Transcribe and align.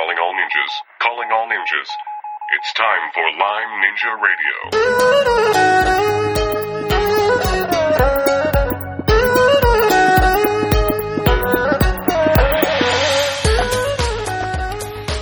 Calling 0.00 0.16
all 0.18 0.32
ninjas. 0.32 0.72
Calling 1.02 1.28
all 1.30 1.46
ninjas. 1.46 1.90
It's 2.56 2.72
time 2.72 3.12
for 3.12 3.22
Lyme 3.38 3.82
Ninja 3.84 4.16
Radio. 4.16 4.56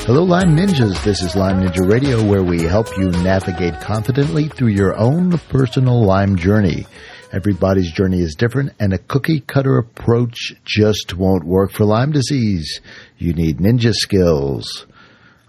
Hello, 0.07 0.23
Lyme 0.23 0.57
Ninjas. 0.57 1.03
This 1.03 1.23
is 1.23 1.35
Lyme 1.35 1.61
Ninja 1.61 1.85
Radio, 1.91 2.23
where 2.25 2.45
we 2.45 2.63
help 2.63 2.97
you 2.97 3.11
navigate 3.11 3.81
confidently 3.81 4.47
through 4.47 4.69
your 4.69 4.97
own 4.97 5.37
personal 5.49 6.05
Lyme 6.05 6.37
journey. 6.37 6.87
Everybody's 7.31 7.93
journey 7.93 8.21
is 8.21 8.35
different, 8.35 8.73
and 8.81 8.95
a 8.95 8.99
cookie 8.99 9.41
cutter 9.41 9.77
approach 9.77 10.55
just 10.65 11.15
won't 11.15 11.45
work 11.45 11.71
for 11.73 11.85
Lyme 11.85 12.11
disease. 12.11 12.81
You 13.19 13.35
need 13.35 13.59
ninja 13.59 13.93
skills. 13.93 14.87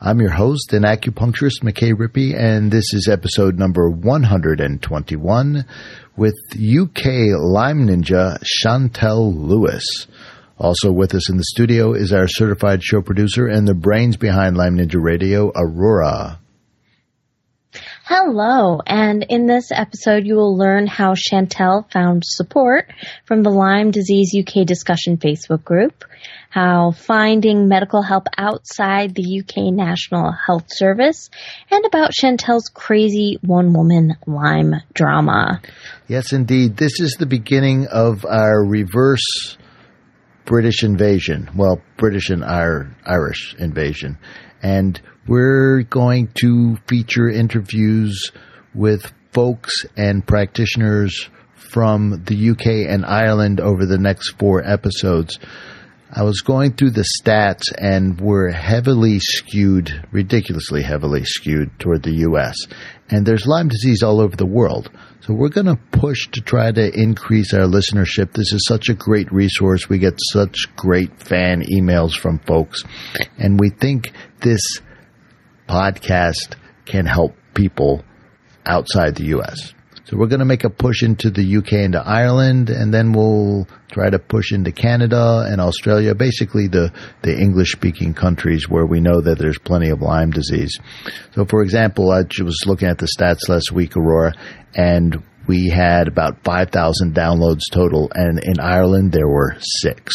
I'm 0.02 0.20
your 0.20 0.32
host 0.32 0.74
and 0.74 0.84
acupuncturist, 0.84 1.62
McKay 1.64 1.94
Rippey, 1.94 2.38
and 2.38 2.70
this 2.70 2.94
is 2.94 3.08
episode 3.10 3.58
number 3.58 3.90
121 3.90 5.66
with 6.18 6.36
UK 6.54 7.06
Lyme 7.38 7.88
Ninja 7.88 8.44
Chantel 8.62 9.34
Lewis. 9.34 9.86
Also 10.58 10.92
with 10.92 11.16
us 11.16 11.30
in 11.30 11.38
the 11.38 11.46
studio 11.46 11.94
is 11.94 12.12
our 12.12 12.28
certified 12.28 12.84
show 12.84 13.02
producer 13.02 13.48
and 13.48 13.66
the 13.66 13.74
brains 13.74 14.18
behind 14.18 14.58
Lyme 14.58 14.78
Ninja 14.78 15.02
Radio, 15.02 15.54
Aurora. 15.56 16.40
Hello, 18.12 18.80
and 18.88 19.24
in 19.30 19.46
this 19.46 19.72
episode 19.72 20.26
you 20.26 20.34
will 20.34 20.58
learn 20.58 20.88
how 20.88 21.14
Chantel 21.14 21.92
found 21.92 22.24
support 22.26 22.92
from 23.26 23.44
the 23.44 23.52
Lyme 23.52 23.92
Disease 23.92 24.36
UK 24.36 24.66
discussion 24.66 25.18
Facebook 25.18 25.64
group, 25.64 26.04
how 26.50 26.90
finding 26.90 27.68
medical 27.68 28.02
help 28.02 28.26
outside 28.36 29.14
the 29.14 29.42
UK 29.42 29.72
National 29.72 30.32
Health 30.32 30.66
Service, 30.70 31.30
and 31.70 31.86
about 31.86 32.10
Chantel's 32.20 32.72
crazy 32.74 33.38
one-woman 33.44 34.16
Lyme 34.26 34.74
drama. 34.96 35.62
Yes, 36.08 36.34
indeed. 36.34 36.78
This 36.78 37.00
is 37.00 37.12
the 37.12 37.28
beginning 37.28 37.86
of 37.92 38.26
our 38.26 38.66
reverse 38.66 39.56
British 40.46 40.84
invasion. 40.84 41.48
Well, 41.56 41.80
British 41.96 42.32
and 42.32 42.44
Irish 42.44 43.54
invasion. 43.60 44.18
And 44.64 45.00
we're 45.30 45.84
going 45.84 46.28
to 46.34 46.76
feature 46.88 47.30
interviews 47.30 48.32
with 48.74 49.14
folks 49.32 49.86
and 49.96 50.26
practitioners 50.26 51.30
from 51.54 52.24
the 52.26 52.50
UK 52.50 52.92
and 52.92 53.06
Ireland 53.06 53.60
over 53.60 53.86
the 53.86 54.00
next 54.00 54.32
four 54.40 54.68
episodes. 54.68 55.38
I 56.12 56.24
was 56.24 56.42
going 56.42 56.74
through 56.74 56.92
the 56.92 57.06
stats 57.22 57.72
and 57.78 58.20
we're 58.20 58.50
heavily 58.50 59.20
skewed, 59.20 59.92
ridiculously 60.12 60.82
heavily 60.82 61.24
skewed 61.26 61.80
toward 61.80 62.02
the 62.02 62.26
US. 62.28 62.56
And 63.12 63.24
there's 63.24 63.46
Lyme 63.46 63.68
disease 63.68 64.02
all 64.02 64.20
over 64.20 64.36
the 64.36 64.48
world. 64.48 64.90
So 65.22 65.36
we're 65.36 65.50
going 65.50 65.68
to 65.68 65.80
push 65.92 66.28
to 66.32 66.42
try 66.42 66.72
to 66.72 66.92
increase 66.92 67.54
our 67.54 67.68
listenership. 67.68 68.32
This 68.32 68.52
is 68.52 68.66
such 68.68 68.90
a 68.90 68.96
great 68.96 69.32
resource. 69.32 69.88
We 69.88 70.00
get 70.00 70.18
such 70.32 70.56
great 70.76 71.22
fan 71.22 71.62
emails 71.72 72.18
from 72.18 72.40
folks. 72.40 72.84
And 73.38 73.60
we 73.60 73.70
think 73.70 74.12
this 74.40 74.62
podcast 75.70 76.56
can 76.86 77.06
help 77.06 77.36
people 77.54 78.04
outside 78.66 79.16
the 79.16 79.26
US. 79.38 79.74
So 80.06 80.18
we're 80.18 80.28
going 80.28 80.40
to 80.40 80.46
make 80.46 80.64
a 80.64 80.72
push 80.72 81.04
into 81.04 81.30
the 81.30 81.58
UK 81.58 81.74
and 81.74 81.94
to 81.94 82.00
Ireland, 82.00 82.72
and 82.72 82.92
then 82.92 83.12
we'll 83.14 83.68
try 83.92 84.10
to 84.10 84.18
push 84.18 84.52
into 84.52 84.72
Canada 84.72 85.46
and 85.48 85.62
Australia, 85.62 86.16
basically 86.16 86.68
the, 86.68 86.92
the 87.22 87.38
English 87.38 87.74
speaking 87.74 88.16
countries 88.16 88.68
where 88.68 88.88
we 88.88 89.02
know 89.02 89.22
that 89.22 89.38
there's 89.38 89.60
plenty 89.60 89.90
of 89.90 90.02
Lyme 90.02 90.32
disease. 90.32 90.80
So 91.36 91.46
for 91.46 91.62
example, 91.62 92.12
I 92.12 92.24
was 92.44 92.64
looking 92.66 92.88
at 92.88 92.98
the 92.98 93.06
stats 93.06 93.48
last 93.48 93.72
week, 93.72 93.96
Aurora, 93.96 94.34
and 94.74 95.22
we 95.46 95.70
had 95.70 96.08
about 96.08 96.44
5,000 96.44 97.14
downloads 97.14 97.62
total, 97.72 98.12
and 98.16 98.40
in 98.44 98.60
Ireland 98.60 99.12
there 99.12 99.28
were 99.28 99.58
six. 99.60 100.12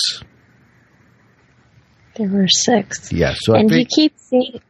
There 2.16 2.28
were 2.28 2.48
six. 2.48 3.12
Yeah, 3.12 3.34
so 3.36 3.54
and 3.54 3.70
you 3.70 3.86
keep 3.86 4.14
seeing. 4.16 4.60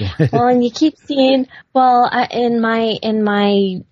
well, 0.32 0.48
and 0.48 0.64
you 0.64 0.70
keep 0.70 0.94
seeing. 0.98 1.46
Well, 1.72 2.08
I, 2.10 2.26
in 2.30 2.60
my 2.60 2.96
in 3.02 3.22
my 3.22 3.82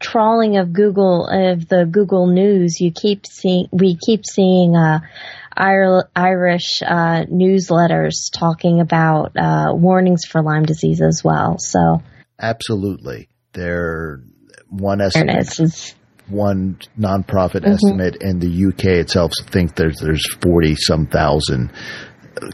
trawling 0.00 0.56
of 0.56 0.72
Google 0.72 1.26
of 1.26 1.68
the 1.68 1.84
Google 1.84 2.26
News, 2.26 2.80
you 2.80 2.92
keep 2.92 3.26
seeing 3.26 3.68
we 3.72 3.96
keep 3.96 4.24
seeing 4.26 4.76
uh, 4.76 5.00
Irish 5.56 6.82
uh, 6.86 7.24
newsletters 7.24 8.30
talking 8.32 8.80
about 8.80 9.32
uh, 9.36 9.72
warnings 9.72 10.24
for 10.24 10.42
Lyme 10.42 10.64
disease 10.64 11.02
as 11.02 11.22
well. 11.24 11.56
So 11.58 12.02
absolutely, 12.38 13.28
they're 13.52 14.20
one 14.68 15.00
estimate. 15.00 15.94
One 16.28 16.78
nonprofit 16.98 17.62
mm-hmm. 17.62 17.72
estimate 17.72 18.16
in 18.20 18.38
the 18.38 18.66
UK 18.66 19.00
itself 19.00 19.32
think 19.46 19.76
there's 19.76 19.98
there's 19.98 20.22
forty 20.42 20.76
some 20.76 21.06
thousand 21.06 21.72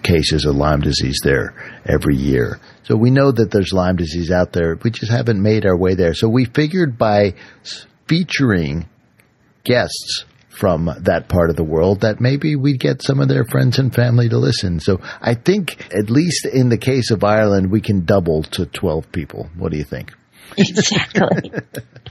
cases 0.03 0.45
of 0.45 0.56
Lyme 0.56 0.81
disease 0.81 1.21
there 1.22 1.55
every 1.87 2.17
year. 2.17 2.59
So 2.84 2.97
we 2.97 3.11
know 3.11 3.31
that 3.33 3.50
there's 3.50 3.72
Lyme 3.72 3.97
disease 3.97 4.31
out 4.31 4.53
there. 4.53 4.78
We 4.83 4.91
just 4.91 5.11
haven't 5.11 5.43
made 5.43 5.67
our 5.67 5.77
way 5.77 5.95
there. 5.95 6.15
So 6.15 6.28
we 6.28 6.45
figured 6.45 6.99
by 6.99 7.34
featuring 8.06 8.89
guests 9.65 10.25
from 10.49 10.91
that 11.00 11.28
part 11.28 11.50
of 11.50 11.56
the 11.56 11.65
world 11.65 12.03
that 12.03 12.21
maybe 12.21 12.55
we'd 12.56 12.78
get 12.78 13.03
some 13.03 13.21
of 13.21 13.28
their 13.28 13.45
friends 13.45 13.78
and 13.78 13.95
family 13.95 14.28
to 14.28 14.39
listen. 14.39 14.78
So 14.81 15.00
I 15.21 15.34
think 15.34 15.93
at 15.93 16.11
least 16.11 16.47
in 16.47 16.69
the 16.69 16.78
case 16.78 17.11
of 17.11 17.25
Ireland, 17.25 17.71
we 17.71 17.81
can 17.81 18.05
double 18.05 18.45
to 18.45 18.66
12 18.66 19.11
people. 19.11 19.49
What 19.56 19.72
do 19.72 19.78
you 19.78 19.84
think? 19.84 20.12
Exactly. 20.56 21.51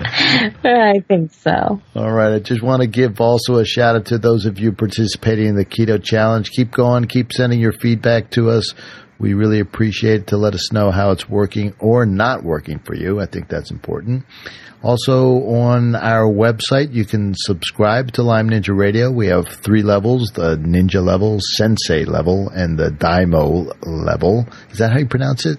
I 0.00 1.02
think 1.06 1.32
so. 1.32 1.80
All 1.94 2.12
right. 2.12 2.34
I 2.34 2.38
just 2.38 2.62
want 2.62 2.82
to 2.82 2.88
give 2.88 3.20
also 3.20 3.56
a 3.56 3.64
shout 3.64 3.96
out 3.96 4.06
to 4.06 4.18
those 4.18 4.46
of 4.46 4.58
you 4.58 4.72
participating 4.72 5.46
in 5.46 5.56
the 5.56 5.64
Keto 5.64 6.02
Challenge. 6.02 6.50
Keep 6.50 6.72
going. 6.72 7.04
Keep 7.06 7.32
sending 7.32 7.60
your 7.60 7.72
feedback 7.72 8.30
to 8.32 8.50
us. 8.50 8.74
We 9.18 9.34
really 9.34 9.58
appreciate 9.58 10.20
it 10.20 10.26
to 10.28 10.36
let 10.36 10.54
us 10.54 10.72
know 10.72 10.92
how 10.92 11.10
it's 11.10 11.28
working 11.28 11.74
or 11.80 12.06
not 12.06 12.44
working 12.44 12.78
for 12.78 12.94
you. 12.94 13.20
I 13.20 13.26
think 13.26 13.48
that's 13.48 13.72
important. 13.72 14.24
Also 14.80 15.42
on 15.44 15.96
our 15.96 16.32
website, 16.32 16.92
you 16.92 17.04
can 17.04 17.34
subscribe 17.36 18.12
to 18.12 18.22
Lyme 18.22 18.50
Ninja 18.50 18.76
Radio. 18.76 19.10
We 19.10 19.26
have 19.26 19.48
three 19.48 19.82
levels, 19.82 20.30
the 20.34 20.56
Ninja 20.56 21.04
level, 21.04 21.38
Sensei 21.40 22.04
level, 22.04 22.48
and 22.50 22.78
the 22.78 22.90
Daimo 22.90 23.72
level. 23.82 24.46
Is 24.70 24.78
that 24.78 24.92
how 24.92 24.98
you 24.98 25.08
pronounce 25.08 25.46
it? 25.46 25.58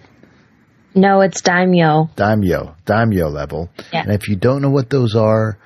No, 0.95 1.21
it's 1.21 1.41
Daimyo. 1.41 2.09
Daimyo. 2.15 2.75
Daimyo 2.85 3.29
level. 3.29 3.69
Yeah. 3.93 4.01
And 4.03 4.11
if 4.11 4.27
you 4.27 4.35
don't 4.35 4.61
know 4.61 4.69
what 4.69 4.89
those 4.89 5.15
are, 5.15 5.57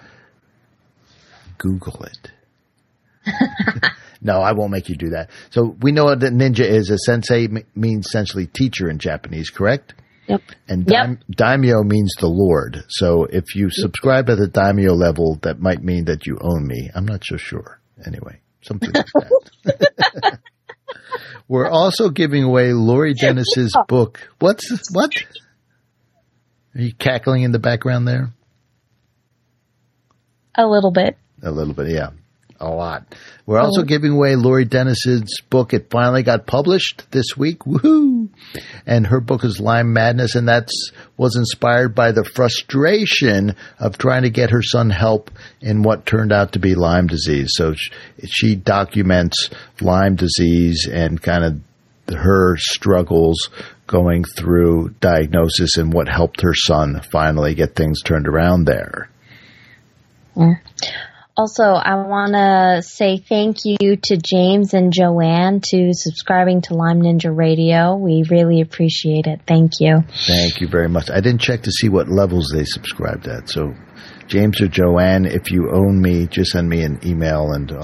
Google 1.58 2.04
it. 2.04 2.32
no, 4.22 4.42
I 4.42 4.52
won't 4.52 4.72
make 4.72 4.90
you 4.90 4.96
do 4.96 5.12
that. 5.12 5.30
So 5.52 5.76
we 5.82 5.92
know 5.92 6.14
that 6.14 6.34
ninja 6.34 6.66
is. 6.66 6.90
A 6.90 6.98
sensei 6.98 7.48
means 7.74 8.08
essentially 8.08 8.48
teacher 8.48 8.90
in 8.90 9.00
Japanese, 9.00 9.50
correct? 9.50 9.94
Yep. 10.28 10.42
And 10.68 10.90
yep. 10.90 11.20
daimyo 11.30 11.84
means 11.84 12.14
the 12.20 12.28
Lord. 12.28 12.84
So 12.90 13.26
if 13.26 13.56
you 13.56 13.68
mm-hmm. 13.68 13.82
subscribe 13.82 14.30
at 14.30 14.38
the 14.38 14.48
daimyo 14.48 14.94
level, 14.94 15.40
that 15.42 15.60
might 15.60 15.84
mean 15.84 16.06
that 16.06 16.26
you 16.26 16.38
own 16.42 16.68
me. 16.68 16.90
I'm 16.94 17.06
not 17.06 17.24
so 17.26 17.38
sure. 17.38 17.80
Anyway, 18.06 18.40
something 18.62 18.92
like 18.92 19.06
that. 19.64 20.40
We're 21.48 21.70
also 21.70 22.10
giving 22.10 22.44
away 22.44 22.74
Lori 22.74 23.14
Dennis's 23.14 23.76
book. 23.88 24.28
What's 24.40 24.90
what? 24.92 25.14
Are 26.76 26.82
you 26.82 26.94
cackling 26.94 27.44
in 27.44 27.52
the 27.52 27.60
background 27.60 28.08
there? 28.08 28.32
A 30.56 30.66
little 30.66 30.92
bit. 30.92 31.18
A 31.42 31.52
little 31.52 31.74
bit, 31.74 31.90
yeah 31.90 32.10
a 32.64 32.70
lot. 32.70 33.14
We're 33.46 33.60
also 33.60 33.82
oh. 33.82 33.86
giving 33.86 34.14
away 34.14 34.36
Lori 34.36 34.66
Dennis's 34.66 35.42
book. 35.50 35.74
It 35.74 35.90
finally 35.90 36.24
got 36.24 36.48
published 36.48 37.04
this 37.12 37.38
week. 37.38 37.60
Woohoo! 37.60 38.13
And 38.86 39.08
her 39.08 39.20
book 39.20 39.44
is 39.44 39.60
Lyme 39.60 39.94
Madness, 39.94 40.36
and 40.36 40.48
that's 40.48 40.92
was 41.18 41.36
inspired 41.36 41.96
by 41.96 42.12
the 42.12 42.24
frustration 42.24 43.56
of 43.80 43.98
trying 43.98 44.24
to 44.24 44.30
get 44.30 44.52
her 44.52 44.62
son 44.62 44.90
help 44.90 45.32
in 45.62 45.84
what 45.84 46.06
turned 46.06 46.32
out 46.32 46.54
to 46.54 46.60
be 46.60 46.76
Lyme 46.76 47.08
disease. 47.08 47.50
So 47.54 47.74
she, 48.26 48.56
documents 48.56 49.50
Lyme 49.82 50.16
disease 50.16 50.88
and 50.92 51.22
kind 51.22 51.44
of 51.44 52.16
her 52.16 52.58
struggles 52.58 53.50
going 53.88 54.24
through 54.24 54.90
diagnosis 55.00 55.78
and 55.78 55.94
what 55.94 56.08
helped 56.10 56.42
her 56.42 56.54
son 56.54 57.02
finally 57.12 57.56
get 57.56 57.76
things 57.76 58.02
turned 58.02 58.28
around 58.28 58.66
there. 58.66 59.10
Mm. 60.36 60.60
Also, 61.36 61.64
I 61.64 61.96
want 61.96 62.34
to 62.34 62.84
say 62.88 63.18
thank 63.18 63.58
you 63.66 63.96
to 63.96 64.18
James 64.18 64.76
and 64.76 64.94
Joanne 64.94 65.62
to 65.72 65.90
subscribing 65.94 66.62
to 66.64 66.76
Lyme 66.76 67.02
Ninja 67.02 67.36
Radio. 67.36 67.96
We 67.96 68.24
really 68.30 68.62
appreciate 68.62 69.26
it. 69.26 69.42
Thank 69.48 69.80
you. 69.80 70.04
Thank 70.28 70.62
you 70.62 70.68
very 70.68 70.90
much. 70.90 71.10
I 71.10 71.22
didn't 71.22 71.42
check 71.42 71.64
to 71.64 71.72
see 71.72 71.90
what 71.90 72.08
levels 72.08 72.52
they 72.54 72.66
subscribed 72.66 73.28
at, 73.28 73.50
so 73.50 73.74
James 74.28 74.62
or 74.62 74.68
Joanne, 74.68 75.26
if 75.26 75.52
you 75.52 75.72
own 75.74 76.00
me, 76.02 76.28
just 76.28 76.52
send 76.52 76.70
me 76.70 76.84
an 76.84 77.00
email 77.06 77.52
and 77.52 77.72
uh, 77.72 77.82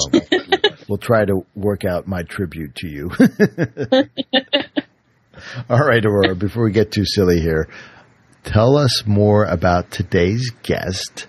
we'll 0.88 0.98
try 1.02 1.26
to 1.26 1.46
work 1.56 1.86
out 1.86 2.08
my 2.08 2.24
tribute 2.24 2.76
to 2.76 2.88
you. 2.88 3.10
All 5.70 5.80
right, 5.80 6.06
Aurora, 6.06 6.36
before 6.36 6.64
we 6.66 6.72
get 6.72 6.92
too 6.92 7.06
silly 7.06 7.40
here, 7.40 7.68
tell 8.44 8.78
us 8.78 9.06
more 9.06 9.46
about 9.46 9.90
today's 9.92 10.52
guest, 10.64 11.28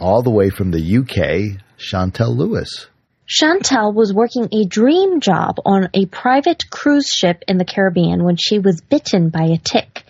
all 0.00 0.22
the 0.22 0.30
way 0.30 0.50
from 0.50 0.70
the 0.70 0.98
UK, 0.98 1.60
Chantel 1.78 2.36
Lewis. 2.36 2.86
Chantel 3.28 3.92
was 3.92 4.12
working 4.12 4.48
a 4.52 4.64
dream 4.64 5.20
job 5.20 5.56
on 5.66 5.90
a 5.92 6.06
private 6.06 6.70
cruise 6.70 7.08
ship 7.08 7.44
in 7.46 7.58
the 7.58 7.64
Caribbean 7.64 8.24
when 8.24 8.36
she 8.36 8.58
was 8.58 8.80
bitten 8.80 9.28
by 9.28 9.42
a 9.42 9.58
tick. 9.58 10.04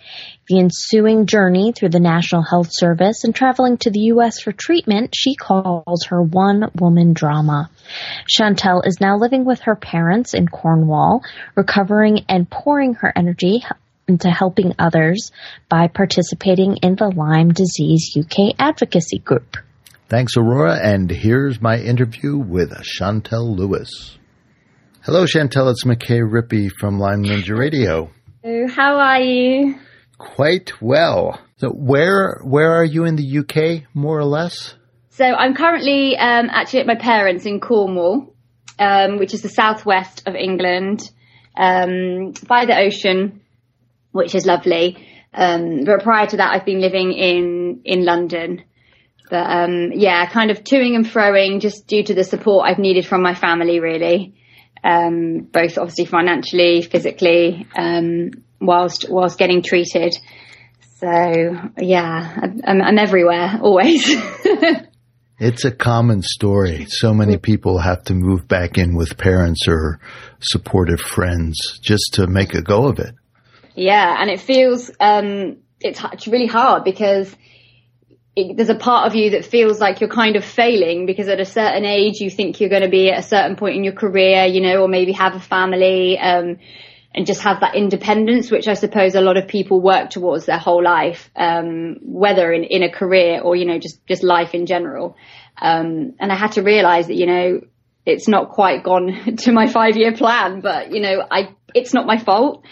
The 0.47 0.59
ensuing 0.59 1.25
journey 1.25 1.73
through 1.73 1.89
the 1.89 1.99
National 1.99 2.41
Health 2.41 2.69
Service 2.71 3.25
and 3.25 3.35
traveling 3.35 3.77
to 3.79 3.91
the 3.91 3.99
U.S. 4.13 4.39
for 4.39 4.53
treatment, 4.53 5.13
she 5.15 5.35
calls 5.35 6.05
her 6.05 6.21
one 6.21 6.71
woman 6.79 7.13
drama. 7.13 7.69
Chantel 8.25 8.87
is 8.87 9.01
now 9.01 9.17
living 9.17 9.43
with 9.43 9.59
her 9.61 9.75
parents 9.75 10.33
in 10.33 10.47
Cornwall, 10.47 11.21
recovering 11.55 12.25
and 12.29 12.49
pouring 12.49 12.93
her 12.95 13.11
energy 13.15 13.65
into 14.07 14.29
helping 14.29 14.73
others 14.79 15.31
by 15.67 15.87
participating 15.87 16.77
in 16.77 16.95
the 16.95 17.09
Lyme 17.09 17.51
Disease 17.51 18.17
UK 18.17 18.55
Advocacy 18.57 19.19
Group. 19.19 19.57
Thanks, 20.09 20.37
Aurora, 20.37 20.79
and 20.81 21.07
here's 21.11 21.61
my 21.61 21.77
interview 21.77 22.35
with 22.35 22.71
Chantel 22.71 23.55
Lewis. 23.55 24.17
Hello, 25.03 25.25
Chantel. 25.25 25.69
It's 25.69 25.83
McKay 25.83 26.27
Rippey 26.27 26.71
from 26.79 26.97
Lyme 26.97 27.23
Ninja 27.23 27.55
Radio. 27.55 28.09
How 28.43 28.97
are 28.97 29.21
you? 29.21 29.75
Quite 30.17 30.81
well. 30.81 31.39
So, 31.57 31.69
where 31.69 32.41
where 32.43 32.71
are 32.71 32.83
you 32.83 33.05
in 33.05 33.17
the 33.17 33.37
UK, 33.37 33.83
more 33.93 34.17
or 34.17 34.25
less? 34.25 34.73
So, 35.09 35.25
I'm 35.25 35.53
currently 35.53 36.17
um, 36.17 36.47
actually 36.49 36.79
at 36.79 36.87
my 36.87 36.95
parents' 36.95 37.45
in 37.45 37.59
Cornwall, 37.59 38.33
um, 38.79 39.19
which 39.19 39.35
is 39.35 39.43
the 39.43 39.49
southwest 39.49 40.23
of 40.25 40.33
England, 40.33 41.07
um, 41.55 42.33
by 42.47 42.65
the 42.65 42.75
ocean, 42.75 43.41
which 44.11 44.33
is 44.33 44.47
lovely. 44.47 45.07
Um, 45.35 45.83
but 45.85 46.01
prior 46.01 46.25
to 46.25 46.37
that, 46.37 46.51
I've 46.51 46.65
been 46.65 46.81
living 46.81 47.11
in 47.13 47.81
in 47.85 48.05
London. 48.05 48.63
But 49.29 49.45
um, 49.45 49.91
yeah, 49.93 50.27
kind 50.29 50.49
of 50.49 50.63
toing 50.63 50.95
and 50.95 51.05
froing 51.05 51.61
just 51.61 51.85
due 51.85 52.03
to 52.03 52.13
the 52.13 52.23
support 52.23 52.67
I've 52.67 52.79
needed 52.79 53.05
from 53.05 53.21
my 53.21 53.35
family, 53.35 53.79
really. 53.79 54.35
Um, 54.83 55.47
both 55.51 55.77
obviously 55.77 56.05
financially, 56.05 56.81
physically, 56.81 57.67
um, 57.77 58.31
whilst 58.59 59.05
whilst 59.09 59.37
getting 59.37 59.61
treated. 59.61 60.17
So 60.99 61.09
yeah, 61.77 62.37
I'm, 62.65 62.81
I'm 62.81 62.97
everywhere 62.97 63.59
always. 63.61 64.03
it's 65.39 65.63
a 65.63 65.71
common 65.71 66.21
story. 66.21 66.85
So 66.89 67.13
many 67.13 67.37
people 67.37 67.77
have 67.77 68.03
to 68.05 68.15
move 68.15 68.47
back 68.47 68.77
in 68.77 68.95
with 68.95 69.17
parents 69.17 69.67
or 69.67 69.99
supportive 70.41 70.99
friends 70.99 71.79
just 71.81 72.13
to 72.15 72.27
make 72.27 72.53
a 72.53 72.61
go 72.61 72.87
of 72.87 72.99
it. 72.99 73.13
Yeah, 73.75 74.15
and 74.19 74.29
it 74.29 74.41
feels 74.41 74.89
um, 74.99 75.57
it's, 75.81 76.01
it's 76.11 76.27
really 76.27 76.47
hard 76.47 76.83
because 76.83 77.33
it, 78.35 78.55
there's 78.55 78.69
a 78.69 78.75
part 78.75 79.07
of 79.07 79.15
you 79.15 79.31
that 79.31 79.45
feels 79.45 79.79
like 79.79 80.01
you're 80.01 80.09
kind 80.09 80.35
of 80.35 80.45
failing 80.45 81.05
because 81.05 81.27
at 81.27 81.39
a 81.39 81.45
certain 81.45 81.85
age 81.85 82.19
you 82.19 82.29
think 82.29 82.59
you're 82.59 82.69
going 82.69 82.83
to 82.83 82.89
be 82.89 83.09
at 83.09 83.19
a 83.19 83.23
certain 83.23 83.55
point 83.55 83.75
in 83.75 83.83
your 83.83 83.93
career, 83.93 84.45
you 84.45 84.61
know, 84.61 84.83
or 84.83 84.87
maybe 84.87 85.11
have 85.13 85.35
a 85.35 85.39
family, 85.39 86.17
um, 86.19 86.57
and 87.13 87.25
just 87.25 87.41
have 87.41 87.61
that 87.61 87.75
independence, 87.75 88.51
which 88.51 88.67
I 88.67 88.75
suppose 88.75 89.15
a 89.15 89.21
lot 89.21 89.35
of 89.35 89.47
people 89.47 89.81
work 89.81 90.11
towards 90.11 90.45
their 90.45 90.59
whole 90.59 90.83
life, 90.83 91.31
um, 91.35 91.97
whether 92.03 92.51
in, 92.53 92.63
in 92.63 92.83
a 92.83 92.91
career 92.91 93.41
or, 93.41 93.55
you 93.55 93.65
know, 93.65 93.79
just, 93.79 94.05
just 94.05 94.21
life 94.21 94.53
in 94.53 94.67
general. 94.67 95.17
Um, 95.59 96.13
and 96.19 96.31
I 96.31 96.35
had 96.35 96.53
to 96.53 96.61
realize 96.61 97.07
that, 97.07 97.15
you 97.15 97.25
know, 97.25 97.61
it's 98.05 98.27
not 98.27 98.49
quite 98.49 98.83
gone 98.83 99.35
to 99.37 99.51
my 99.51 99.67
five 99.67 99.97
year 99.97 100.13
plan, 100.13 100.61
but, 100.61 100.91
you 100.91 101.01
know, 101.01 101.25
I, 101.29 101.55
it's 101.73 101.93
not 101.93 102.05
my 102.05 102.17
fault 102.19 102.63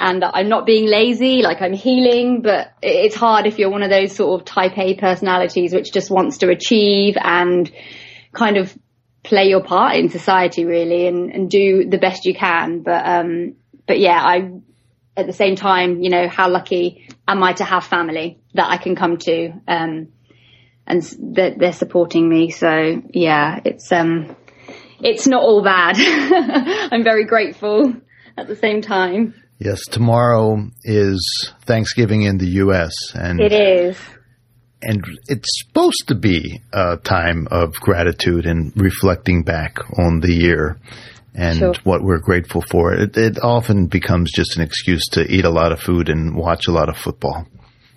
and 0.00 0.24
I'm 0.24 0.48
not 0.48 0.64
being 0.64 0.88
lazy, 0.88 1.42
like 1.42 1.60
I'm 1.60 1.74
healing, 1.74 2.40
but 2.40 2.72
it's 2.82 3.14
hard 3.14 3.46
if 3.46 3.58
you're 3.58 3.70
one 3.70 3.82
of 3.82 3.90
those 3.90 4.16
sort 4.16 4.40
of 4.40 4.46
type 4.46 4.76
A 4.78 4.94
personalities 4.94 5.74
which 5.74 5.92
just 5.92 6.10
wants 6.10 6.38
to 6.38 6.48
achieve 6.48 7.18
and 7.22 7.70
kind 8.32 8.56
of 8.56 8.76
play 9.22 9.50
your 9.50 9.62
part 9.62 9.96
in 9.96 10.08
society 10.08 10.64
really 10.64 11.06
and, 11.06 11.30
and 11.30 11.50
do 11.50 11.86
the 11.86 11.98
best 11.98 12.24
you 12.24 12.34
can. 12.34 12.82
But, 12.82 13.06
um, 13.06 13.56
but 13.86 14.00
yeah, 14.00 14.18
I, 14.18 14.50
at 15.18 15.26
the 15.26 15.34
same 15.34 15.54
time, 15.54 16.02
you 16.02 16.08
know, 16.08 16.28
how 16.28 16.48
lucky 16.48 17.06
am 17.28 17.42
I 17.42 17.52
to 17.54 17.64
have 17.64 17.84
family 17.84 18.38
that 18.54 18.70
I 18.70 18.78
can 18.78 18.96
come 18.96 19.18
to, 19.18 19.52
um, 19.68 20.08
and 20.86 21.02
that 21.34 21.58
they're 21.58 21.74
supporting 21.74 22.26
me. 22.26 22.50
So 22.50 23.02
yeah, 23.10 23.60
it's, 23.66 23.92
um, 23.92 24.34
it's 25.02 25.26
not 25.26 25.42
all 25.42 25.62
bad. 25.62 25.96
I'm 26.90 27.04
very 27.04 27.26
grateful 27.26 27.94
at 28.38 28.48
the 28.48 28.56
same 28.56 28.80
time. 28.80 29.34
Yes, 29.60 29.84
tomorrow 29.84 30.70
is 30.84 31.52
Thanksgiving 31.66 32.22
in 32.22 32.38
the 32.38 32.48
U.S. 32.64 32.94
and 33.14 33.38
it 33.42 33.52
is, 33.52 33.98
and 34.80 35.04
it's 35.26 35.60
supposed 35.60 36.04
to 36.06 36.14
be 36.14 36.62
a 36.72 36.96
time 36.96 37.46
of 37.50 37.74
gratitude 37.74 38.46
and 38.46 38.72
reflecting 38.74 39.42
back 39.42 39.76
on 39.98 40.20
the 40.20 40.32
year 40.32 40.78
and 41.34 41.58
sure. 41.58 41.74
what 41.84 42.02
we're 42.02 42.20
grateful 42.20 42.62
for. 42.62 42.94
It, 42.94 43.18
it 43.18 43.38
often 43.42 43.86
becomes 43.86 44.32
just 44.32 44.56
an 44.56 44.62
excuse 44.62 45.04
to 45.08 45.30
eat 45.30 45.44
a 45.44 45.50
lot 45.50 45.72
of 45.72 45.80
food 45.80 46.08
and 46.08 46.34
watch 46.34 46.66
a 46.66 46.72
lot 46.72 46.88
of 46.88 46.96
football. 46.96 47.46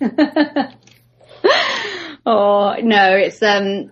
oh 2.26 2.74
no, 2.82 3.16
it's 3.16 3.42
um. 3.42 3.90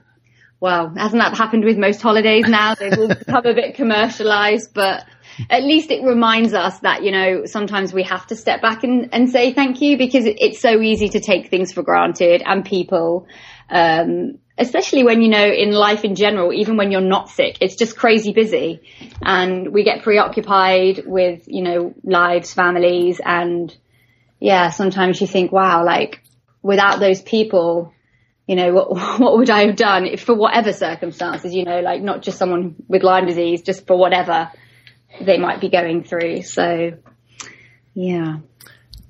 Well, 0.61 0.93
hasn't 0.95 1.23
that 1.23 1.37
happened 1.39 1.65
with 1.65 1.79
most 1.79 2.03
holidays 2.03 2.45
now? 2.47 2.75
They've 2.75 2.97
all 2.97 3.09
become 3.09 3.47
a 3.47 3.55
bit 3.55 3.75
commercialized, 3.77 4.75
but 4.75 5.07
at 5.50 5.62
least 5.62 5.90
it 5.90 6.02
reminds 6.02 6.55
us 6.55 6.79
that, 6.81 7.02
you 7.02 7.12
know, 7.12 7.44
sometimes 7.46 7.93
we 7.93 8.02
have 8.05 8.26
to 8.29 8.37
step 8.37 8.62
back 8.62 8.84
and, 8.84 9.08
and 9.12 9.31
say 9.31 9.52
thank 9.52 9.81
you 9.81 9.96
because 9.96 10.25
it's 10.26 10.61
so 10.61 10.81
easy 10.81 11.08
to 11.11 11.20
take 11.20 11.49
things 11.49 11.73
for 11.73 11.82
granted 11.82 12.43
and 12.44 12.64
people, 12.64 13.26
um, 13.70 14.38
especially 14.58 15.05
when, 15.05 15.23
you 15.23 15.29
know, 15.29 15.44
in 15.44 15.73
life 15.73 16.05
in 16.05 16.14
general, 16.14 16.52
even 16.52 16.76
when 16.76 16.90
you're 16.90 17.00
not 17.00 17.29
sick, 17.29 17.58
it's 17.61 17.76
just 17.76 17.96
crazy 17.96 18.32
busy. 18.32 18.81
And 19.23 19.73
we 19.73 19.84
get 19.84 20.02
preoccupied 20.02 21.05
with, 21.06 21.44
you 21.46 21.62
know, 21.62 21.94
lives, 22.05 22.52
families 22.52 23.20
and 23.25 23.75
yeah, 24.40 24.70
sometimes 24.70 25.20
you 25.20 25.29
think, 25.29 25.52
wow, 25.52 25.84
like 25.84 26.20
without 26.62 26.99
those 26.99 27.23
people, 27.23 27.93
you 28.46 28.56
know, 28.56 28.73
what, 28.73 28.90
what 29.20 29.37
would 29.37 29.50
I 29.50 29.67
have 29.67 29.76
done 29.76 30.17
for 30.17 30.34
whatever 30.34 30.73
circumstances, 30.73 31.55
you 31.55 31.64
know, 31.64 31.81
like 31.81 32.02
not 32.02 32.23
just 32.23 32.38
someone 32.38 32.75
with 32.88 33.02
Lyme 33.02 33.26
disease, 33.26 33.62
just 33.62 33.87
for 33.87 33.96
whatever 33.96 34.50
they 35.20 35.38
might 35.38 35.61
be 35.61 35.69
going 35.69 36.05
through. 36.05 36.43
So, 36.43 36.93
yeah. 37.94 38.39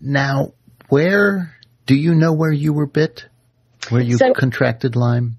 Now, 0.00 0.53
where 0.88 1.55
do 1.87 1.95
you 1.95 2.15
know 2.15 2.33
where 2.33 2.53
you 2.53 2.73
were 2.73 2.87
bit? 2.87 3.27
Where 3.88 4.00
you 4.00 4.17
so, 4.17 4.33
contracted 4.33 4.97
Lyme? 4.97 5.37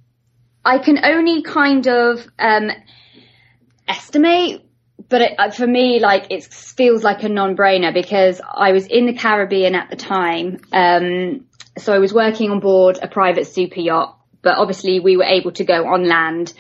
I 0.65 0.77
can 0.79 1.03
only 1.03 1.43
kind 1.43 1.88
of 1.88 2.25
um, 2.39 2.71
estimate, 3.88 4.65
but 5.09 5.21
it, 5.21 5.33
uh, 5.38 5.51
for 5.51 5.67
me, 5.67 5.99
like 5.99 6.27
it 6.29 6.45
feels 6.45 7.03
like 7.03 7.23
a 7.23 7.29
non-brainer 7.29 7.93
because 7.93 8.41
I 8.41 8.71
was 8.71 8.88
in 8.88 9.05
the 9.05 9.13
Caribbean 9.13 9.75
at 9.75 9.89
the 9.89 9.95
time. 9.95 10.59
Um, 10.71 11.45
so 11.77 11.93
I 11.93 11.99
was 11.99 12.13
working 12.13 12.51
on 12.51 12.59
board 12.59 12.99
a 13.01 13.07
private 13.07 13.47
super 13.47 13.79
yacht, 13.79 14.17
but 14.41 14.57
obviously 14.57 14.99
we 14.99 15.17
were 15.17 15.23
able 15.23 15.51
to 15.53 15.63
go 15.63 15.85
on 15.88 16.07
land 16.07 16.53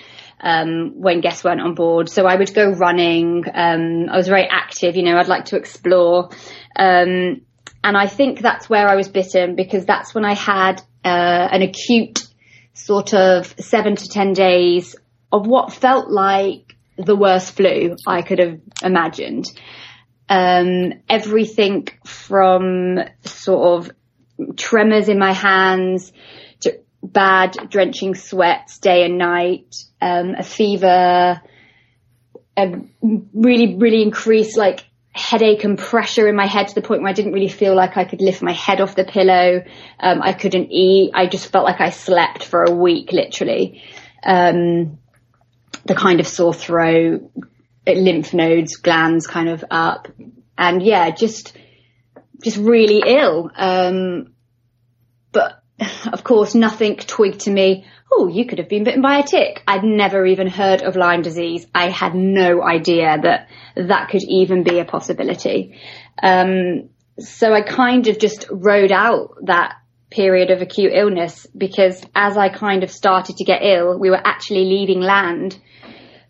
um, 0.43 0.99
when 1.01 1.21
guests 1.21 1.43
weren't 1.43 1.61
on 1.61 1.73
board. 1.73 2.09
So 2.09 2.25
I 2.25 2.35
would 2.35 2.53
go 2.53 2.69
running. 2.69 3.45
Um, 3.51 4.09
I 4.11 4.17
was 4.17 4.27
very 4.27 4.47
active, 4.47 4.95
you 4.95 5.03
know, 5.03 5.17
I'd 5.17 5.29
like 5.29 5.45
to 5.45 5.55
explore. 5.55 6.29
Um, 6.75 7.41
and 7.83 7.97
I 7.97 8.07
think 8.07 8.41
that's 8.41 8.69
where 8.69 8.87
I 8.87 8.95
was 8.95 9.07
bitten 9.07 9.55
because 9.55 9.85
that's 9.85 10.13
when 10.13 10.25
I 10.25 10.33
had 10.33 10.81
uh, 11.03 11.47
an 11.51 11.61
acute 11.61 12.27
sort 12.73 13.13
of 13.13 13.55
seven 13.59 13.95
to 13.95 14.07
10 14.07 14.33
days 14.33 14.95
of 15.31 15.47
what 15.47 15.73
felt 15.73 16.09
like 16.09 16.75
the 16.97 17.15
worst 17.15 17.55
flu 17.55 17.95
I 18.05 18.21
could 18.21 18.39
have 18.39 18.59
imagined. 18.83 19.45
Um, 20.27 20.93
everything 21.09 21.87
from 22.05 22.99
sort 23.23 23.87
of 23.87 23.91
tremors 24.57 25.07
in 25.07 25.19
my 25.19 25.33
hands 25.33 26.11
bad 27.03 27.69
drenching 27.69 28.15
sweats 28.15 28.79
day 28.79 29.03
and 29.03 29.17
night, 29.17 29.75
um, 30.01 30.35
a 30.35 30.43
fever, 30.43 31.41
a 32.55 32.81
really, 33.01 33.75
really 33.75 34.01
increased 34.01 34.57
like 34.57 34.85
headache 35.11 35.63
and 35.63 35.77
pressure 35.77 36.27
in 36.27 36.35
my 36.35 36.47
head 36.47 36.69
to 36.69 36.75
the 36.75 36.81
point 36.81 37.01
where 37.01 37.09
I 37.09 37.13
didn't 37.13 37.33
really 37.33 37.49
feel 37.49 37.75
like 37.75 37.97
I 37.97 38.05
could 38.05 38.21
lift 38.21 38.41
my 38.41 38.53
head 38.53 38.81
off 38.81 38.95
the 38.95 39.03
pillow. 39.03 39.63
Um, 39.99 40.21
I 40.21 40.33
couldn't 40.33 40.71
eat. 40.71 41.11
I 41.13 41.27
just 41.27 41.51
felt 41.51 41.65
like 41.65 41.81
I 41.81 41.91
slept 41.91 42.43
for 42.43 42.63
a 42.63 42.71
week, 42.71 43.11
literally. 43.11 43.83
Um, 44.23 44.97
the 45.85 45.95
kind 45.95 46.19
of 46.19 46.27
sore 46.27 46.53
throat, 46.53 47.29
lymph 47.85 48.33
nodes, 48.33 48.77
glands 48.77 49.27
kind 49.27 49.49
of 49.49 49.63
up. 49.69 50.07
And 50.57 50.81
yeah, 50.81 51.11
just, 51.11 51.55
just 52.41 52.57
really 52.57 53.03
ill. 53.05 53.51
Um, 53.55 54.32
of 56.11 56.23
course, 56.23 56.55
nothing 56.55 56.97
twigged 56.97 57.41
to 57.41 57.51
me. 57.51 57.85
Oh, 58.11 58.27
you 58.27 58.45
could 58.45 58.59
have 58.59 58.69
been 58.69 58.83
bitten 58.83 59.01
by 59.01 59.17
a 59.19 59.23
tick. 59.23 59.63
I'd 59.67 59.83
never 59.83 60.25
even 60.25 60.47
heard 60.47 60.81
of 60.81 60.95
Lyme 60.95 61.21
disease. 61.23 61.65
I 61.73 61.89
had 61.89 62.13
no 62.13 62.61
idea 62.61 63.17
that 63.21 63.49
that 63.75 64.09
could 64.09 64.23
even 64.23 64.63
be 64.63 64.79
a 64.79 64.85
possibility. 64.85 65.79
Um, 66.21 66.89
so 67.19 67.53
I 67.53 67.61
kind 67.61 68.07
of 68.07 68.19
just 68.19 68.45
rode 68.51 68.91
out 68.91 69.35
that 69.45 69.75
period 70.09 70.51
of 70.51 70.61
acute 70.61 70.93
illness 70.93 71.47
because 71.57 72.03
as 72.15 72.37
I 72.37 72.49
kind 72.49 72.83
of 72.83 72.91
started 72.91 73.37
to 73.37 73.43
get 73.43 73.63
ill, 73.63 73.97
we 73.97 74.11
were 74.11 74.21
actually 74.23 74.65
leaving 74.65 75.01
land 75.01 75.59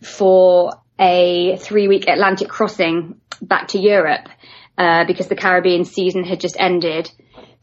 for 0.02 0.74
a 1.00 1.58
three 1.58 1.88
week 1.88 2.08
Atlantic 2.08 2.48
crossing 2.48 3.20
back 3.42 3.70
to 3.70 3.80
Europe 3.80 4.30
uh, 4.78 5.06
because 5.06 5.28
the 5.28 5.36
Caribbean 5.36 5.86
season 5.86 6.24
had 6.24 6.40
just 6.40 6.56
ended. 6.60 7.12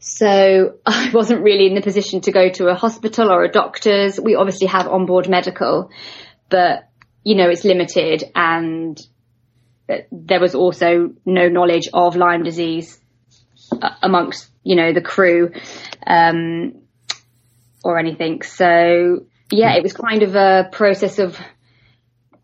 So 0.01 0.79
I 0.85 1.11
wasn't 1.13 1.43
really 1.43 1.67
in 1.67 1.75
the 1.75 1.81
position 1.81 2.19
to 2.21 2.31
go 2.31 2.49
to 2.49 2.67
a 2.67 2.75
hospital 2.75 3.31
or 3.31 3.45
a 3.45 3.51
doctor's. 3.51 4.19
We 4.19 4.35
obviously 4.35 4.67
have 4.67 4.87
onboard 4.87 5.29
medical, 5.29 5.89
but 6.49 6.89
you 7.23 7.35
know, 7.35 7.49
it's 7.49 7.63
limited 7.63 8.23
and 8.35 8.99
there 10.11 10.39
was 10.39 10.55
also 10.55 11.13
no 11.25 11.47
knowledge 11.49 11.87
of 11.93 12.15
Lyme 12.15 12.43
disease 12.43 12.99
uh, 13.71 13.89
amongst, 14.01 14.49
you 14.63 14.75
know, 14.75 14.93
the 14.93 15.01
crew, 15.01 15.51
um, 16.07 16.81
or 17.83 17.99
anything. 17.99 18.41
So 18.41 19.25
yeah, 19.51 19.75
it 19.75 19.83
was 19.83 19.93
kind 19.93 20.23
of 20.23 20.35
a 20.35 20.69
process 20.71 21.19
of 21.19 21.37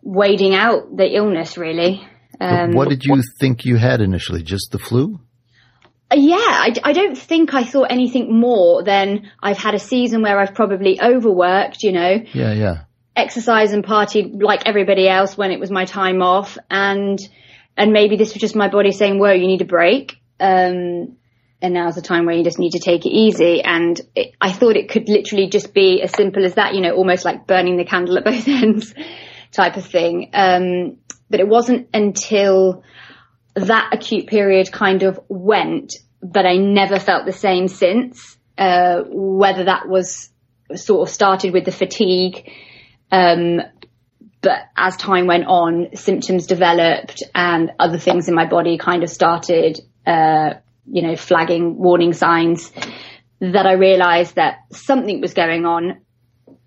wading 0.01 0.53
out 0.53 0.95
the 0.95 1.15
illness 1.15 1.57
really. 1.57 2.07
Um, 2.39 2.73
what 2.73 2.89
did 2.89 3.03
you 3.03 3.23
think 3.39 3.65
you 3.65 3.77
had 3.77 3.99
initially? 3.99 4.43
Just 4.43 4.71
the 4.71 4.77
flu? 4.77 5.19
Yeah, 6.13 6.37
I, 6.37 6.73
I, 6.83 6.93
don't 6.93 7.17
think 7.17 7.53
I 7.53 7.63
thought 7.63 7.87
anything 7.89 8.39
more 8.39 8.81
than 8.81 9.29
I've 9.41 9.57
had 9.57 9.75
a 9.75 9.79
season 9.79 10.21
where 10.21 10.39
I've 10.39 10.55
probably 10.55 11.01
overworked, 11.01 11.83
you 11.83 11.91
know. 11.91 12.23
Yeah, 12.33 12.53
yeah. 12.53 12.83
Exercise 13.15 13.73
and 13.73 13.83
partied 13.83 14.41
like 14.41 14.61
everybody 14.65 15.09
else 15.09 15.37
when 15.37 15.51
it 15.51 15.59
was 15.59 15.71
my 15.71 15.85
time 15.85 16.21
off, 16.21 16.57
and 16.69 17.19
and 17.75 17.91
maybe 17.91 18.15
this 18.15 18.33
was 18.33 18.41
just 18.41 18.55
my 18.55 18.69
body 18.69 18.91
saying, 18.91 19.19
"Whoa, 19.19 19.31
you 19.31 19.47
need 19.47 19.61
a 19.61 19.65
break." 19.65 20.17
Um, 20.39 21.17
and 21.61 21.73
now's 21.73 21.95
the 21.95 22.01
time 22.01 22.25
where 22.25 22.35
you 22.35 22.43
just 22.43 22.59
need 22.59 22.71
to 22.71 22.79
take 22.79 23.05
it 23.05 23.09
easy. 23.09 23.61
And 23.63 23.99
it, 24.15 24.35
I 24.39 24.51
thought 24.51 24.75
it 24.75 24.89
could 24.89 25.09
literally 25.09 25.47
just 25.47 25.73
be 25.73 26.01
as 26.01 26.11
simple 26.11 26.45
as 26.45 26.55
that, 26.55 26.75
you 26.75 26.81
know, 26.81 26.95
almost 26.95 27.25
like 27.25 27.47
burning 27.47 27.77
the 27.77 27.85
candle 27.85 28.17
at 28.17 28.25
both 28.25 28.47
ends 28.47 28.93
type 29.51 29.77
of 29.77 29.85
thing. 29.85 30.29
Um, 30.33 30.97
but 31.29 31.39
it 31.39 31.47
wasn't 31.47 31.89
until 31.93 32.83
that 33.57 33.89
acute 33.93 34.27
period 34.27 34.71
kind 34.71 35.03
of 35.03 35.19
went, 35.27 35.95
but 36.21 36.45
I 36.45 36.57
never 36.57 36.99
felt 36.99 37.25
the 37.25 37.33
same 37.33 37.67
since. 37.67 38.37
Uh, 38.57 39.03
whether 39.07 39.65
that 39.65 39.87
was 39.87 40.29
sort 40.75 41.07
of 41.07 41.13
started 41.13 41.53
with 41.53 41.63
the 41.63 41.71
fatigue, 41.71 42.51
um, 43.11 43.61
but 44.41 44.59
as 44.75 44.97
time 44.97 45.27
went 45.27 45.45
on, 45.45 45.95
symptoms 45.95 46.47
developed 46.47 47.21
and 47.35 47.71
other 47.79 47.99
things 47.99 48.27
in 48.27 48.33
my 48.33 48.45
body 48.45 48.77
kind 48.79 49.03
of 49.03 49.09
started, 49.09 49.79
uh, 50.07 50.55
you 50.91 51.03
know, 51.03 51.15
flagging 51.15 51.77
warning 51.77 52.13
signs 52.13 52.71
that 53.39 53.67
I 53.67 53.73
realized 53.73 54.35
that 54.35 54.59
something 54.71 55.21
was 55.21 55.35
going 55.35 55.65
on. 55.65 56.01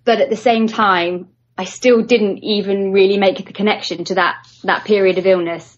But 0.04 0.20
at 0.20 0.30
the 0.30 0.36
same 0.36 0.68
time, 0.68 1.30
I 1.58 1.64
still 1.64 2.02
didn't 2.02 2.38
even 2.38 2.92
really 2.92 3.18
make 3.18 3.44
the 3.44 3.52
connection 3.52 4.04
to 4.04 4.14
that, 4.14 4.46
that 4.62 4.84
period 4.84 5.18
of 5.18 5.26
illness 5.26 5.76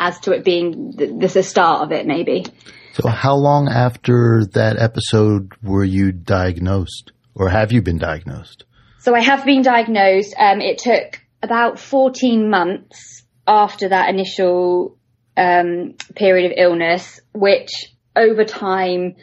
as 0.00 0.18
to 0.20 0.32
it 0.32 0.44
being 0.44 0.92
the, 0.96 1.28
the 1.28 1.42
start 1.42 1.82
of 1.82 1.92
it, 1.92 2.06
maybe. 2.06 2.46
So, 2.94 3.08
how 3.08 3.34
long 3.34 3.68
after 3.68 4.44
that 4.52 4.78
episode 4.78 5.52
were 5.62 5.84
you 5.84 6.10
diagnosed, 6.10 7.12
or 7.34 7.48
have 7.48 7.70
you 7.70 7.82
been 7.82 7.98
diagnosed? 7.98 8.64
So, 8.98 9.14
I 9.14 9.20
have 9.20 9.44
been 9.44 9.62
diagnosed. 9.62 10.34
Um, 10.36 10.60
it 10.60 10.78
took 10.78 11.20
about 11.42 11.78
14 11.78 12.50
months 12.50 13.22
after 13.46 13.90
that 13.90 14.08
initial 14.08 14.96
um, 15.36 15.94
period 16.16 16.50
of 16.50 16.58
illness, 16.58 17.20
which 17.32 17.70
over 18.16 18.44
time 18.44 19.16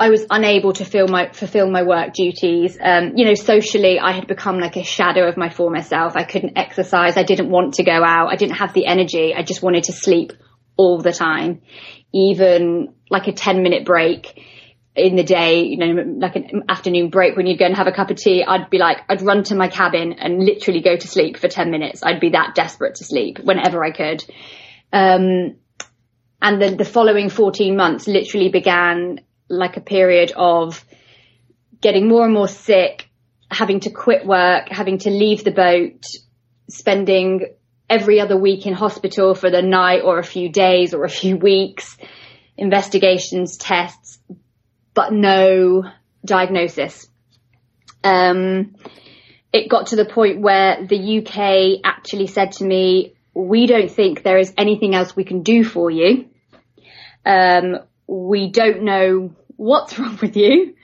I 0.00 0.10
was 0.10 0.24
unable 0.30 0.72
to 0.74 0.84
fill 0.84 1.08
my, 1.08 1.30
fulfill 1.32 1.68
my 1.68 1.82
work 1.82 2.12
duties. 2.12 2.78
Um, 2.80 3.16
you 3.16 3.24
know, 3.24 3.34
socially, 3.34 3.98
I 3.98 4.12
had 4.12 4.28
become 4.28 4.60
like 4.60 4.76
a 4.76 4.84
shadow 4.84 5.28
of 5.28 5.36
my 5.36 5.50
former 5.50 5.82
self. 5.82 6.16
I 6.16 6.22
couldn't 6.22 6.56
exercise. 6.56 7.16
I 7.16 7.24
didn't 7.24 7.50
want 7.50 7.74
to 7.74 7.84
go 7.84 8.04
out. 8.04 8.28
I 8.28 8.36
didn't 8.36 8.56
have 8.56 8.72
the 8.74 8.86
energy. 8.86 9.34
I 9.34 9.42
just 9.42 9.60
wanted 9.60 9.84
to 9.84 9.92
sleep 9.92 10.32
all 10.76 11.00
the 11.00 11.12
time. 11.12 11.62
Even 12.12 12.94
like 13.10 13.26
a 13.26 13.32
10 13.32 13.62
minute 13.62 13.84
break 13.84 14.40
in 14.94 15.16
the 15.16 15.24
day, 15.24 15.64
you 15.64 15.76
know, 15.76 16.02
like 16.18 16.36
an 16.36 16.62
afternoon 16.68 17.10
break 17.10 17.36
when 17.36 17.46
you'd 17.46 17.58
go 17.58 17.66
and 17.66 17.76
have 17.76 17.88
a 17.88 17.92
cup 17.92 18.10
of 18.10 18.16
tea, 18.16 18.44
I'd 18.44 18.70
be 18.70 18.78
like, 18.78 18.98
I'd 19.08 19.22
run 19.22 19.42
to 19.44 19.56
my 19.56 19.68
cabin 19.68 20.12
and 20.12 20.44
literally 20.44 20.80
go 20.80 20.96
to 20.96 21.08
sleep 21.08 21.38
for 21.38 21.48
10 21.48 21.72
minutes. 21.72 22.02
I'd 22.04 22.20
be 22.20 22.30
that 22.30 22.54
desperate 22.54 22.96
to 22.96 23.04
sleep 23.04 23.40
whenever 23.42 23.84
I 23.84 23.90
could. 23.90 24.24
Um, 24.92 25.56
and 26.40 26.62
then 26.62 26.76
the 26.76 26.84
following 26.84 27.30
14 27.30 27.76
months 27.76 28.06
literally 28.06 28.48
began 28.48 29.20
like 29.48 29.76
a 29.76 29.80
period 29.80 30.32
of 30.36 30.84
getting 31.80 32.08
more 32.08 32.24
and 32.24 32.34
more 32.34 32.48
sick, 32.48 33.08
having 33.50 33.80
to 33.80 33.90
quit 33.90 34.26
work, 34.26 34.68
having 34.68 34.98
to 34.98 35.10
leave 35.10 35.44
the 35.44 35.50
boat, 35.50 36.04
spending 36.68 37.46
every 37.88 38.20
other 38.20 38.36
week 38.36 38.66
in 38.66 38.74
hospital 38.74 39.34
for 39.34 39.50
the 39.50 39.62
night 39.62 40.02
or 40.04 40.18
a 40.18 40.24
few 40.24 40.50
days 40.50 40.92
or 40.92 41.04
a 41.04 41.08
few 41.08 41.36
weeks, 41.36 41.96
investigations, 42.56 43.56
tests, 43.56 44.18
but 44.94 45.12
no 45.12 45.84
diagnosis. 46.24 47.08
Um, 48.04 48.74
it 49.52 49.68
got 49.68 49.88
to 49.88 49.96
the 49.96 50.04
point 50.04 50.40
where 50.40 50.84
the 50.84 51.18
UK 51.18 51.80
actually 51.84 52.26
said 52.26 52.52
to 52.52 52.64
me, 52.64 53.14
we 53.32 53.66
don't 53.66 53.90
think 53.90 54.22
there 54.22 54.38
is 54.38 54.52
anything 54.58 54.94
else 54.94 55.16
we 55.16 55.24
can 55.24 55.42
do 55.42 55.64
for 55.64 55.90
you. 55.90 56.28
Um, 57.24 57.78
we 58.06 58.50
don't 58.50 58.82
know 58.82 59.34
what's 59.58 59.98
wrong 59.98 60.18
with 60.22 60.36
you. 60.36 60.74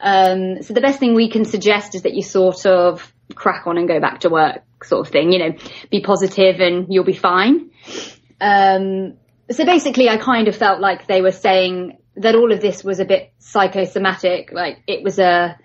Um, 0.00 0.62
so 0.62 0.72
the 0.72 0.80
best 0.80 0.98
thing 0.98 1.14
we 1.14 1.28
can 1.28 1.44
suggest 1.44 1.94
is 1.94 2.02
that 2.02 2.14
you 2.14 2.22
sort 2.22 2.64
of 2.64 3.12
crack 3.34 3.66
on 3.66 3.76
and 3.76 3.86
go 3.86 4.00
back 4.00 4.20
to 4.20 4.30
work 4.30 4.62
sort 4.84 5.06
of 5.06 5.12
thing, 5.12 5.32
you 5.32 5.38
know, 5.38 5.56
be 5.90 6.00
positive 6.00 6.60
and 6.60 6.86
you'll 6.88 7.04
be 7.04 7.12
fine. 7.12 7.70
Um, 8.40 9.14
so 9.50 9.64
basically 9.64 10.08
I 10.08 10.16
kind 10.16 10.48
of 10.48 10.56
felt 10.56 10.80
like 10.80 11.06
they 11.06 11.22
were 11.22 11.30
saying 11.30 11.98
that 12.16 12.34
all 12.34 12.52
of 12.52 12.60
this 12.60 12.82
was 12.82 12.98
a 12.98 13.04
bit 13.04 13.32
psychosomatic, 13.38 14.50
like 14.52 14.78
it 14.86 15.04
was 15.04 15.18
a 15.18 15.58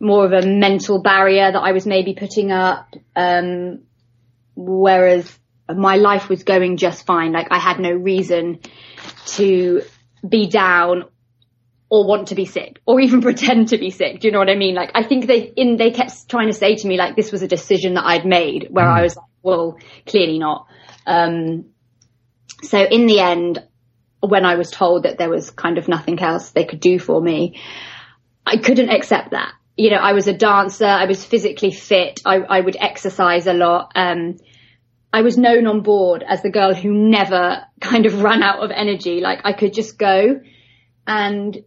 more 0.00 0.24
of 0.24 0.32
a 0.32 0.46
mental 0.46 1.00
barrier 1.00 1.52
that 1.52 1.60
I 1.60 1.72
was 1.72 1.86
maybe 1.86 2.14
putting 2.14 2.50
up. 2.50 2.94
Um, 3.14 3.82
whereas 4.56 5.38
my 5.68 5.96
life 5.96 6.28
was 6.28 6.44
going 6.44 6.76
just 6.76 7.06
fine. 7.06 7.32
Like 7.32 7.48
I 7.50 7.58
had 7.58 7.78
no 7.78 7.92
reason 7.92 8.60
to 9.26 9.82
be 10.26 10.48
down 10.48 11.04
or 11.92 12.06
want 12.06 12.28
to 12.28 12.34
be 12.34 12.46
sick 12.46 12.80
or 12.86 13.00
even 13.06 13.20
pretend 13.20 13.68
to 13.68 13.76
be 13.76 13.90
sick. 13.90 14.20
Do 14.20 14.26
you 14.26 14.32
know 14.32 14.38
what 14.38 14.48
I 14.48 14.54
mean? 14.54 14.74
Like, 14.74 14.92
I 14.94 15.02
think 15.02 15.26
they, 15.26 15.52
in, 15.54 15.76
they 15.76 15.90
kept 15.90 16.26
trying 16.26 16.46
to 16.46 16.54
say 16.54 16.74
to 16.74 16.88
me, 16.88 16.96
like, 16.96 17.16
this 17.16 17.30
was 17.30 17.42
a 17.42 17.48
decision 17.48 17.94
that 17.94 18.06
I'd 18.06 18.24
made 18.24 18.68
where 18.70 18.86
mm. 18.86 18.98
I 18.98 19.02
was 19.02 19.14
like, 19.14 19.26
well, 19.42 19.76
clearly 20.06 20.38
not. 20.38 20.66
Um, 21.06 21.66
so 22.62 22.82
in 22.82 23.06
the 23.06 23.20
end, 23.20 23.62
when 24.20 24.46
I 24.46 24.54
was 24.54 24.70
told 24.70 25.02
that 25.02 25.18
there 25.18 25.28
was 25.28 25.50
kind 25.50 25.76
of 25.76 25.86
nothing 25.86 26.18
else 26.18 26.50
they 26.50 26.64
could 26.64 26.80
do 26.80 26.98
for 26.98 27.20
me, 27.20 27.60
I 28.46 28.56
couldn't 28.56 28.88
accept 28.88 29.32
that. 29.32 29.52
You 29.76 29.90
know, 29.90 29.98
I 29.98 30.14
was 30.14 30.28
a 30.28 30.32
dancer. 30.32 30.86
I 30.86 31.04
was 31.04 31.22
physically 31.24 31.72
fit. 31.72 32.22
I, 32.24 32.36
I 32.36 32.60
would 32.60 32.76
exercise 32.80 33.46
a 33.46 33.52
lot. 33.52 33.92
Um, 33.94 34.38
I 35.12 35.20
was 35.20 35.36
known 35.36 35.66
on 35.66 35.82
board 35.82 36.24
as 36.26 36.40
the 36.40 36.50
girl 36.50 36.72
who 36.72 36.90
never 36.90 37.64
kind 37.82 38.06
of 38.06 38.22
ran 38.22 38.42
out 38.42 38.64
of 38.64 38.70
energy. 38.70 39.20
Like 39.20 39.40
I 39.44 39.52
could 39.52 39.74
just 39.74 39.98
go 39.98 40.40
and 41.06 41.62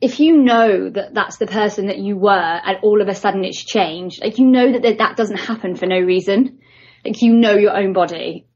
if 0.00 0.20
you 0.20 0.36
know 0.38 0.90
that 0.90 1.14
that's 1.14 1.38
the 1.38 1.46
person 1.46 1.86
that 1.86 1.98
you 1.98 2.16
were 2.16 2.30
and 2.30 2.78
all 2.82 3.00
of 3.02 3.08
a 3.08 3.14
sudden 3.14 3.44
it's 3.44 3.62
changed, 3.62 4.22
like 4.22 4.38
you 4.38 4.46
know 4.46 4.72
that 4.72 4.98
that 4.98 5.16
doesn't 5.16 5.38
happen 5.38 5.74
for 5.74 5.86
no 5.86 5.98
reason. 5.98 6.60
Like 7.04 7.20
you 7.22 7.34
know 7.34 7.54
your 7.54 7.76
own 7.76 7.92
body. 7.92 8.46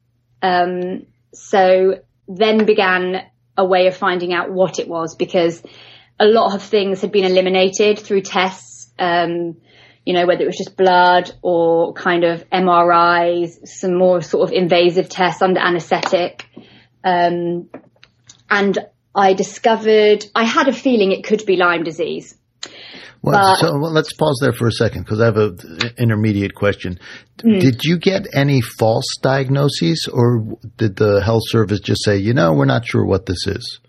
Um, 0.40 1.06
so 1.32 2.00
then 2.28 2.64
began 2.64 3.26
a 3.56 3.64
way 3.64 3.86
of 3.86 3.96
finding 3.96 4.32
out 4.32 4.52
what 4.52 4.78
it 4.78 4.88
was 4.88 5.16
because 5.16 5.62
a 6.18 6.26
lot 6.26 6.54
of 6.54 6.62
things 6.62 7.00
had 7.00 7.12
been 7.12 7.24
eliminated 7.24 7.98
through 7.98 8.22
tests. 8.22 8.90
Um, 8.98 9.56
you 10.04 10.14
know, 10.14 10.26
whether 10.26 10.42
it 10.42 10.46
was 10.46 10.58
just 10.58 10.76
blood 10.76 11.30
or 11.42 11.92
kind 11.92 12.24
of 12.24 12.48
MRIs, 12.50 13.68
some 13.68 13.96
more 13.96 14.20
sort 14.20 14.48
of 14.48 14.52
invasive 14.52 15.08
tests 15.08 15.42
under 15.42 15.60
anesthetic. 15.60 16.44
Um, 17.04 17.68
and 18.50 18.78
I 19.14 19.34
discovered 19.34 20.24
I 20.34 20.44
had 20.44 20.68
a 20.68 20.72
feeling 20.72 21.12
it 21.12 21.24
could 21.24 21.44
be 21.46 21.56
Lyme 21.56 21.84
disease. 21.84 22.36
Well, 23.22 23.34
but, 23.34 23.56
so 23.56 23.70
let's 23.72 24.12
pause 24.14 24.38
there 24.42 24.52
for 24.52 24.66
a 24.66 24.72
second 24.72 25.04
because 25.04 25.20
I 25.20 25.26
have 25.26 25.36
an 25.36 25.58
intermediate 25.96 26.54
question. 26.54 26.98
Mm. 27.38 27.60
Did 27.60 27.84
you 27.84 27.98
get 27.98 28.26
any 28.34 28.60
false 28.60 29.06
diagnoses, 29.22 30.08
or 30.12 30.58
did 30.76 30.96
the 30.96 31.22
health 31.22 31.42
service 31.46 31.80
just 31.80 32.04
say, 32.04 32.16
you 32.16 32.34
know, 32.34 32.52
we're 32.52 32.64
not 32.64 32.84
sure 32.84 33.04
what 33.04 33.26
this 33.26 33.46
is? 33.46 33.80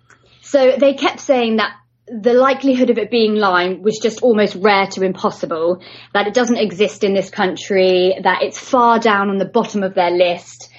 So 0.41 0.75
they 0.77 0.93
kept 0.93 1.19
saying 1.19 1.55
that 1.55 1.73
the 2.05 2.33
likelihood 2.33 2.91
of 2.91 2.99
it 2.99 3.09
being 3.09 3.35
Lyme 3.35 3.81
was 3.81 3.97
just 3.97 4.21
almost 4.21 4.55
rare 4.55 4.87
to 4.87 5.03
impossible, 5.03 5.81
that 6.13 6.27
it 6.27 6.35
doesn't 6.35 6.57
exist 6.57 7.03
in 7.03 7.15
this 7.15 7.31
country, 7.31 8.13
that 8.21 8.43
it's 8.43 8.59
far 8.59 8.99
down 8.99 9.29
on 9.29 9.37
the 9.39 9.45
bottom 9.45 9.81
of 9.81 9.95
their 9.95 10.11
list, 10.11 10.69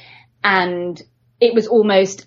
and 0.45 1.03
it 1.41 1.55
was 1.55 1.67
almost 1.67 2.27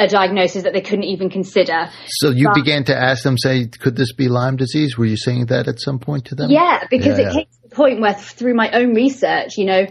a 0.00 0.08
diagnosis 0.08 0.62
that 0.62 0.72
they 0.72 0.80
couldn't 0.80 1.04
even 1.04 1.28
consider. 1.28 1.90
So 2.06 2.30
you 2.30 2.48
but, 2.48 2.54
began 2.54 2.84
to 2.84 2.96
ask 2.96 3.22
them, 3.22 3.36
say, 3.36 3.66
could 3.66 3.96
this 3.96 4.12
be 4.12 4.28
Lyme 4.28 4.56
disease? 4.56 4.96
Were 4.96 5.04
you 5.04 5.16
saying 5.16 5.46
that 5.46 5.68
at 5.68 5.80
some 5.80 5.98
point 5.98 6.26
to 6.26 6.34
them? 6.34 6.50
Yeah, 6.50 6.84
because 6.90 7.18
yeah, 7.18 7.26
it 7.26 7.26
yeah. 7.26 7.32
came 7.32 7.44
to 7.44 7.68
the 7.68 7.74
point 7.74 8.00
where 8.00 8.14
through 8.14 8.54
my 8.54 8.70
own 8.72 8.94
research, 8.94 9.58
you 9.58 9.66
know, 9.66 9.86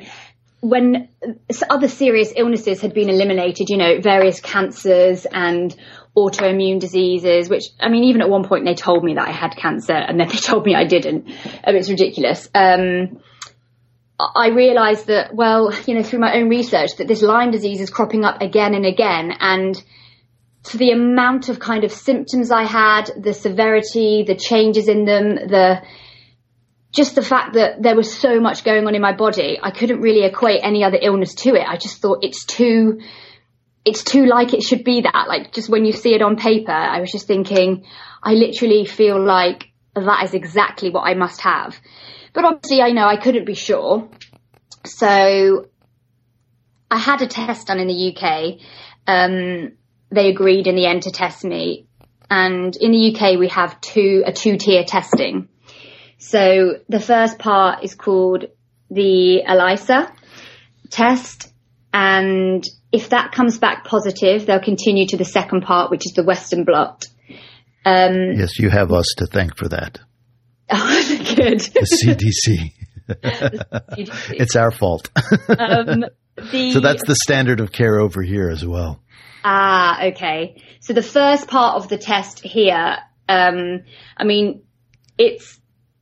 when 0.62 1.10
other 1.70 1.88
serious 1.88 2.34
illnesses 2.36 2.82
had 2.82 2.94
been 2.94 3.10
eliminated, 3.10 3.70
you 3.70 3.78
know, 3.78 4.02
various 4.02 4.42
cancers 4.42 5.26
and 5.32 5.76
autoimmune 6.18 6.80
diseases, 6.80 7.50
which, 7.50 7.66
I 7.80 7.90
mean, 7.90 8.06
even 8.06 8.22
at 8.22 8.30
one 8.30 8.44
point 8.44 8.66
they 8.66 8.74
told 8.74 9.04
me 9.04 9.14
that 9.14 9.28
I 9.28 9.32
had 9.32 9.56
cancer 9.56 9.94
and 9.94 10.20
then 10.20 10.28
they 10.32 10.38
told 10.38 10.66
me 10.66 10.76
I 10.76 10.86
didn't. 10.86 11.28
Mean, 11.28 11.38
it's 11.66 11.90
ridiculous. 11.90 12.50
Um, 12.54 13.20
I 14.20 14.50
realized 14.50 15.08
that, 15.08 15.34
well, 15.34 15.74
you 15.86 15.96
know, 15.96 16.04
through 16.04 16.20
my 16.20 16.34
own 16.36 16.50
research 16.50 16.98
that 16.98 17.08
this 17.08 17.22
Lyme 17.22 17.52
disease 17.52 17.80
is 17.80 17.90
cropping 17.90 18.26
up 18.26 18.42
again 18.42 18.74
and 18.74 18.86
again. 18.86 19.32
And 19.40 19.82
for 20.70 20.78
the 20.78 20.92
amount 20.92 21.50
of 21.50 21.60
kind 21.60 21.84
of 21.84 21.92
symptoms 21.92 22.52
I 22.52 22.64
had, 22.64 23.12
the 23.18 23.34
severity, 23.34 24.24
the 24.26 24.36
changes 24.36 24.88
in 24.88 25.04
them, 25.06 25.36
the, 25.36 25.82
just 26.92 27.16
the 27.16 27.24
fact 27.24 27.56
that 27.56 27.82
there 27.82 27.96
was 27.96 28.14
so 28.14 28.40
much 28.40 28.64
going 28.64 28.86
on 28.86 28.94
in 28.94 29.02
my 29.02 29.16
body, 29.16 29.58
I 29.62 29.72
couldn't 29.72 30.02
really 30.02 30.24
equate 30.24 30.60
any 30.64 30.84
other 30.84 31.00
illness 31.02 31.34
to 31.36 31.56
it. 31.56 31.66
I 31.68 31.78
just 31.78 32.02
thought 32.04 32.20
it's 32.22 32.46
too, 32.46 33.02
it's 33.84 34.04
too 34.04 34.28
like 34.28 34.54
it 34.54 34.62
should 34.62 34.84
be 34.84 35.02
that. 35.02 35.26
Like 35.28 35.54
just 35.54 35.70
when 35.70 35.86
you 35.86 35.92
see 35.92 36.14
it 36.14 36.22
on 36.22 36.36
paper, 36.36 36.72
I 36.72 37.00
was 37.00 37.12
just 37.12 37.26
thinking, 37.26 37.86
I 38.22 38.34
literally 38.34 38.86
feel 38.86 39.20
like 39.20 39.72
that 39.96 40.24
is 40.24 40.36
exactly 40.36 40.92
what 40.92 41.02
I 41.02 41.16
must 41.16 41.42
have. 41.42 41.76
But 42.34 42.46
obviously 42.46 42.84
I 42.84 42.92
know 42.92 43.08
I 43.08 43.18
couldn't 43.18 43.46
be 43.46 43.56
sure. 43.56 44.08
So 44.86 45.66
I 46.92 46.98
had 46.98 47.24
a 47.24 47.28
test 47.28 47.66
done 47.66 47.80
in 47.80 47.88
the 47.88 48.16
UK. 48.16 48.60
Um, 49.08 49.72
they 50.12 50.30
agreed 50.30 50.68
in 50.68 50.76
the 50.76 50.86
end 50.86 51.04
to 51.04 51.12
test 51.12 51.44
me. 51.44 51.88
And 52.30 52.76
in 52.76 52.92
the 52.92 53.16
UK 53.16 53.40
we 53.40 53.48
have 53.50 53.80
two, 53.82 54.24
a 54.26 54.32
two 54.32 54.58
tier 54.58 54.84
testing. 54.84 55.50
So 56.18 56.80
the 56.90 57.00
first 57.00 57.40
part 57.40 57.84
is 57.84 57.96
called 57.96 58.46
the 58.90 59.44
ELISA 59.44 60.12
test 60.90 61.52
and 61.94 62.64
if 62.92 63.10
that 63.10 63.32
comes 63.32 63.60
back 63.60 63.86
positive, 63.86 64.46
they'll 64.46 64.60
continue 64.60 65.06
to 65.08 65.18
the 65.18 65.26
second 65.26 65.62
part, 65.62 65.92
which 65.92 66.06
is 66.06 66.14
the 66.14 66.24
Western 66.24 66.64
blot. 66.64 67.06
Um, 67.86 68.34
yes, 68.36 68.60
you 68.60 68.70
have 68.70 68.92
us 68.92 69.14
to 69.18 69.26
thank 69.28 69.58
for 69.58 69.70
that. 69.70 70.00
Oh, 70.72 71.34
good. 71.36 71.62
The 71.62 72.36
CDC. 72.46 72.74
it's 74.38 74.56
our 74.56 74.70
fault. 74.70 75.10
um, 75.50 76.06
the, 76.52 76.74
so 76.74 76.80
that's 76.80 77.04
the 77.08 77.16
standard 77.24 77.60
of 77.60 77.72
care 77.72 78.00
over 78.00 78.22
here 78.22 78.52
as 78.52 78.64
well. 78.64 79.02
Ah, 79.44 80.08
okay. 80.08 80.62
So 80.80 80.94
the 80.94 81.04
first 81.04 81.48
part 81.48 81.76
of 81.76 81.90
the 81.90 81.98
test 81.98 82.40
here, 82.40 82.98
um, 83.28 83.84
I 84.18 84.24
mean, 84.24 84.64
it's 85.18 85.60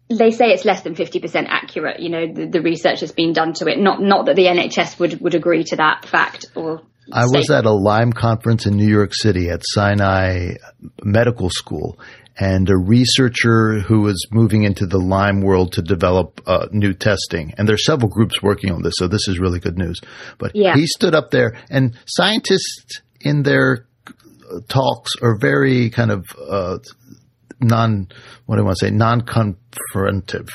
they 0.10 0.32
say 0.32 0.51
it's 0.51 0.63
less 0.63 0.84
than 0.84 0.96
50% 0.96 1.48
accurate, 1.50 2.00
you 2.00 2.10
know, 2.10 2.32
the, 2.32 2.46
the, 2.46 2.62
research 2.62 3.01
that's 3.01 3.12
been 3.12 3.34
done 3.34 3.53
to 3.56 3.67
it. 3.67 3.77
Not, 3.77 4.01
not 4.01 4.27
that 4.27 4.38
the 4.38 4.46
NHS 4.46 5.00
would, 5.00 5.20
would 5.20 5.36
agree 5.36 5.65
to 5.65 5.75
that 5.75 6.06
fact 6.06 6.46
or. 6.56 6.82
I 7.12 7.25
was 7.25 7.50
at 7.50 7.65
a 7.65 7.72
Lyme 7.72 8.12
conference 8.12 8.65
in 8.65 8.75
New 8.75 8.88
York 8.88 9.13
City 9.13 9.50
at 9.50 9.62
Sinai 9.63 10.56
Medical 11.03 11.50
School 11.50 11.98
and 12.39 12.70
a 12.70 12.77
researcher 12.77 13.79
who 13.79 14.01
was 14.01 14.27
moving 14.32 14.63
into 14.63 14.86
the 14.86 14.98
Lyme 14.98 15.41
world 15.41 15.74
to 15.74 15.82
develop 15.82 16.41
uh, 16.46 16.67
new 16.72 16.94
testing. 16.94 17.53
And 17.58 17.67
there's 17.67 17.86
several 17.86 18.10
groups 18.10 18.41
working 18.44 18.72
on 18.72 18.84
this, 18.84 18.94
so 18.98 19.08
this 19.08 19.27
is 19.27 19.39
really 19.39 19.60
good 19.60 19.77
news. 19.77 20.00
But 20.38 20.51
yeah. 20.53 20.75
he 20.75 20.86
stood 20.86 21.15
up 21.15 21.32
there 21.32 21.58
and 21.70 21.98
scientists 22.06 23.01
in 23.22 23.44
their 23.44 23.88
talks 24.68 25.12
are 25.22 25.38
very 25.38 25.90
kind 25.90 26.12
of 26.12 26.26
uh, 26.40 26.78
non 27.60 28.08
what 28.46 28.56
do 28.56 28.62
I 28.62 28.65
want 28.65 28.78
to 28.80 28.86
say 28.86 28.91
non 28.91 29.22
confrontive. 29.22 30.50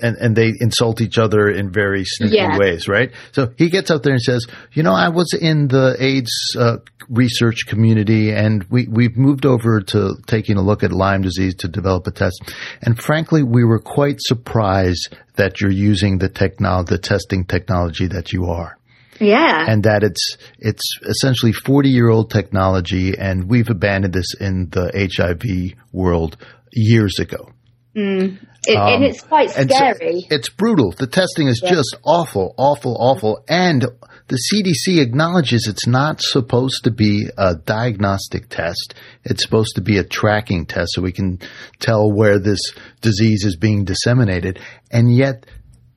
And, 0.00 0.16
and 0.18 0.36
they 0.36 0.52
insult 0.60 1.00
each 1.00 1.18
other 1.18 1.48
in 1.48 1.72
very 1.72 2.04
sneaky 2.04 2.36
yeah. 2.36 2.56
ways, 2.56 2.86
right? 2.86 3.10
So 3.32 3.52
he 3.58 3.70
gets 3.70 3.90
up 3.90 4.04
there 4.04 4.12
and 4.12 4.22
says, 4.22 4.46
"You 4.72 4.84
know, 4.84 4.92
I 4.92 5.08
was 5.08 5.34
in 5.34 5.66
the 5.66 5.96
AIDS 5.98 6.54
uh, 6.56 6.76
research 7.08 7.66
community, 7.66 8.30
and 8.30 8.64
we 8.70 8.86
we've 8.86 9.16
moved 9.16 9.44
over 9.44 9.80
to 9.80 10.14
taking 10.28 10.58
a 10.58 10.62
look 10.62 10.84
at 10.84 10.92
Lyme 10.92 11.22
disease 11.22 11.56
to 11.56 11.68
develop 11.68 12.06
a 12.06 12.12
test. 12.12 12.40
And 12.82 12.96
frankly, 12.96 13.42
we 13.42 13.64
were 13.64 13.80
quite 13.80 14.20
surprised 14.20 15.16
that 15.34 15.60
you're 15.60 15.72
using 15.72 16.18
the 16.18 16.28
technology, 16.28 16.94
the 16.94 16.98
testing 16.98 17.44
technology 17.44 18.06
that 18.06 18.32
you 18.32 18.46
are." 18.46 18.78
Yeah. 19.20 19.64
And 19.68 19.84
that 19.84 20.02
it's 20.02 20.36
it's 20.58 20.98
essentially 21.02 21.52
40 21.52 21.88
year 21.88 22.08
old 22.08 22.30
technology 22.30 23.14
and 23.18 23.48
we've 23.48 23.70
abandoned 23.70 24.14
this 24.14 24.34
in 24.40 24.68
the 24.70 24.90
HIV 24.94 25.78
world 25.92 26.36
years 26.72 27.18
ago. 27.18 27.50
Mm. 27.96 28.38
It, 28.66 28.76
um, 28.76 28.94
and 28.94 29.04
it's 29.04 29.22
quite 29.22 29.50
scary. 29.50 30.20
So 30.22 30.26
it's 30.30 30.48
brutal. 30.48 30.92
The 30.92 31.06
testing 31.06 31.48
is 31.48 31.60
yeah. 31.62 31.70
just 31.70 31.96
awful, 32.04 32.54
awful, 32.56 32.96
awful. 32.98 33.44
And 33.48 33.86
the 34.26 34.38
CDC 34.52 35.02
acknowledges 35.02 35.66
it's 35.68 35.86
not 35.86 36.22
supposed 36.22 36.84
to 36.84 36.90
be 36.90 37.28
a 37.36 37.54
diagnostic 37.54 38.48
test. 38.48 38.94
It's 39.22 39.42
supposed 39.42 39.74
to 39.76 39.82
be 39.82 39.98
a 39.98 40.04
tracking 40.04 40.64
test 40.66 40.92
so 40.94 41.02
we 41.02 41.12
can 41.12 41.40
tell 41.78 42.10
where 42.10 42.38
this 42.38 42.60
disease 43.02 43.44
is 43.44 43.56
being 43.56 43.84
disseminated. 43.84 44.58
And 44.90 45.14
yet 45.14 45.46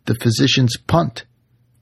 the 0.06 0.16
physicians 0.16 0.76
punt 0.88 1.26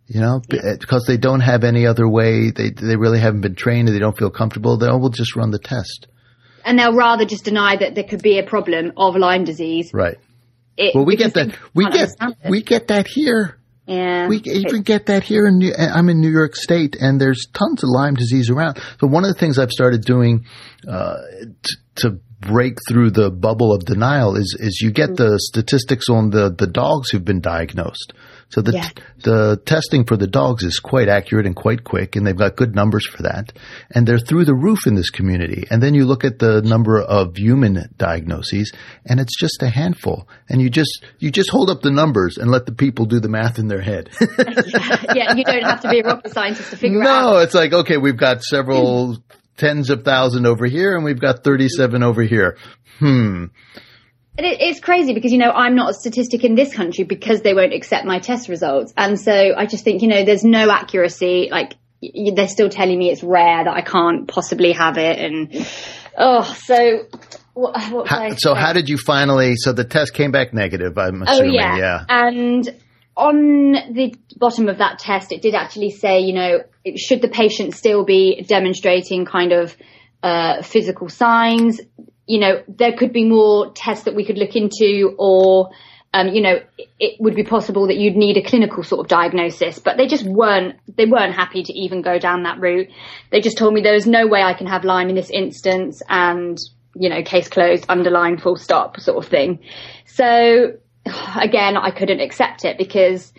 you 0.07 0.21
know, 0.21 0.41
yeah. 0.51 0.75
because 0.79 1.05
they 1.07 1.17
don't 1.17 1.41
have 1.41 1.63
any 1.63 1.85
other 1.87 2.07
way. 2.07 2.51
They 2.51 2.69
they 2.69 2.95
really 2.95 3.19
haven't 3.19 3.41
been 3.41 3.55
trained. 3.55 3.87
And 3.87 3.95
they 3.95 3.99
don't 3.99 4.17
feel 4.17 4.29
comfortable. 4.29 4.77
They 4.77 4.87
will 4.87 5.09
just 5.09 5.35
run 5.35 5.51
the 5.51 5.59
test. 5.59 6.07
And 6.63 6.79
they'll 6.79 6.95
rather 6.95 7.25
just 7.25 7.45
deny 7.45 7.75
that 7.77 7.95
there 7.95 8.03
could 8.03 8.21
be 8.21 8.39
a 8.39 8.43
problem 8.43 8.93
of 8.97 9.15
Lyme 9.15 9.43
disease. 9.43 9.91
Right. 9.93 10.17
It, 10.77 10.93
well, 10.95 11.05
we 11.05 11.15
get 11.15 11.33
that. 11.35 11.57
We 11.73 11.89
get 11.89 12.09
we 12.49 12.61
get 12.61 12.87
that 12.87 13.07
here. 13.07 13.57
Yeah. 13.87 14.27
We 14.27 14.37
even 14.37 14.81
get 14.81 15.07
that 15.07 15.23
here 15.23 15.45
in 15.45 15.59
New, 15.59 15.71
I'm 15.77 16.09
in 16.09 16.19
New 16.19 16.31
York 16.31 16.55
State 16.55 16.95
and 16.99 17.21
there's 17.21 17.45
tons 17.53 17.83
of 17.83 17.89
Lyme 17.89 18.15
disease 18.15 18.49
around. 18.49 18.79
So 18.99 19.05
one 19.05 19.23
of 19.23 19.31
the 19.31 19.39
things 19.39 19.59
I've 19.59 19.71
started 19.71 20.01
doing 20.01 20.45
uh, 20.87 21.17
t- 21.61 21.75
to 21.97 22.19
break 22.39 22.77
through 22.87 23.11
the 23.11 23.29
bubble 23.29 23.73
of 23.73 23.85
denial 23.85 24.35
is 24.35 24.57
is 24.59 24.81
you 24.81 24.91
get 24.91 25.11
mm. 25.11 25.17
the 25.17 25.39
statistics 25.39 26.09
on 26.09 26.31
the 26.31 26.53
the 26.55 26.67
dogs 26.67 27.11
who've 27.11 27.23
been 27.23 27.41
diagnosed. 27.41 28.13
So 28.49 28.62
the 28.62 28.73
yeah. 28.73 28.89
the 29.23 29.62
testing 29.65 30.05
for 30.05 30.15
the 30.17 30.27
dogs 30.27 30.63
is 30.63 30.79
quite 30.79 31.10
accurate 31.10 31.45
and 31.45 31.55
quite 31.55 31.84
quick, 31.84 32.15
and 32.15 32.25
they've 32.25 32.36
got 32.36 32.55
good 32.55 32.75
numbers 32.75 33.08
for 33.08 33.23
that. 33.23 33.53
And 33.91 34.08
they're 34.08 34.19
through 34.19 34.45
the 34.45 34.53
roof 34.53 34.86
in 34.86 34.95
this 34.95 35.10
community. 35.10 35.65
And 35.69 35.81
then 35.81 35.93
you 35.93 36.05
look 36.05 36.23
at 36.23 36.39
the 36.39 36.62
number 36.62 37.01
of 37.01 37.36
human 37.38 37.89
diagnoses, 37.97 38.71
and 39.05 39.19
it's 39.19 39.38
just 39.38 39.62
a 39.63 39.69
handful. 39.69 40.27
And 40.47 40.62
you 40.62 40.69
just 40.69 41.03
you 41.19 41.31
just 41.31 41.49
hold 41.49 41.69
up 41.69 41.81
the 41.81 41.91
numbers 41.91 42.38
and 42.38 42.51
let 42.51 42.65
the 42.65 42.71
people 42.71 43.05
do 43.05 43.19
the 43.19 43.29
math 43.29 43.60
in 43.60 43.67
their 43.67 43.81
head. 43.81 44.10
yeah, 44.21 45.05
yeah, 45.15 45.36
you 45.36 45.43
don't 45.43 45.63
have 45.63 45.81
to 45.81 45.89
be 45.89 45.99
a 45.99 46.03
rocket 46.03 46.31
scientist 46.31 46.69
to 46.69 46.77
figure 46.77 46.99
no, 46.99 47.10
out. 47.10 47.34
No, 47.34 47.39
it's 47.39 47.53
like 47.53 47.73
okay, 47.73 47.97
we've 47.97 48.17
got 48.17 48.43
several 48.43 49.17
tens 49.58 49.89
of 49.89 50.03
thousand 50.03 50.45
over 50.45 50.65
here, 50.65 50.95
and 50.95 51.03
we've 51.03 51.19
got 51.19 51.43
thirty-seven 51.43 52.03
over 52.03 52.21
here. 52.21 52.58
Hmm 52.99 53.45
it's 54.38 54.80
crazy 54.80 55.13
because 55.13 55.32
you 55.32 55.38
know 55.38 55.52
I'm 55.52 55.76
not 55.76 55.91
a 55.91 55.93
statistic 55.93 56.43
in 56.43 56.56
this 56.56 56.74
country 56.74 57.04
because 57.04 57.41
they 57.41 57.54
won't 57.54 57.74
accept 57.74 58.06
my 58.06 58.19
test 58.19 58.50
results, 58.50 58.93
and 58.98 59.19
so 59.19 59.54
I 59.56 59.65
just 59.65 59.84
think 59.84 60.02
you 60.02 60.08
know 60.08 60.26
there's 60.26 60.43
no 60.43 60.69
accuracy. 60.69 61.50
Like 61.52 61.76
they're 62.02 62.48
still 62.48 62.69
telling 62.69 62.98
me 62.98 63.10
it's 63.10 63.24
rare 63.24 63.63
that 63.63 63.74
I 63.74 63.82
can't 63.82 64.28
possibly 64.28 64.74
have 64.74 64.98
it, 64.98 65.19
and 65.19 65.67
oh, 66.17 66.43
so 66.43 67.08
what, 67.54 67.91
what 67.91 68.08
how, 68.08 68.30
so 68.36 68.54
how 68.54 68.74
did 68.74 68.89
you 68.89 68.98
finally? 68.98 69.56
So 69.56 69.71
the 69.71 69.86
test 69.86 70.13
came 70.13 70.32
back 70.32 70.54
negative. 70.54 70.98
I'm 70.98 71.21
oh, 71.21 71.26
assuming, 71.26 71.52
oh, 71.52 71.54
yeah. 71.54 71.78
yeah, 71.78 72.06
and 72.10 72.69
on 73.17 73.71
the 73.93 74.13
bottom 74.36 74.67
of 74.67 74.80
that 74.80 75.00
test, 75.00 75.32
it 75.32 75.41
did 75.41 75.56
actually 75.56 75.91
say, 75.91 76.19
you 76.19 76.34
know, 76.34 76.60
should 76.98 77.21
the 77.21 77.30
patient 77.30 77.74
still 77.74 78.04
be 78.04 78.43
demonstrating 78.48 79.26
kind 79.26 79.54
of 79.54 79.76
uh, 80.21 80.62
physical 80.62 81.08
signs? 81.08 81.80
You 82.27 82.39
know, 82.39 82.63
there 82.67 82.93
could 82.93 83.13
be 83.13 83.23
more 83.23 83.71
tests 83.73 84.05
that 84.05 84.15
we 84.15 84.25
could 84.25 84.38
look 84.38 84.55
into 84.55 85.15
or, 85.17 85.69
um, 86.13 86.29
you 86.29 86.41
know, 86.41 86.59
it 86.99 87.19
would 87.19 87.35
be 87.35 87.43
possible 87.43 87.88
that 87.88 87.97
you'd 87.97 88.15
need 88.15 88.38
a 88.38 88.41
clinical 88.41 88.83
sort 88.83 89.01
of 89.01 89.07
diagnosis, 89.07 89.79
but 89.79 89.97
they 89.97 90.07
just 90.07 90.25
weren't, 90.25 90.75
they 90.95 91.05
weren't 91.05 91.35
happy 91.35 91.61
to 91.63 91.73
even 91.73 92.01
go 92.01 92.17
down 92.17 92.43
that 92.43 92.59
route. 92.59 92.88
They 93.31 93.41
just 93.41 93.57
told 93.57 93.73
me 93.73 93.81
there 93.81 93.93
was 93.93 94.07
no 94.07 94.25
way 94.25 94.41
I 94.41 94.53
can 94.53 94.67
have 94.67 94.83
Lyme 94.83 95.09
in 95.09 95.15
this 95.15 95.29
instance 95.29 96.01
and, 96.09 96.57
you 96.95 97.09
know, 97.09 97.21
case 97.21 97.47
closed, 97.47 97.85
underline, 97.89 98.38
full 98.38 98.55
stop 98.55 98.99
sort 98.99 99.23
of 99.23 99.29
thing. 99.29 99.59
So 100.05 100.77
again, 101.39 101.77
I 101.77 101.91
couldn't 101.91 102.21
accept 102.21 102.65
it 102.65 102.77
because 102.77 103.33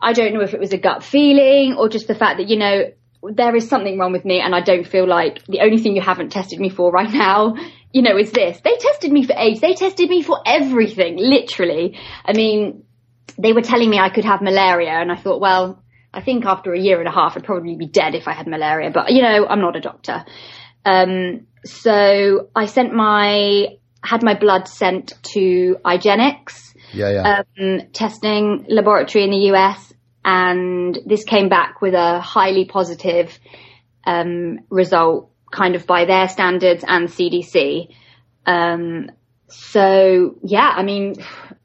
I 0.00 0.12
don't 0.12 0.34
know 0.34 0.42
if 0.42 0.52
it 0.52 0.60
was 0.60 0.72
a 0.72 0.78
gut 0.78 1.02
feeling 1.02 1.74
or 1.78 1.88
just 1.88 2.08
the 2.08 2.14
fact 2.14 2.38
that, 2.38 2.48
you 2.48 2.58
know, 2.58 2.90
there 3.22 3.56
is 3.56 3.68
something 3.68 3.98
wrong 3.98 4.12
with 4.12 4.24
me 4.24 4.40
and 4.40 4.54
I 4.54 4.60
don't 4.60 4.86
feel 4.86 5.06
like 5.06 5.44
the 5.46 5.60
only 5.60 5.78
thing 5.78 5.96
you 5.96 6.02
haven't 6.02 6.30
tested 6.30 6.60
me 6.60 6.68
for 6.68 6.90
right 6.90 7.10
now, 7.12 7.56
you 7.92 8.02
know, 8.02 8.16
is 8.18 8.30
this. 8.32 8.60
They 8.62 8.76
tested 8.76 9.10
me 9.12 9.24
for 9.24 9.34
AIDS. 9.36 9.60
They 9.60 9.74
tested 9.74 10.08
me 10.08 10.22
for 10.22 10.40
everything, 10.44 11.16
literally. 11.16 11.98
I 12.24 12.32
mean, 12.32 12.84
they 13.38 13.52
were 13.52 13.62
telling 13.62 13.90
me 13.90 13.98
I 13.98 14.10
could 14.10 14.24
have 14.24 14.42
malaria 14.42 14.90
and 14.92 15.10
I 15.10 15.16
thought, 15.16 15.40
well, 15.40 15.82
I 16.12 16.20
think 16.22 16.44
after 16.46 16.72
a 16.72 16.78
year 16.80 16.98
and 16.98 17.08
a 17.08 17.12
half 17.12 17.36
I'd 17.36 17.44
probably 17.44 17.76
be 17.76 17.86
dead 17.86 18.14
if 18.14 18.26
I 18.28 18.32
had 18.32 18.46
malaria, 18.46 18.90
but 18.90 19.12
you 19.12 19.22
know, 19.22 19.46
I'm 19.46 19.60
not 19.60 19.76
a 19.76 19.80
doctor. 19.80 20.24
Um, 20.84 21.46
so 21.64 22.48
I 22.54 22.66
sent 22.66 22.94
my, 22.94 23.66
had 24.02 24.22
my 24.22 24.38
blood 24.38 24.68
sent 24.68 25.14
to 25.34 25.76
IGeneX, 25.84 26.74
Yeah, 26.92 27.10
yeah. 27.10 27.42
um, 27.58 27.80
testing 27.92 28.64
laboratory 28.68 29.24
in 29.24 29.30
the 29.30 29.52
US, 29.52 29.92
and 30.24 30.98
this 31.06 31.24
came 31.24 31.48
back 31.48 31.80
with 31.82 31.94
a 31.94 32.20
highly 32.20 32.64
positive 32.64 33.38
um, 34.04 34.60
result, 34.70 35.30
kind 35.56 35.74
of 35.74 35.86
by 35.86 36.04
their 36.04 36.28
standards 36.28 36.84
and 36.86 37.08
CDC. 37.08 37.94
Um, 38.44 39.10
so 39.48 40.36
yeah, 40.42 40.72
I 40.76 40.82
mean, 40.82 41.14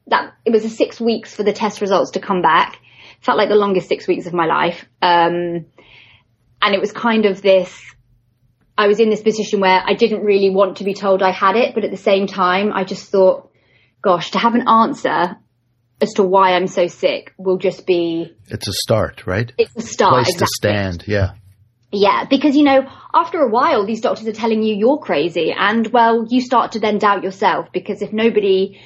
that 0.06 0.34
it 0.44 0.50
was 0.50 0.64
a 0.64 0.70
six 0.70 1.00
weeks 1.00 1.34
for 1.34 1.42
the 1.42 1.52
test 1.52 1.80
results 1.80 2.12
to 2.12 2.20
come 2.20 2.42
back. 2.42 2.78
Felt 3.20 3.38
like 3.38 3.48
the 3.48 3.54
longest 3.54 3.88
six 3.88 4.08
weeks 4.08 4.26
of 4.26 4.32
my 4.32 4.46
life, 4.46 4.84
um, 5.00 5.66
and 6.60 6.74
it 6.74 6.80
was 6.80 6.90
kind 6.90 7.24
of 7.26 7.40
this. 7.40 7.80
I 8.76 8.88
was 8.88 8.98
in 8.98 9.10
this 9.10 9.22
position 9.22 9.60
where 9.60 9.82
I 9.84 9.94
didn't 9.94 10.24
really 10.24 10.50
want 10.50 10.78
to 10.78 10.84
be 10.84 10.94
told 10.94 11.22
I 11.22 11.30
had 11.30 11.56
it, 11.56 11.74
but 11.74 11.84
at 11.84 11.90
the 11.90 11.96
same 11.96 12.26
time, 12.26 12.72
I 12.72 12.84
just 12.84 13.10
thought, 13.10 13.52
gosh, 14.00 14.30
to 14.32 14.38
have 14.38 14.54
an 14.54 14.66
answer 14.66 15.36
as 16.00 16.14
to 16.14 16.24
why 16.24 16.54
I'm 16.54 16.66
so 16.66 16.88
sick 16.88 17.32
will 17.38 17.58
just 17.58 17.86
be 17.86 18.34
it's 18.48 18.66
a 18.66 18.72
start, 18.72 19.26
right? 19.26 19.52
it's 19.56 19.76
a 19.76 19.82
start. 19.82 20.24
Place 20.24 20.36
to 20.36 20.44
exactly. 20.44 20.48
stand. 20.54 21.04
Yeah. 21.06 21.32
Yeah, 21.92 22.24
because 22.28 22.56
you 22.56 22.64
know, 22.64 22.90
after 23.14 23.40
a 23.40 23.48
while, 23.48 23.84
these 23.86 24.00
doctors 24.00 24.26
are 24.26 24.32
telling 24.32 24.62
you 24.62 24.74
you're 24.74 24.98
crazy, 24.98 25.52
and 25.56 25.86
well, 25.88 26.26
you 26.28 26.40
start 26.40 26.72
to 26.72 26.80
then 26.80 26.98
doubt 26.98 27.22
yourself 27.22 27.68
because 27.72 28.02
if 28.02 28.12
nobody 28.12 28.80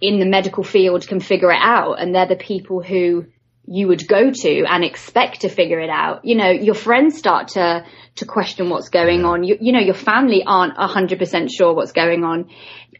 in 0.00 0.18
the 0.20 0.26
medical 0.26 0.62
field 0.62 1.06
can 1.06 1.20
figure 1.20 1.50
it 1.50 1.60
out, 1.60 1.94
and 2.00 2.14
they're 2.14 2.28
the 2.28 2.36
people 2.36 2.82
who 2.82 3.26
you 3.68 3.88
would 3.88 4.06
go 4.06 4.30
to 4.30 4.64
and 4.64 4.84
expect 4.84 5.40
to 5.40 5.48
figure 5.48 5.80
it 5.80 5.90
out, 5.90 6.24
you 6.24 6.36
know, 6.36 6.50
your 6.50 6.74
friends 6.74 7.18
start 7.18 7.48
to 7.48 7.84
to 8.16 8.24
question 8.24 8.70
what's 8.70 8.88
going 8.88 9.24
on. 9.24 9.42
You, 9.42 9.56
you 9.60 9.72
know, 9.72 9.80
your 9.80 9.94
family 9.94 10.42
aren't 10.46 10.76
hundred 10.76 11.18
percent 11.18 11.50
sure 11.50 11.74
what's 11.74 11.92
going 11.92 12.24
on. 12.24 12.48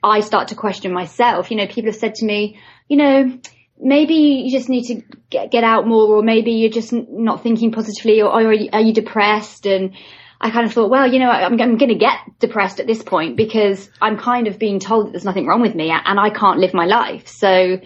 I 0.02 0.20
start 0.20 0.48
to 0.48 0.54
question 0.54 0.92
myself. 0.92 1.50
You 1.50 1.58
know, 1.58 1.66
people 1.66 1.90
have 1.90 2.00
said 2.00 2.16
to 2.16 2.26
me, 2.26 2.58
you 2.88 2.96
know, 2.96 3.38
maybe 3.78 4.14
you 4.14 4.50
just 4.50 4.68
need 4.68 4.84
to 4.84 5.02
get, 5.30 5.50
get 5.50 5.64
out 5.64 5.86
more 5.86 6.16
or 6.16 6.22
maybe 6.22 6.52
you're 6.52 6.70
just 6.70 6.92
not 6.92 7.42
thinking 7.42 7.72
positively 7.72 8.20
or, 8.22 8.28
or 8.28 8.46
are, 8.46 8.52
you, 8.52 8.70
are 8.72 8.80
you 8.80 8.92
depressed 8.92 9.66
and 9.66 9.94
I 10.40 10.50
kind 10.50 10.66
of 10.66 10.72
thought, 10.72 10.90
well, 10.90 11.10
you 11.10 11.18
know, 11.18 11.30
I'm, 11.30 11.58
I'm 11.60 11.76
going 11.78 11.88
to 11.88 11.98
get 11.98 12.18
depressed 12.38 12.78
at 12.80 12.86
this 12.86 13.02
point 13.02 13.36
because 13.36 13.88
I'm 14.00 14.18
kind 14.18 14.46
of 14.46 14.58
being 14.58 14.80
told 14.80 15.06
that 15.06 15.10
there's 15.12 15.24
nothing 15.24 15.46
wrong 15.46 15.62
with 15.62 15.74
me 15.74 15.90
and 15.90 16.20
I 16.20 16.30
can't 16.30 16.58
live 16.58 16.74
my 16.74 16.84
life. 16.84 17.28
So, 17.28 17.80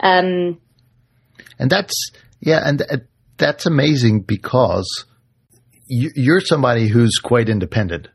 um, 0.00 0.60
And 1.58 1.70
that's 1.70 2.12
yeah, 2.40 2.62
and 2.64 2.78
th- 2.78 3.02
that's 3.36 3.66
amazing 3.66 4.22
because 4.22 5.04
you, 5.86 6.10
you're 6.14 6.40
somebody 6.40 6.88
who's 6.88 7.18
quite 7.22 7.48
independent. 7.48 8.08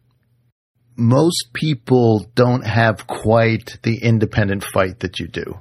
Most 0.97 1.49
people 1.53 2.25
don't 2.35 2.65
have 2.65 3.05
quite 3.05 3.77
the 3.83 4.01
independent 4.01 4.63
fight 4.63 5.01
that 5.01 5.19
you 5.19 5.27
do. 5.27 5.59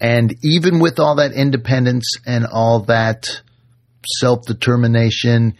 And 0.00 0.34
even 0.42 0.78
with 0.78 0.98
all 0.98 1.16
that 1.16 1.32
independence 1.32 2.06
and 2.26 2.46
all 2.46 2.80
that 2.84 3.42
self 4.18 4.40
determination, 4.46 5.56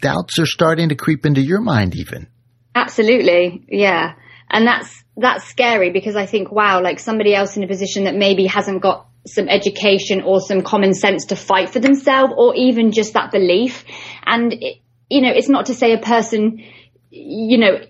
doubts 0.00 0.38
are 0.38 0.46
starting 0.46 0.88
to 0.90 0.94
creep 0.94 1.26
into 1.26 1.40
your 1.40 1.60
mind 1.60 1.94
even. 1.96 2.28
Absolutely, 2.74 3.64
yeah. 3.68 4.14
And 4.50 4.66
that's 4.66 5.04
that's 5.16 5.44
scary 5.44 5.90
because 5.92 6.16
I 6.16 6.26
think, 6.26 6.50
wow, 6.50 6.82
like 6.82 6.98
somebody 6.98 7.34
else 7.34 7.56
in 7.56 7.62
a 7.62 7.68
position 7.68 8.04
that 8.04 8.14
maybe 8.14 8.46
hasn't 8.46 8.82
got 8.82 9.06
some 9.26 9.48
education 9.48 10.22
or 10.22 10.40
some 10.40 10.62
common 10.62 10.94
sense 10.94 11.26
to 11.26 11.36
fight 11.36 11.70
for 11.70 11.78
themselves, 11.78 12.32
or 12.36 12.54
even 12.56 12.90
just 12.90 13.12
that 13.14 13.30
belief. 13.30 13.84
And 14.24 14.52
it, 14.52 14.78
you 15.10 15.20
know, 15.20 15.30
it's 15.34 15.48
not 15.48 15.66
to 15.66 15.74
say 15.74 15.92
a 15.92 15.98
person, 15.98 16.64
you 17.10 17.58
know, 17.58 17.80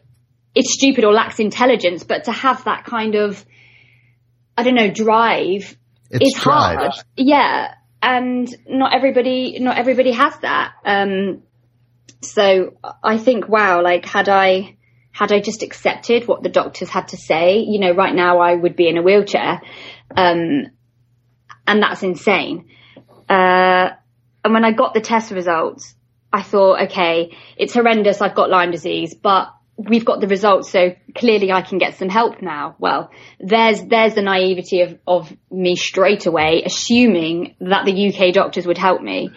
is 0.54 0.72
stupid 0.72 1.04
or 1.04 1.12
lacks 1.12 1.38
intelligence, 1.38 2.02
but 2.02 2.24
to 2.24 2.32
have 2.32 2.64
that 2.64 2.84
kind 2.84 3.14
of, 3.14 3.44
I 4.56 4.64
don't 4.64 4.74
know, 4.74 4.90
drive 4.90 5.76
It's 6.10 6.36
is 6.36 6.42
drive. 6.42 6.78
hard. 6.78 6.92
Yeah, 7.16 7.74
and 8.02 8.48
not 8.66 8.94
everybody, 8.94 9.58
not 9.60 9.78
everybody 9.78 10.12
has 10.12 10.36
that. 10.40 10.72
Um, 10.84 11.42
so 12.22 12.76
I 13.02 13.18
think, 13.18 13.48
wow, 13.48 13.82
like 13.82 14.04
had 14.04 14.28
I, 14.28 14.76
had 15.12 15.32
I 15.32 15.40
just 15.40 15.62
accepted 15.62 16.26
what 16.28 16.42
the 16.42 16.48
doctors 16.48 16.88
had 16.88 17.08
to 17.08 17.16
say, 17.16 17.58
you 17.58 17.80
know, 17.80 17.92
right 17.92 18.14
now 18.14 18.38
I 18.38 18.54
would 18.54 18.76
be 18.76 18.88
in 18.88 18.96
a 18.96 19.02
wheelchair. 19.02 19.60
Um, 20.16 20.66
and 21.66 21.82
that's 21.82 22.02
insane. 22.02 22.68
Uh, 23.28 23.90
and 24.44 24.54
when 24.54 24.64
I 24.64 24.72
got 24.72 24.94
the 24.94 25.00
test 25.00 25.30
results, 25.30 25.94
I 26.32 26.42
thought, 26.42 26.82
okay, 26.84 27.36
it's 27.56 27.74
horrendous. 27.74 28.20
I've 28.20 28.34
got 28.34 28.50
Lyme 28.50 28.70
disease, 28.70 29.14
but 29.14 29.52
we've 29.76 30.04
got 30.04 30.20
the 30.20 30.28
results. 30.28 30.70
So 30.70 30.94
clearly 31.16 31.52
I 31.52 31.62
can 31.62 31.78
get 31.78 31.96
some 31.96 32.08
help 32.08 32.42
now. 32.42 32.76
Well, 32.78 33.10
there's, 33.38 33.82
there's 33.84 34.14
the 34.14 34.22
naivety 34.22 34.82
of, 34.82 34.98
of 35.06 35.36
me 35.50 35.76
straight 35.76 36.26
away, 36.26 36.62
assuming 36.64 37.56
that 37.60 37.84
the 37.84 38.08
UK 38.08 38.32
doctors 38.32 38.66
would 38.66 38.78
help 38.78 39.00
me. 39.00 39.30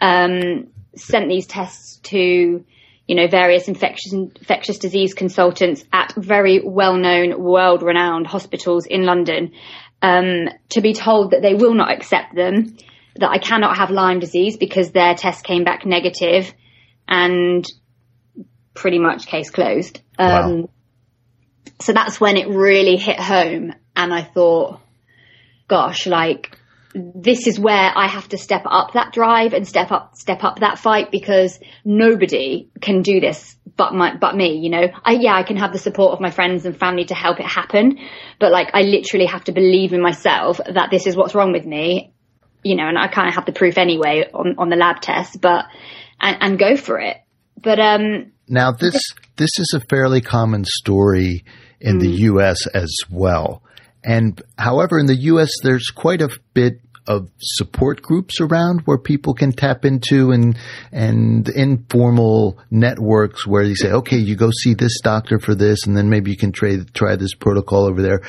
Um, 0.00 0.68
sent 0.96 1.28
these 1.28 1.46
tests 1.46 1.98
to, 2.04 2.64
you 3.06 3.14
know, 3.14 3.28
various 3.28 3.68
infectious, 3.68 4.12
infectious 4.12 4.78
disease 4.78 5.14
consultants 5.14 5.84
at 5.92 6.14
very 6.16 6.60
well-known, 6.64 7.40
world-renowned 7.42 8.26
hospitals 8.26 8.86
in 8.86 9.04
London, 9.04 9.52
um, 10.02 10.48
to 10.70 10.80
be 10.80 10.94
told 10.94 11.32
that 11.32 11.42
they 11.42 11.54
will 11.54 11.74
not 11.74 11.90
accept 11.90 12.34
them, 12.34 12.76
that 13.16 13.30
I 13.30 13.38
cannot 13.38 13.76
have 13.76 13.90
Lyme 13.90 14.20
disease 14.20 14.56
because 14.56 14.92
their 14.92 15.14
test 15.14 15.44
came 15.44 15.64
back 15.64 15.84
negative, 15.84 16.52
and 17.08 17.66
pretty 18.74 18.98
much 18.98 19.26
case 19.26 19.50
closed. 19.50 20.00
Um, 20.18 20.60
Wow. 20.60 20.70
So 21.80 21.92
that's 21.92 22.20
when 22.20 22.36
it 22.36 22.48
really 22.48 22.96
hit 22.96 23.18
home, 23.18 23.72
and 23.96 24.12
I 24.12 24.22
thought, 24.22 24.80
gosh, 25.66 26.06
like 26.06 26.56
this 26.94 27.46
is 27.46 27.58
where 27.58 27.92
I 27.94 28.08
have 28.08 28.28
to 28.30 28.38
step 28.38 28.62
up 28.64 28.94
that 28.94 29.12
drive 29.12 29.52
and 29.52 29.66
step 29.66 29.92
up, 29.92 30.16
step 30.16 30.42
up 30.42 30.60
that 30.60 30.78
fight 30.78 31.10
because 31.10 31.58
nobody 31.84 32.68
can 32.80 33.02
do 33.02 33.20
this 33.20 33.56
but 33.76 33.94
my, 33.94 34.14
but 34.14 34.36
me, 34.36 34.58
you 34.58 34.68
know, 34.68 34.88
I, 35.04 35.12
yeah, 35.12 35.34
I 35.34 35.42
can 35.42 35.56
have 35.56 35.72
the 35.72 35.78
support 35.78 36.12
of 36.12 36.20
my 36.20 36.30
friends 36.30 36.66
and 36.66 36.76
family 36.76 37.06
to 37.06 37.14
help 37.14 37.40
it 37.40 37.46
happen, 37.46 37.98
but 38.38 38.52
like 38.52 38.68
I 38.74 38.82
literally 38.82 39.24
have 39.24 39.44
to 39.44 39.52
believe 39.52 39.94
in 39.94 40.02
myself 40.02 40.58
that 40.58 40.90
this 40.90 41.06
is 41.06 41.16
what's 41.16 41.34
wrong 41.34 41.52
with 41.52 41.64
me, 41.64 42.12
you 42.62 42.76
know, 42.76 42.86
and 42.86 42.98
I 42.98 43.08
kind 43.08 43.28
of 43.28 43.34
have 43.36 43.46
the 43.46 43.52
proof 43.52 43.78
anyway 43.78 44.28
on, 44.34 44.56
on 44.58 44.68
the 44.68 44.76
lab 44.76 45.00
test, 45.00 45.40
but, 45.40 45.64
and, 46.20 46.36
and 46.40 46.58
go 46.58 46.76
for 46.76 46.98
it. 46.98 47.16
But, 47.56 47.78
um, 47.78 48.32
Now 48.48 48.72
this 48.72 49.00
this 49.36 49.58
is 49.58 49.72
a 49.74 49.80
fairly 49.80 50.20
common 50.20 50.64
story 50.66 51.44
in 51.80 51.98
the 51.98 52.10
U.S. 52.28 52.66
as 52.66 52.94
well, 53.10 53.62
and 54.04 54.40
however, 54.58 54.98
in 54.98 55.06
the 55.06 55.16
U.S. 55.16 55.50
there's 55.62 55.88
quite 55.88 56.22
a 56.22 56.30
bit 56.54 56.80
of 57.06 57.28
support 57.38 58.02
groups 58.02 58.40
around 58.40 58.82
where 58.82 58.98
people 58.98 59.34
can 59.34 59.52
tap 59.52 59.84
into 59.84 60.30
and 60.30 60.56
and 60.92 61.48
informal 61.48 62.58
networks 62.70 63.46
where 63.46 63.62
you 63.62 63.74
say, 63.74 63.90
okay, 63.90 64.16
you 64.16 64.36
go 64.36 64.50
see 64.62 64.74
this 64.74 65.00
doctor 65.00 65.38
for 65.38 65.54
this, 65.54 65.86
and 65.86 65.96
then 65.96 66.08
maybe 66.08 66.30
you 66.30 66.36
can 66.36 66.52
try 66.52 66.78
try 66.94 67.16
this 67.16 67.34
protocol 67.34 67.84
over 67.84 68.02
there. 68.02 68.22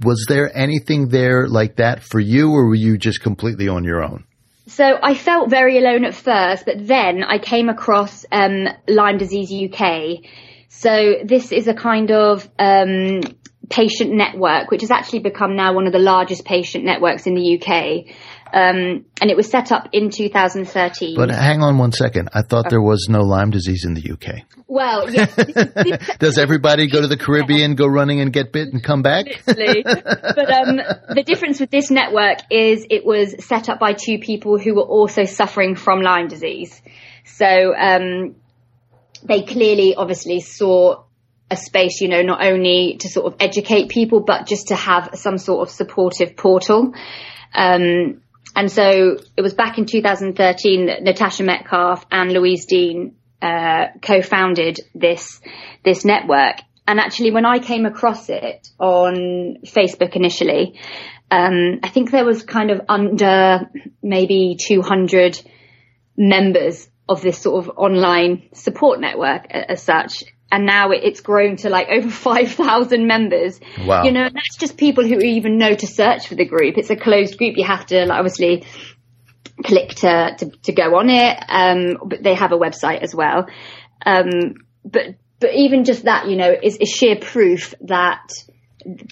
Was 0.00 0.26
there 0.28 0.56
anything 0.56 1.08
there 1.08 1.48
like 1.48 1.76
that 1.76 2.02
for 2.02 2.20
you, 2.20 2.50
or 2.50 2.66
were 2.68 2.74
you 2.74 2.98
just 2.98 3.22
completely 3.22 3.68
on 3.68 3.84
your 3.84 4.02
own? 4.02 4.24
So 4.66 4.98
I 5.02 5.14
felt 5.14 5.48
very 5.48 5.78
alone 5.78 6.04
at 6.04 6.14
first, 6.14 6.66
but 6.66 6.86
then 6.86 7.24
I 7.24 7.38
came 7.38 7.70
across 7.70 8.26
um, 8.30 8.68
Lyme 8.86 9.16
Disease 9.16 9.50
UK. 9.50 10.24
So 10.68 11.14
this 11.24 11.52
is 11.52 11.68
a 11.68 11.74
kind 11.74 12.10
of 12.10 12.46
um, 12.58 13.22
patient 13.68 14.12
network, 14.12 14.70
which 14.70 14.80
has 14.82 14.90
actually 14.90 15.20
become 15.20 15.56
now 15.56 15.74
one 15.74 15.86
of 15.86 15.92
the 15.92 15.98
largest 15.98 16.44
patient 16.44 16.84
networks 16.84 17.26
in 17.26 17.34
the 17.34 17.60
UK. 17.60 18.14
Um, 18.50 19.04
and 19.20 19.30
it 19.30 19.36
was 19.36 19.50
set 19.50 19.72
up 19.72 19.90
in 19.92 20.10
2013. 20.10 21.16
But 21.16 21.30
hang 21.30 21.62
on 21.62 21.76
one 21.76 21.92
second. 21.92 22.30
I 22.32 22.40
thought 22.40 22.70
there 22.70 22.80
was 22.80 23.06
no 23.10 23.20
Lyme 23.20 23.50
disease 23.50 23.84
in 23.84 23.92
the 23.92 24.12
UK. 24.12 24.46
well, 24.66 25.10
yes, 25.12 25.34
this 25.34 25.48
is, 25.48 25.54
this, 25.74 26.16
Does 26.18 26.38
everybody 26.38 26.88
go 26.88 27.02
to 27.02 27.06
the 27.06 27.18
Caribbean, 27.18 27.74
go 27.74 27.86
running 27.86 28.20
and 28.20 28.32
get 28.32 28.50
bit 28.52 28.72
and 28.72 28.82
come 28.82 29.02
back? 29.02 29.26
Literally. 29.46 29.82
but 29.84 30.50
um, 30.50 30.76
the 31.14 31.22
difference 31.26 31.60
with 31.60 31.70
this 31.70 31.90
network 31.90 32.38
is 32.50 32.86
it 32.88 33.04
was 33.04 33.44
set 33.44 33.68
up 33.68 33.78
by 33.78 33.92
two 33.92 34.18
people 34.18 34.58
who 34.58 34.74
were 34.76 34.82
also 34.82 35.24
suffering 35.24 35.74
from 35.74 36.00
Lyme 36.00 36.28
disease. 36.28 36.80
So 37.24 37.74
um, 37.76 38.36
they 39.24 39.42
clearly, 39.42 39.94
obviously, 39.94 40.40
saw 40.40 41.04
a 41.50 41.56
space, 41.56 42.00
you 42.00 42.08
know, 42.08 42.22
not 42.22 42.44
only 42.44 42.96
to 43.00 43.08
sort 43.08 43.26
of 43.32 43.40
educate 43.40 43.88
people, 43.88 44.20
but 44.20 44.46
just 44.46 44.68
to 44.68 44.76
have 44.76 45.10
some 45.14 45.38
sort 45.38 45.66
of 45.66 45.74
supportive 45.74 46.36
portal. 46.36 46.92
Um, 47.54 48.20
And 48.58 48.72
so 48.72 49.18
it 49.36 49.42
was 49.42 49.54
back 49.54 49.78
in 49.78 49.86
2013 49.86 50.86
that 50.86 51.02
Natasha 51.02 51.44
Metcalf 51.44 52.04
and 52.10 52.32
Louise 52.32 52.66
Dean 52.66 53.14
uh, 53.40 53.86
co-founded 54.02 54.80
this 54.94 55.40
this 55.84 56.04
network. 56.04 56.56
And 56.86 56.98
actually, 56.98 57.30
when 57.30 57.44
I 57.44 57.58
came 57.58 57.86
across 57.86 58.28
it 58.28 58.68
on 58.80 59.58
Facebook 59.64 60.16
initially, 60.16 60.80
um, 61.30 61.80
I 61.82 61.88
think 61.88 62.10
there 62.10 62.24
was 62.24 62.42
kind 62.42 62.70
of 62.70 62.80
under 62.88 63.70
maybe 64.02 64.56
200 64.58 65.40
members 66.16 66.88
of 67.08 67.22
this 67.22 67.38
sort 67.38 67.64
of 67.64 67.76
online 67.76 68.48
support 68.54 69.00
network 69.00 69.46
as 69.50 69.82
such. 69.82 70.24
And 70.50 70.64
now 70.64 70.90
it's 70.90 71.20
grown 71.20 71.56
to 71.56 71.68
like 71.68 71.88
over 71.90 72.08
5,000 72.08 73.06
members. 73.06 73.60
Wow. 73.84 74.04
You 74.04 74.12
know, 74.12 74.28
that's 74.32 74.56
just 74.56 74.76
people 74.76 75.04
who 75.04 75.18
even 75.18 75.58
know 75.58 75.74
to 75.74 75.86
search 75.86 76.28
for 76.28 76.34
the 76.34 76.46
group. 76.46 76.78
It's 76.78 76.90
a 76.90 76.96
closed 76.96 77.38
group. 77.38 77.56
You 77.56 77.64
have 77.64 77.86
to 77.86 78.06
like, 78.06 78.18
obviously 78.18 78.64
click 79.64 79.90
to, 79.90 80.36
to, 80.38 80.50
to, 80.64 80.72
go 80.72 80.96
on 80.96 81.10
it. 81.10 81.38
Um, 81.48 82.08
but 82.08 82.22
they 82.22 82.34
have 82.34 82.52
a 82.52 82.58
website 82.58 83.02
as 83.02 83.14
well. 83.14 83.48
Um, 84.06 84.54
but, 84.84 85.16
but 85.40 85.54
even 85.54 85.84
just 85.84 86.04
that, 86.04 86.28
you 86.28 86.36
know, 86.36 86.54
is, 86.62 86.76
is 86.76 86.88
sheer 86.88 87.16
proof 87.16 87.74
that, 87.82 88.28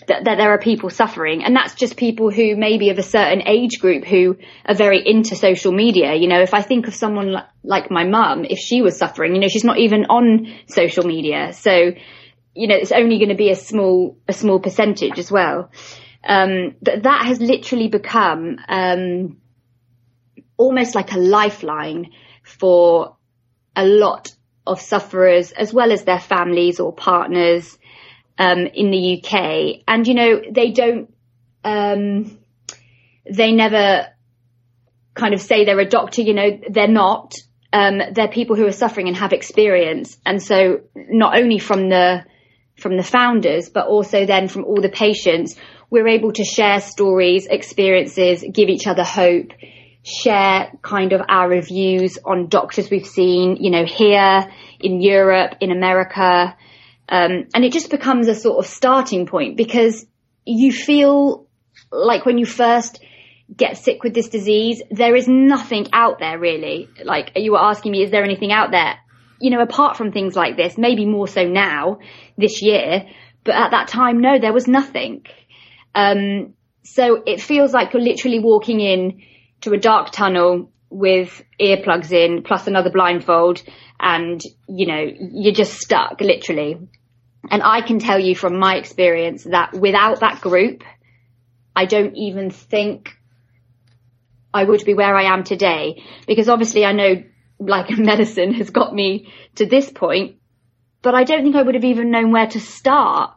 that, 0.06 0.24
that 0.24 0.36
there 0.36 0.52
are 0.52 0.58
people 0.58 0.88
suffering 0.90 1.44
and 1.44 1.54
that's 1.54 1.74
just 1.74 1.96
people 1.96 2.30
who 2.30 2.56
maybe 2.56 2.90
of 2.90 2.98
a 2.98 3.02
certain 3.02 3.46
age 3.46 3.78
group 3.78 4.04
who 4.04 4.36
are 4.64 4.74
very 4.74 5.02
into 5.04 5.36
social 5.36 5.72
media. 5.72 6.14
You 6.14 6.28
know, 6.28 6.40
if 6.40 6.54
I 6.54 6.62
think 6.62 6.88
of 6.88 6.94
someone 6.94 7.32
like, 7.32 7.46
like 7.62 7.90
my 7.90 8.04
mum, 8.04 8.46
if 8.48 8.58
she 8.58 8.80
was 8.80 8.96
suffering, 8.96 9.34
you 9.34 9.40
know, 9.40 9.48
she's 9.48 9.64
not 9.64 9.78
even 9.78 10.06
on 10.06 10.54
social 10.66 11.04
media. 11.04 11.52
So, 11.52 11.92
you 12.54 12.68
know, 12.68 12.76
it's 12.76 12.92
only 12.92 13.18
going 13.18 13.28
to 13.28 13.36
be 13.36 13.50
a 13.50 13.56
small, 13.56 14.16
a 14.26 14.32
small 14.32 14.60
percentage 14.60 15.18
as 15.18 15.30
well. 15.30 15.70
Um, 16.24 16.76
but 16.80 17.02
that 17.02 17.26
has 17.26 17.40
literally 17.40 17.88
become, 17.88 18.58
um, 18.68 19.36
almost 20.56 20.94
like 20.94 21.12
a 21.12 21.18
lifeline 21.18 22.12
for 22.42 23.16
a 23.74 23.84
lot 23.84 24.34
of 24.66 24.80
sufferers 24.80 25.52
as 25.52 25.72
well 25.72 25.92
as 25.92 26.04
their 26.04 26.18
families 26.18 26.80
or 26.80 26.92
partners 26.92 27.78
um, 28.38 28.66
in 28.66 28.90
the 28.90 29.22
UK. 29.22 29.82
And, 29.86 30.06
you 30.06 30.14
know, 30.14 30.40
they 30.50 30.70
don't, 30.70 31.12
um, 31.64 32.38
they 33.30 33.52
never 33.52 34.06
kind 35.14 35.34
of 35.34 35.40
say 35.40 35.64
they're 35.64 35.80
a 35.80 35.88
doctor, 35.88 36.22
you 36.22 36.34
know, 36.34 36.60
they're 36.68 36.88
not. 36.88 37.34
Um, 37.72 38.00
they're 38.12 38.28
people 38.28 38.56
who 38.56 38.66
are 38.66 38.72
suffering 38.72 39.08
and 39.08 39.16
have 39.16 39.32
experience. 39.32 40.16
And 40.24 40.42
so 40.42 40.82
not 40.94 41.36
only 41.38 41.58
from 41.58 41.88
the, 41.88 42.24
from 42.78 42.96
the 42.96 43.02
founders, 43.02 43.68
but 43.68 43.86
also 43.86 44.24
then 44.24 44.48
from 44.48 44.64
all 44.64 44.80
the 44.80 44.88
patients, 44.88 45.56
we're 45.90 46.08
able 46.08 46.32
to 46.32 46.44
share 46.44 46.80
stories, 46.80 47.46
experiences, 47.46 48.44
give 48.52 48.68
each 48.68 48.86
other 48.86 49.04
hope, 49.04 49.52
share 50.02 50.72
kind 50.82 51.12
of 51.12 51.20
our 51.28 51.48
reviews 51.48 52.18
on 52.24 52.48
doctors 52.48 52.90
we've 52.90 53.06
seen, 53.06 53.56
you 53.56 53.70
know, 53.70 53.84
here 53.84 54.50
in 54.80 55.00
Europe, 55.00 55.54
in 55.60 55.70
America. 55.70 56.56
Um, 57.08 57.46
and 57.54 57.64
it 57.64 57.72
just 57.72 57.90
becomes 57.90 58.28
a 58.28 58.34
sort 58.34 58.64
of 58.64 58.70
starting 58.70 59.26
point 59.26 59.56
because 59.56 60.04
you 60.44 60.72
feel 60.72 61.46
like 61.92 62.26
when 62.26 62.38
you 62.38 62.46
first 62.46 63.00
get 63.54 63.76
sick 63.76 64.02
with 64.02 64.12
this 64.12 64.28
disease, 64.28 64.82
there 64.90 65.14
is 65.14 65.28
nothing 65.28 65.86
out 65.92 66.18
there 66.18 66.38
really. 66.38 66.88
Like 67.04 67.32
you 67.36 67.52
were 67.52 67.62
asking 67.62 67.92
me, 67.92 68.02
is 68.02 68.10
there 68.10 68.24
anything 68.24 68.52
out 68.52 68.70
there? 68.72 68.96
You 69.40 69.50
know, 69.50 69.60
apart 69.60 69.96
from 69.96 70.12
things 70.12 70.34
like 70.34 70.56
this, 70.56 70.76
maybe 70.76 71.06
more 71.06 71.28
so 71.28 71.46
now, 71.46 71.98
this 72.36 72.62
year, 72.62 73.06
but 73.44 73.54
at 73.54 73.70
that 73.70 73.88
time, 73.88 74.20
no, 74.20 74.38
there 74.40 74.52
was 74.52 74.66
nothing. 74.66 75.24
Um, 75.94 76.54
so 76.82 77.22
it 77.26 77.40
feels 77.40 77.72
like 77.72 77.92
you're 77.92 78.02
literally 78.02 78.40
walking 78.40 78.80
in 78.80 79.22
to 79.60 79.72
a 79.72 79.78
dark 79.78 80.10
tunnel 80.10 80.70
with 80.90 81.42
earplugs 81.60 82.12
in 82.12 82.42
plus 82.42 82.66
another 82.66 82.90
blindfold 82.90 83.62
and 83.98 84.40
you 84.68 84.86
know 84.86 85.04
you're 85.18 85.54
just 85.54 85.74
stuck 85.80 86.20
literally 86.20 86.78
and 87.50 87.62
i 87.62 87.80
can 87.80 87.98
tell 87.98 88.18
you 88.18 88.34
from 88.34 88.58
my 88.58 88.76
experience 88.76 89.44
that 89.44 89.72
without 89.74 90.20
that 90.20 90.40
group 90.40 90.82
i 91.74 91.84
don't 91.84 92.16
even 92.16 92.50
think 92.50 93.16
i 94.54 94.64
would 94.64 94.84
be 94.84 94.94
where 94.94 95.14
i 95.14 95.24
am 95.34 95.44
today. 95.44 96.02
Because 96.26 96.48
obviously 96.48 96.84
i 96.84 96.92
know 96.92 97.22
like 97.58 97.90
medicine 98.12 98.54
has 98.54 98.70
got 98.70 98.94
me 98.94 99.32
to 99.56 99.66
this 99.66 99.90
point 99.90 100.36
but 101.02 101.14
i 101.14 101.24
don't 101.24 101.42
think 101.42 101.56
i 101.56 101.62
would 101.62 101.74
have 101.74 101.84
even 101.84 102.10
known 102.10 102.32
where 102.32 102.48
to 102.48 102.60
start. 102.60 103.32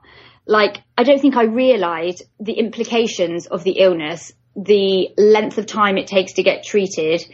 Like 0.46 0.82
i 0.98 1.04
don't 1.04 1.22
think 1.22 1.36
i 1.36 1.44
realized 1.44 2.24
the 2.40 2.54
implications 2.54 3.48
of 3.48 3.64
the 3.64 3.80
illness 3.80 4.34
the 4.66 5.10
length 5.18 5.58
of 5.58 5.66
time 5.66 5.98
it 5.98 6.08
takes 6.08 6.34
to 6.34 6.44
get 6.44 6.64
treated, 6.64 7.26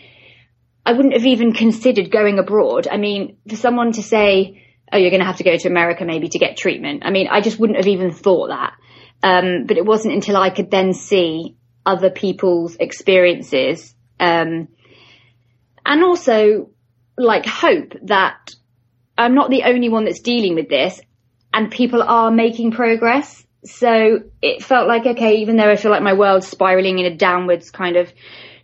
I 0.86 0.94
wouldn't 0.94 1.14
have 1.14 1.26
even 1.26 1.54
considered 1.54 2.12
going 2.12 2.38
abroad. 2.40 2.88
I 2.90 2.98
mean, 2.98 3.38
for 3.50 3.56
someone 3.56 3.94
to 3.94 4.04
say, 4.04 4.65
oh, 4.96 4.98
you're 4.98 5.12
going 5.12 5.22
to 5.22 5.26
have 5.26 5.38
to 5.38 5.44
go 5.44 5.58
to 5.58 5.68
America 5.68 6.06
maybe 6.06 6.30
to 6.30 6.40
get 6.40 6.58
treatment. 6.58 7.04
I 7.06 7.12
mean, 7.12 7.28
I 7.30 7.42
just 7.42 7.60
wouldn't 7.60 7.78
have 7.78 7.88
even 7.88 8.12
thought 8.12 8.48
that. 8.48 8.74
Um, 9.24 9.66
but 9.66 9.78
it 9.78 9.86
wasn't 9.86 10.14
until 10.14 10.38
I 10.38 10.50
could 10.50 10.72
then 10.72 10.94
see 10.94 11.56
other 11.86 12.10
people's 12.10 12.76
experiences, 12.76 13.94
um, 14.20 14.68
and 15.86 16.04
also 16.04 16.70
like 17.18 17.46
hope 17.46 17.94
that 18.04 18.56
I'm 19.18 19.36
not 19.36 19.50
the 19.50 19.64
only 19.64 19.90
one 19.90 20.06
that's 20.06 20.20
dealing 20.20 20.56
with 20.56 20.68
this 20.68 21.00
and 21.54 21.72
people 21.72 22.04
are 22.04 22.32
making 22.32 22.72
progress 22.72 23.46
so 23.66 24.22
it 24.42 24.64
felt 24.64 24.88
like, 24.88 25.06
okay, 25.06 25.38
even 25.38 25.58
though 25.58 25.70
I 25.70 25.76
feel 25.76 25.92
like 25.92 26.04
my 26.04 26.14
world's 26.14 26.48
spiraling 26.48 27.00
in 27.00 27.06
a 27.06 27.16
downwards 27.16 27.72
kind 27.72 27.98
of 27.98 28.12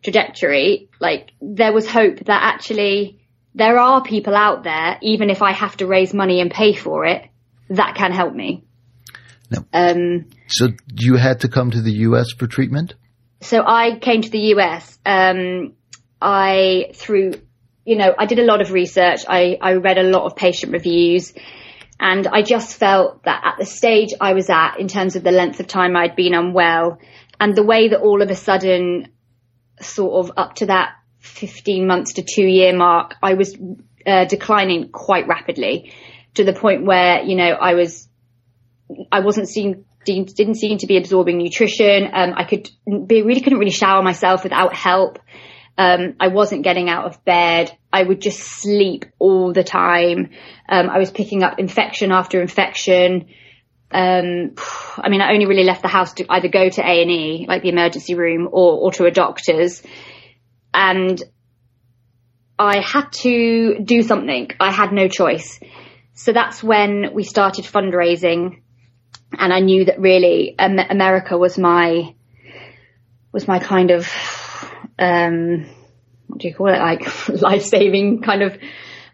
trajectory, 0.04 0.90
like 1.00 1.32
there 1.42 1.74
was 1.74 1.88
hope 1.88 2.20
that 2.26 2.44
actually 2.44 3.20
there 3.54 3.78
are 3.78 4.04
people 4.04 4.36
out 4.36 4.64
there, 4.64 4.98
even 5.02 5.30
if 5.30 5.42
I 5.42 5.52
have 5.52 5.78
to 5.78 5.88
raise 5.88 6.14
money 6.14 6.42
and 6.42 6.50
pay 6.50 6.74
for 6.74 7.06
it, 7.06 7.28
that 7.70 7.96
can 7.96 8.12
help 8.12 8.34
me. 8.34 8.64
No. 9.50 9.66
Um, 9.74 10.30
so 10.48 10.70
you 10.96 11.16
had 11.16 11.42
to 11.42 11.50
come 11.50 11.72
to 11.72 11.82
the 11.82 11.92
U.S. 11.92 12.32
for 12.32 12.48
treatment? 12.48 12.96
So 13.42 13.62
I 13.66 13.98
came 14.00 14.22
to 14.22 14.30
the 14.30 14.40
U.S. 14.56 14.98
Um, 15.06 15.74
I 16.22 16.92
through, 16.94 17.34
you 17.86 17.98
know, 17.98 18.14
I 18.18 18.26
did 18.26 18.40
a 18.40 18.46
lot 18.46 18.62
of 18.62 18.72
research. 18.72 19.22
I, 19.28 19.58
I 19.62 19.74
read 19.74 19.98
a 19.98 20.04
lot 20.04 20.26
of 20.26 20.36
patient 20.36 20.72
reviews. 20.72 21.34
And 22.00 22.26
I 22.28 22.42
just 22.42 22.78
felt 22.78 23.24
that 23.26 23.42
at 23.44 23.56
the 23.60 23.66
stage 23.66 24.10
I 24.20 24.34
was 24.34 24.50
at, 24.50 24.78
in 24.78 24.88
terms 24.88 25.16
of 25.16 25.24
the 25.24 25.32
length 25.32 25.60
of 25.60 25.68
time 25.68 25.96
I'd 25.96 26.16
been 26.16 26.34
unwell, 26.34 27.00
and 27.40 27.56
the 27.56 27.64
way 27.64 27.90
that 27.90 28.00
all 28.00 28.24
of 28.24 28.30
a 28.32 28.36
sudden, 28.36 29.10
sort 29.82 30.26
of 30.26 30.32
up 30.38 30.56
to 30.56 30.68
that 30.68 30.96
15 31.22 31.88
months 31.88 32.14
to 32.14 32.24
two 32.24 32.46
year 32.46 32.76
mark, 32.76 33.16
I 33.22 33.36
was 33.36 33.58
uh, 34.06 34.26
declining 34.26 34.90
quite 34.90 35.28
rapidly 35.28 35.94
to 36.34 36.44
the 36.44 36.54
point 36.54 36.86
where, 36.86 37.24
you 37.24 37.36
know, 37.36 37.50
I 37.50 37.76
was, 37.76 38.08
I 39.12 39.22
wasn't 39.22 39.48
seeing, 39.48 39.86
didn't 40.06 40.56
seem 40.56 40.80
to 40.80 40.88
be 40.88 40.98
absorbing 40.98 41.38
nutrition. 41.38 42.10
Um, 42.12 42.34
I 42.36 42.44
could 42.44 42.70
be, 43.08 43.22
really 43.22 43.42
couldn't 43.42 43.60
really 43.60 43.72
shower 43.72 44.02
myself 44.02 44.44
without 44.44 44.74
help. 44.74 45.20
Um, 45.78 46.16
I 46.20 46.28
wasn't 46.28 46.64
getting 46.64 46.90
out 46.90 47.06
of 47.06 47.24
bed. 47.24 47.76
I 47.94 48.04
would 48.04 48.22
just 48.22 48.40
sleep 48.40 49.06
all 49.20 49.54
the 49.54 49.64
time. 49.64 50.32
Um, 50.68 50.90
I 50.90 50.98
was 50.98 51.12
picking 51.12 51.44
up 51.44 51.60
infection 51.60 52.12
after 52.12 52.42
infection. 52.42 53.28
Um, 53.92 54.56
I 54.98 55.10
mean, 55.10 55.22
I 55.22 55.34
only 55.34 55.46
really 55.46 55.64
left 55.64 55.82
the 55.82 55.88
house 55.88 56.14
to 56.14 56.26
either 56.30 56.48
go 56.48 56.70
to 56.70 56.82
A 56.82 57.02
and 57.02 57.12
E, 57.12 57.46
like 57.48 57.62
the 57.62 57.70
emergency 57.70 58.16
room, 58.16 58.48
or, 58.52 58.74
or 58.74 58.92
to 58.94 59.06
a 59.06 59.12
doctor's. 59.12 59.82
And 60.74 61.22
I 62.58 62.80
had 62.80 63.12
to 63.24 63.80
do 63.84 64.04
something. 64.04 64.50
I 64.60 64.72
had 64.72 64.92
no 64.92 65.08
choice. 65.08 65.60
So 66.14 66.34
that's 66.34 66.64
when 66.64 67.14
we 67.14 67.24
started 67.24 67.66
fundraising, 67.66 68.62
and 69.38 69.54
I 69.54 69.60
knew 69.60 69.86
that 69.86 70.00
really 70.00 70.56
America 70.60 71.38
was 71.38 71.58
my 71.58 72.14
was 73.32 73.48
my 73.48 73.60
kind 73.60 73.92
of 73.92 74.12
um, 75.00 75.66
what 76.28 76.40
do 76.40 76.48
you 76.48 76.54
call 76.54 76.68
it? 76.68 76.80
Like 76.80 77.30
life 77.42 77.64
saving 77.64 78.22
kind 78.22 78.42
of 78.42 78.58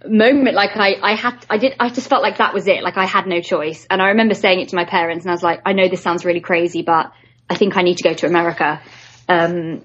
moment. 0.06 0.56
Like 0.56 0.76
I, 0.76 0.96
I 1.02 1.15
had, 1.15 1.46
I 1.50 1.58
did, 1.58 1.76
I 1.80 1.89
just 1.89 2.10
felt 2.10 2.22
like 2.22 2.38
that 2.38 2.54
was 2.54 2.67
it. 2.67 2.84
Like 2.84 2.98
I 2.98 3.06
had 3.06 3.26
no 3.26 3.41
choice. 3.41 3.88
And 3.89 4.02
I 4.02 4.10
remember 4.10 4.34
saying 4.34 4.60
it 4.60 4.70
to 4.70 4.76
my 4.76 4.86
parents 4.86 5.26
and 5.26 5.32
I 5.32 5.34
was 5.34 5.43
like, 5.43 5.62
I 5.65 5.74
know 5.74 5.88
this 5.89 6.02
sounds 6.02 6.26
really 6.26 6.41
crazy, 6.41 6.84
but 6.84 7.12
I 7.50 7.56
think 7.56 7.78
I 7.78 7.82
need 7.82 7.98
to 7.98 8.04
go 8.04 8.13
to 8.13 8.28
America. 8.28 8.82
Um, 9.28 9.84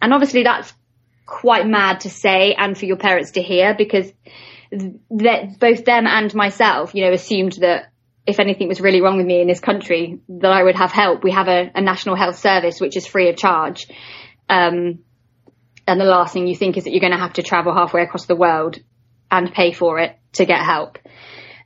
and 0.00 0.12
obviously 0.12 0.44
that's 0.44 0.72
quite 1.26 1.66
mad 1.66 2.00
to 2.00 2.10
say 2.10 2.54
and 2.56 2.76
for 2.76 2.86
your 2.86 2.96
parents 2.96 3.32
to 3.32 3.42
hear 3.42 3.74
because 3.76 4.12
that 4.70 5.58
both 5.58 5.84
them 5.84 6.06
and 6.06 6.34
myself, 6.34 6.94
you 6.94 7.04
know, 7.04 7.12
assumed 7.12 7.52
that 7.60 7.90
if 8.26 8.38
anything 8.38 8.68
was 8.68 8.80
really 8.80 9.00
wrong 9.00 9.16
with 9.16 9.26
me 9.26 9.40
in 9.40 9.48
this 9.48 9.60
country, 9.60 10.20
that 10.28 10.52
I 10.52 10.62
would 10.62 10.76
have 10.76 10.92
help. 10.92 11.24
We 11.24 11.32
have 11.32 11.48
a, 11.48 11.70
a 11.74 11.80
national 11.80 12.16
health 12.16 12.38
service 12.38 12.80
which 12.80 12.96
is 12.96 13.06
free 13.06 13.28
of 13.28 13.36
charge. 13.36 13.86
Um, 14.48 15.00
and 15.86 16.00
the 16.00 16.04
last 16.04 16.32
thing 16.32 16.46
you 16.46 16.56
think 16.56 16.76
is 16.76 16.84
that 16.84 16.90
you're 16.92 17.00
going 17.00 17.12
to 17.12 17.18
have 17.18 17.34
to 17.34 17.42
travel 17.42 17.74
halfway 17.74 18.02
across 18.02 18.26
the 18.26 18.36
world 18.36 18.78
and 19.30 19.52
pay 19.52 19.72
for 19.72 19.98
it 19.98 20.16
to 20.34 20.44
get 20.44 20.60
help. 20.60 20.98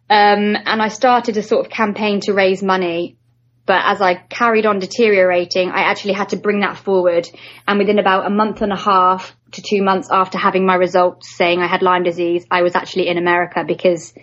Um, 0.08 0.56
and 0.56 0.80
I 0.80 0.88
started 0.88 1.36
a 1.36 1.42
sort 1.42 1.66
of 1.66 1.70
campaign 1.70 2.20
to 2.20 2.32
raise 2.32 2.62
money 2.62 3.18
But 3.66 3.82
as 3.84 4.00
I 4.00 4.14
carried 4.14 4.64
on 4.64 4.78
deteriorating, 4.78 5.70
I 5.70 5.82
actually 5.90 6.14
had 6.14 6.28
to 6.30 6.36
bring 6.36 6.60
that 6.60 6.76
forward. 6.76 7.28
And 7.66 7.78
within 7.78 7.98
about 7.98 8.26
a 8.26 8.30
month 8.30 8.62
and 8.62 8.72
a 8.72 8.76
half 8.76 9.36
to 9.52 9.62
two 9.62 9.82
months 9.82 10.08
after 10.10 10.38
having 10.38 10.64
my 10.64 10.76
results 10.76 11.36
saying 11.36 11.60
I 11.60 11.66
had 11.66 11.82
Lyme 11.82 12.04
disease, 12.04 12.46
I 12.50 12.62
was 12.62 12.74
actually 12.76 13.08
in 13.08 13.18
America 13.18 13.64
because 13.66 14.14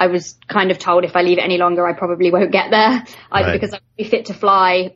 I 0.00 0.06
was 0.08 0.36
kind 0.48 0.70
of 0.70 0.78
told 0.78 1.04
if 1.04 1.14
I 1.14 1.22
leave 1.22 1.38
it 1.38 1.42
any 1.44 1.58
longer, 1.58 1.86
I 1.86 1.92
probably 1.92 2.30
won't 2.32 2.52
get 2.52 2.70
there 2.70 3.04
either 3.30 3.48
Right. 3.48 3.52
because 3.52 3.74
I 3.74 3.76
would 3.76 3.96
be 3.96 4.04
fit 4.04 4.26
to 4.26 4.34
fly 4.34 4.94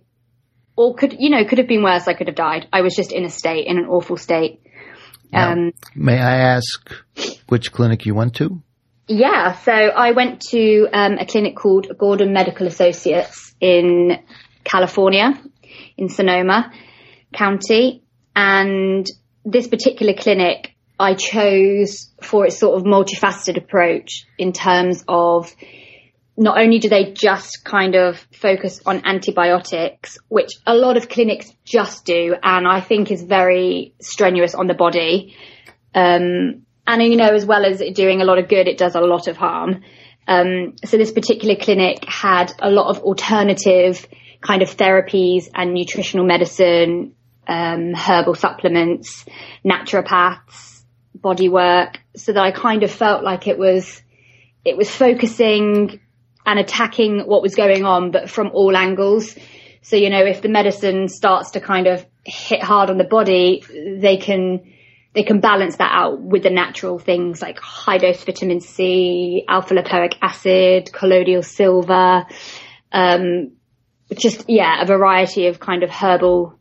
or 0.75 0.95
could, 0.95 1.17
you 1.19 1.29
know, 1.31 1.45
could 1.45 1.59
have 1.59 1.69
been 1.69 1.83
worse. 1.83 2.09
I 2.09 2.15
could 2.15 2.29
have 2.29 2.37
died. 2.37 2.67
I 2.73 2.81
was 2.81 2.95
just 2.97 3.13
in 3.13 3.25
a 3.25 3.31
state, 3.31 3.67
in 3.67 3.79
an 3.79 3.87
awful 3.87 4.17
state. 4.17 4.61
Now, 5.33 5.53
Um, 5.53 5.73
may 5.95 6.19
I 6.19 6.37
ask 6.37 6.91
which 7.49 7.71
clinic 7.73 8.07
you 8.07 8.15
went 8.15 8.35
to? 8.37 8.63
Yeah, 9.09 9.55
so 9.61 9.73
I 9.73 10.13
went 10.13 10.43
to 10.51 10.87
um, 10.93 11.15
a 11.19 11.25
clinic 11.25 11.57
called 11.57 11.87
Gordon 11.97 12.35
Medical 12.35 12.67
Associates 12.67 13.55
in 13.59 14.19
California, 14.65 15.33
in 15.97 16.11
Sonoma 16.11 16.71
County, 17.33 18.03
and 18.37 19.07
this 19.47 19.67
particular 19.67 20.13
clinic 20.13 20.75
I 21.01 21.15
chose 21.15 22.11
for 22.21 22.47
its 22.47 22.59
sort 22.59 22.77
of 22.77 22.85
multifaceted 22.85 23.57
approach 23.57 24.27
in 24.37 24.53
terms 24.53 25.05
of 25.09 25.55
not 26.37 26.61
only 26.61 26.79
do 26.79 26.91
they 26.91 27.13
just 27.13 27.65
kind 27.65 27.95
of 27.95 28.19
focus 28.33 28.81
on 28.85 29.07
antibiotics, 29.07 30.19
which 30.29 30.51
a 30.67 30.75
lot 30.75 30.99
of 30.99 31.09
clinics 31.09 31.51
just 31.65 32.05
do, 32.05 32.37
and 32.43 32.69
I 32.69 32.81
think 32.81 33.11
is 33.11 33.23
very 33.23 33.95
strenuous 34.01 34.55
on 34.55 34.67
the 34.67 34.75
body. 34.75 35.35
Um, 35.95 36.67
and 36.89 37.03
you 37.03 37.17
know, 37.17 37.29
as 37.29 37.45
well 37.45 37.65
as 37.65 37.83
doing 37.93 38.23
a 38.23 38.25
lot 38.25 38.39
of 38.39 38.49
good, 38.49 38.67
it 38.67 38.79
does 38.79 38.95
a 38.95 39.01
lot 39.01 39.29
of 39.29 39.37
harm. 39.37 39.83
Um, 40.27 40.75
so 40.85 40.97
this 40.97 41.13
particular 41.13 41.55
clinic 41.55 42.05
had 42.07 42.53
a 42.59 42.71
lot 42.71 42.89
of 42.89 43.03
alternative 43.03 44.07
kind 44.41 44.63
of 44.63 44.77
therapies 44.77 45.49
and 45.55 45.75
nutritional 45.75 46.27
medicine, 46.27 47.15
um, 47.47 47.93
herbal 47.95 48.35
supplements, 48.35 49.25
naturopaths, 49.65 50.83
body 51.15 51.49
work, 51.49 51.99
so 52.17 52.33
that 52.33 52.43
I 52.43 52.53
kind 52.53 52.83
of 52.83 52.91
felt 52.91 53.23
like 53.23 53.47
it 53.47 53.59
was, 53.59 54.03
it 54.65 54.77
was 54.77 54.91
focusing 54.91 56.01
and 56.47 56.59
attacking 56.59 57.21
what 57.27 57.43
was 57.43 57.55
going 57.55 57.85
on, 57.85 58.11
but 58.11 58.31
from 58.31 58.51
all 58.55 58.77
angles. 58.77 59.37
So, 59.83 59.97
you 59.97 60.09
know, 60.09 60.25
if 60.25 60.41
the 60.41 60.49
medicine 60.49 61.09
starts 61.09 61.51
to 61.53 61.61
kind 61.61 61.87
of 61.87 62.07
hit 62.25 62.63
hard 62.63 62.91
on 62.91 62.97
the 62.97 63.05
body, 63.05 63.63
they 63.71 64.17
can, 64.17 64.73
they 65.15 65.23
can 65.23 65.41
balance 65.41 65.77
that 65.77 65.91
out 65.93 66.21
with 66.21 66.43
the 66.43 66.51
natural 66.51 66.99
things 66.99 67.41
like 67.43 67.59
high 67.59 67.99
dose 67.99 68.23
vitamin 68.25 68.61
C, 68.61 69.45
alpha 69.49 69.75
lipoic 69.75 70.15
acid, 70.23 70.91
colloidal 70.93 71.43
silver, 71.43 72.27
um, 72.93 73.53
just, 74.17 74.45
yeah, 74.49 74.83
a 74.83 74.87
variety 74.87 75.47
of 75.49 75.59
kind 75.61 75.83
of 75.83 75.91
herbal, 75.91 76.59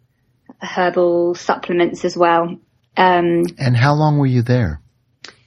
herbal 0.61 1.35
supplements 1.35 2.03
as 2.05 2.17
well. 2.17 2.57
Um, 2.95 3.43
And 3.57 3.75
how 3.77 3.93
long 3.93 4.17
were 4.17 4.25
you 4.25 4.41
there? 4.41 4.81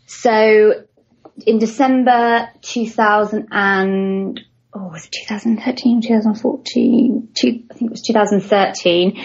so 0.07 0.73
in 1.47 1.59
December 1.59 2.49
2000 2.63 3.49
and, 3.51 4.41
oh, 4.75 4.89
was 4.89 5.07
it 5.07 5.13
2013, 5.27 6.03
2014? 6.03 7.29
Two, 7.35 7.63
I 7.71 7.75
think 7.75 7.91
it 7.91 7.91
was 7.91 8.03
2013. 8.03 9.25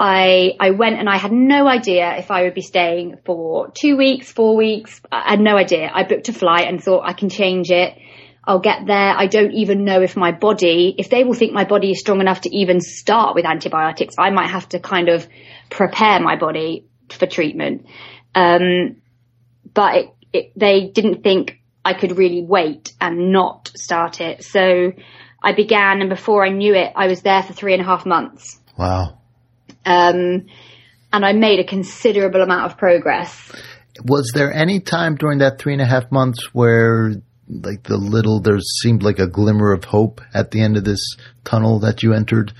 I, 0.00 0.54
I 0.60 0.70
went 0.70 0.98
and 0.98 1.08
I 1.08 1.16
had 1.16 1.32
no 1.32 1.66
idea 1.66 2.16
if 2.16 2.30
I 2.30 2.42
would 2.42 2.54
be 2.54 2.62
staying 2.62 3.18
for 3.24 3.70
two 3.72 3.96
weeks, 3.96 4.30
four 4.30 4.56
weeks. 4.56 5.00
I 5.10 5.30
had 5.30 5.40
no 5.40 5.56
idea. 5.56 5.90
I 5.92 6.04
booked 6.04 6.28
a 6.28 6.32
flight 6.32 6.68
and 6.68 6.82
thought 6.82 7.02
I 7.04 7.14
can 7.14 7.28
change 7.28 7.70
it. 7.70 7.98
I'll 8.44 8.60
get 8.60 8.86
there. 8.86 9.14
I 9.16 9.26
don't 9.26 9.52
even 9.52 9.84
know 9.84 10.00
if 10.00 10.16
my 10.16 10.32
body, 10.32 10.94
if 10.96 11.10
they 11.10 11.24
will 11.24 11.34
think 11.34 11.52
my 11.52 11.64
body 11.64 11.90
is 11.90 12.00
strong 12.00 12.20
enough 12.20 12.42
to 12.42 12.56
even 12.56 12.80
start 12.80 13.34
with 13.34 13.44
antibiotics, 13.44 14.14
I 14.18 14.30
might 14.30 14.50
have 14.50 14.68
to 14.70 14.78
kind 14.78 15.08
of 15.08 15.26
prepare 15.68 16.20
my 16.20 16.36
body 16.36 16.86
for 17.10 17.26
treatment. 17.26 17.86
Um, 18.34 19.02
but 19.74 19.96
it, 19.96 20.14
it, 20.32 20.52
they 20.56 20.86
didn't 20.86 21.22
think 21.22 21.60
I 21.84 21.94
could 21.94 22.16
really 22.16 22.42
wait 22.42 22.94
and 23.00 23.32
not 23.32 23.70
start 23.76 24.20
it. 24.20 24.44
So 24.44 24.92
I 25.42 25.52
began 25.52 26.00
and 26.00 26.08
before 26.08 26.44
I 26.44 26.50
knew 26.50 26.74
it, 26.74 26.92
I 26.94 27.08
was 27.08 27.22
there 27.22 27.42
for 27.42 27.52
three 27.52 27.74
and 27.74 27.82
a 27.82 27.84
half 27.84 28.06
months. 28.06 28.60
Wow. 28.78 29.17
Um, 29.84 30.46
and 31.12 31.24
I 31.24 31.32
made 31.32 31.58
a 31.60 31.64
considerable 31.64 32.42
amount 32.42 32.70
of 32.70 32.78
progress. 32.78 33.52
Was 34.04 34.30
there 34.34 34.52
any 34.52 34.80
time 34.80 35.16
during 35.16 35.38
that 35.38 35.58
three 35.58 35.72
and 35.72 35.82
a 35.82 35.86
half 35.86 36.10
months 36.12 36.54
where, 36.54 37.14
like 37.48 37.82
the 37.84 37.96
little, 37.96 38.40
there 38.40 38.58
seemed 38.60 39.02
like 39.02 39.18
a 39.18 39.26
glimmer 39.26 39.72
of 39.72 39.84
hope 39.84 40.20
at 40.34 40.50
the 40.50 40.62
end 40.62 40.76
of 40.76 40.84
this 40.84 41.16
tunnel 41.44 41.80
that 41.80 42.02
you 42.02 42.12
entered? 42.12 42.52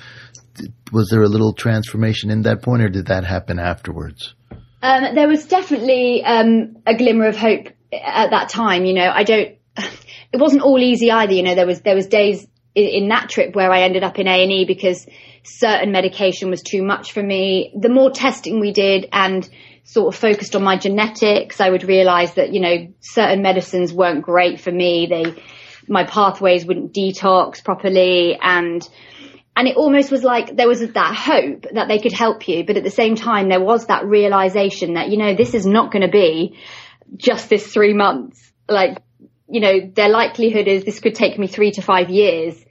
Was 0.92 1.08
there 1.10 1.22
a 1.22 1.28
little 1.28 1.52
transformation 1.52 2.30
in 2.30 2.42
that 2.42 2.62
point, 2.62 2.82
or 2.82 2.88
did 2.88 3.06
that 3.06 3.24
happen 3.24 3.58
afterwards? 3.58 4.34
Um, 4.82 5.14
there 5.14 5.28
was 5.28 5.46
definitely 5.46 6.24
um, 6.24 6.78
a 6.86 6.96
glimmer 6.96 7.26
of 7.26 7.36
hope 7.36 7.68
at 7.92 8.30
that 8.30 8.48
time. 8.48 8.84
You 8.84 8.94
know, 8.94 9.10
I 9.12 9.24
don't. 9.24 9.56
It 10.30 10.38
wasn't 10.38 10.60
all 10.60 10.78
easy 10.78 11.10
either. 11.10 11.32
You 11.32 11.42
know, 11.42 11.54
there 11.54 11.66
was 11.66 11.80
there 11.80 11.94
was 11.94 12.06
days 12.06 12.46
in, 12.74 12.84
in 12.84 13.08
that 13.08 13.30
trip 13.30 13.54
where 13.54 13.72
I 13.72 13.80
ended 13.80 14.04
up 14.04 14.18
in 14.18 14.26
A 14.26 14.42
and 14.42 14.52
E 14.52 14.66
because 14.66 15.06
certain 15.48 15.92
medication 15.92 16.50
was 16.50 16.62
too 16.62 16.82
much 16.82 17.12
for 17.12 17.22
me. 17.22 17.72
The 17.78 17.88
more 17.88 18.10
testing 18.10 18.60
we 18.60 18.72
did 18.72 19.08
and 19.12 19.48
sort 19.84 20.14
of 20.14 20.20
focused 20.20 20.54
on 20.54 20.62
my 20.62 20.76
genetics, 20.76 21.60
I 21.60 21.70
would 21.70 21.84
realize 21.84 22.34
that 22.34 22.52
you 22.52 22.60
know 22.60 22.88
certain 23.00 23.42
medicines 23.42 23.92
weren't 23.92 24.22
great 24.22 24.60
for 24.60 24.70
me. 24.70 25.06
They 25.06 25.42
my 25.88 26.04
pathways 26.04 26.66
wouldn't 26.66 26.92
detox 26.92 27.64
properly 27.64 28.38
and 28.40 28.86
and 29.56 29.66
it 29.66 29.76
almost 29.76 30.12
was 30.12 30.22
like 30.22 30.54
there 30.54 30.68
was 30.68 30.80
that 30.80 31.14
hope 31.16 31.66
that 31.72 31.88
they 31.88 31.98
could 31.98 32.12
help 32.12 32.46
you, 32.46 32.64
but 32.64 32.76
at 32.76 32.84
the 32.84 32.90
same 32.90 33.16
time 33.16 33.48
there 33.48 33.60
was 33.60 33.86
that 33.86 34.06
realization 34.06 34.94
that 34.94 35.08
you 35.08 35.16
know 35.16 35.34
this 35.34 35.52
is 35.52 35.66
not 35.66 35.90
going 35.90 36.02
to 36.02 36.12
be 36.12 36.56
just 37.16 37.48
this 37.48 37.66
three 37.66 37.92
months. 37.92 38.52
Like 38.68 38.98
you 39.48 39.60
know 39.60 39.80
their 39.92 40.10
likelihood 40.10 40.68
is 40.68 40.84
this 40.84 41.00
could 41.00 41.16
take 41.16 41.38
me 41.38 41.48
three 41.48 41.72
to 41.72 41.82
five 41.82 42.08
years, 42.08 42.62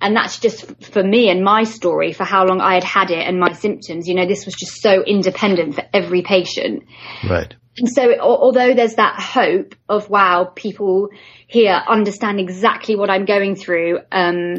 and 0.00 0.14
that's 0.14 0.38
just 0.38 0.84
for 0.84 1.02
me 1.02 1.30
and 1.30 1.42
my 1.42 1.64
story 1.64 2.12
for 2.12 2.24
how 2.24 2.44
long 2.44 2.60
I 2.60 2.74
had 2.74 2.84
had 2.84 3.10
it 3.10 3.26
and 3.26 3.40
my 3.40 3.52
symptoms. 3.52 4.06
You 4.06 4.14
know 4.14 4.26
this 4.26 4.44
was 4.44 4.54
just 4.54 4.80
so 4.82 5.02
independent 5.02 5.74
for 5.74 5.84
every 5.92 6.22
patient. 6.22 6.84
Right. 7.28 7.54
And 7.78 7.88
so, 7.88 8.18
although 8.18 8.74
there's 8.74 8.94
that 8.94 9.20
hope 9.20 9.74
of 9.88 10.08
wow, 10.08 10.50
people 10.54 11.10
here 11.46 11.74
understand 11.88 12.40
exactly 12.40 12.96
what 12.96 13.10
I'm 13.10 13.26
going 13.26 13.54
through, 13.54 14.00
um, 14.10 14.56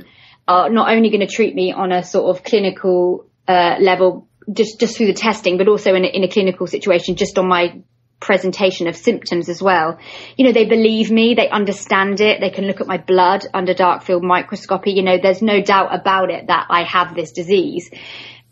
are 0.48 0.70
not 0.70 0.92
only 0.92 1.10
going 1.10 1.28
to 1.28 1.34
treat 1.34 1.56
me 1.56 1.74
on 1.74 1.92
a 1.92 2.04
sort 2.04 2.36
of 2.36 2.44
clinical 2.44 3.28
uh, 3.48 3.78
level, 3.80 4.28
just 4.52 4.80
just 4.80 4.98
through 4.98 5.08
the 5.08 5.14
testing, 5.14 5.58
but 5.58 5.68
also 5.68 5.96
in 5.96 6.06
a, 6.06 6.08
in 6.08 6.24
a 6.24 6.28
clinical 6.28 6.68
situation, 6.68 7.16
just 7.16 7.38
on 7.40 7.48
my 7.48 7.82
presentation 8.20 8.88
of 8.88 8.96
symptoms 8.96 9.50
as 9.50 9.62
well. 9.62 10.00
You 10.38 10.46
know, 10.46 10.52
they 10.52 10.66
believe 10.66 11.12
me, 11.12 11.36
they 11.36 11.50
understand 11.50 12.20
it, 12.22 12.40
they 12.40 12.50
can 12.50 12.66
look 12.66 12.82
at 12.82 12.88
my 12.88 12.98
blood 12.98 13.46
under 13.54 13.74
dark 13.74 14.04
field 14.04 14.24
microscopy. 14.24 14.92
You 14.92 15.04
know, 15.04 15.18
there's 15.22 15.42
no 15.42 15.62
doubt 15.62 15.94
about 15.94 16.32
it 16.32 16.48
that 16.48 16.68
I 16.70 16.84
have 16.84 17.16
this 17.16 17.32
disease. 17.32 17.90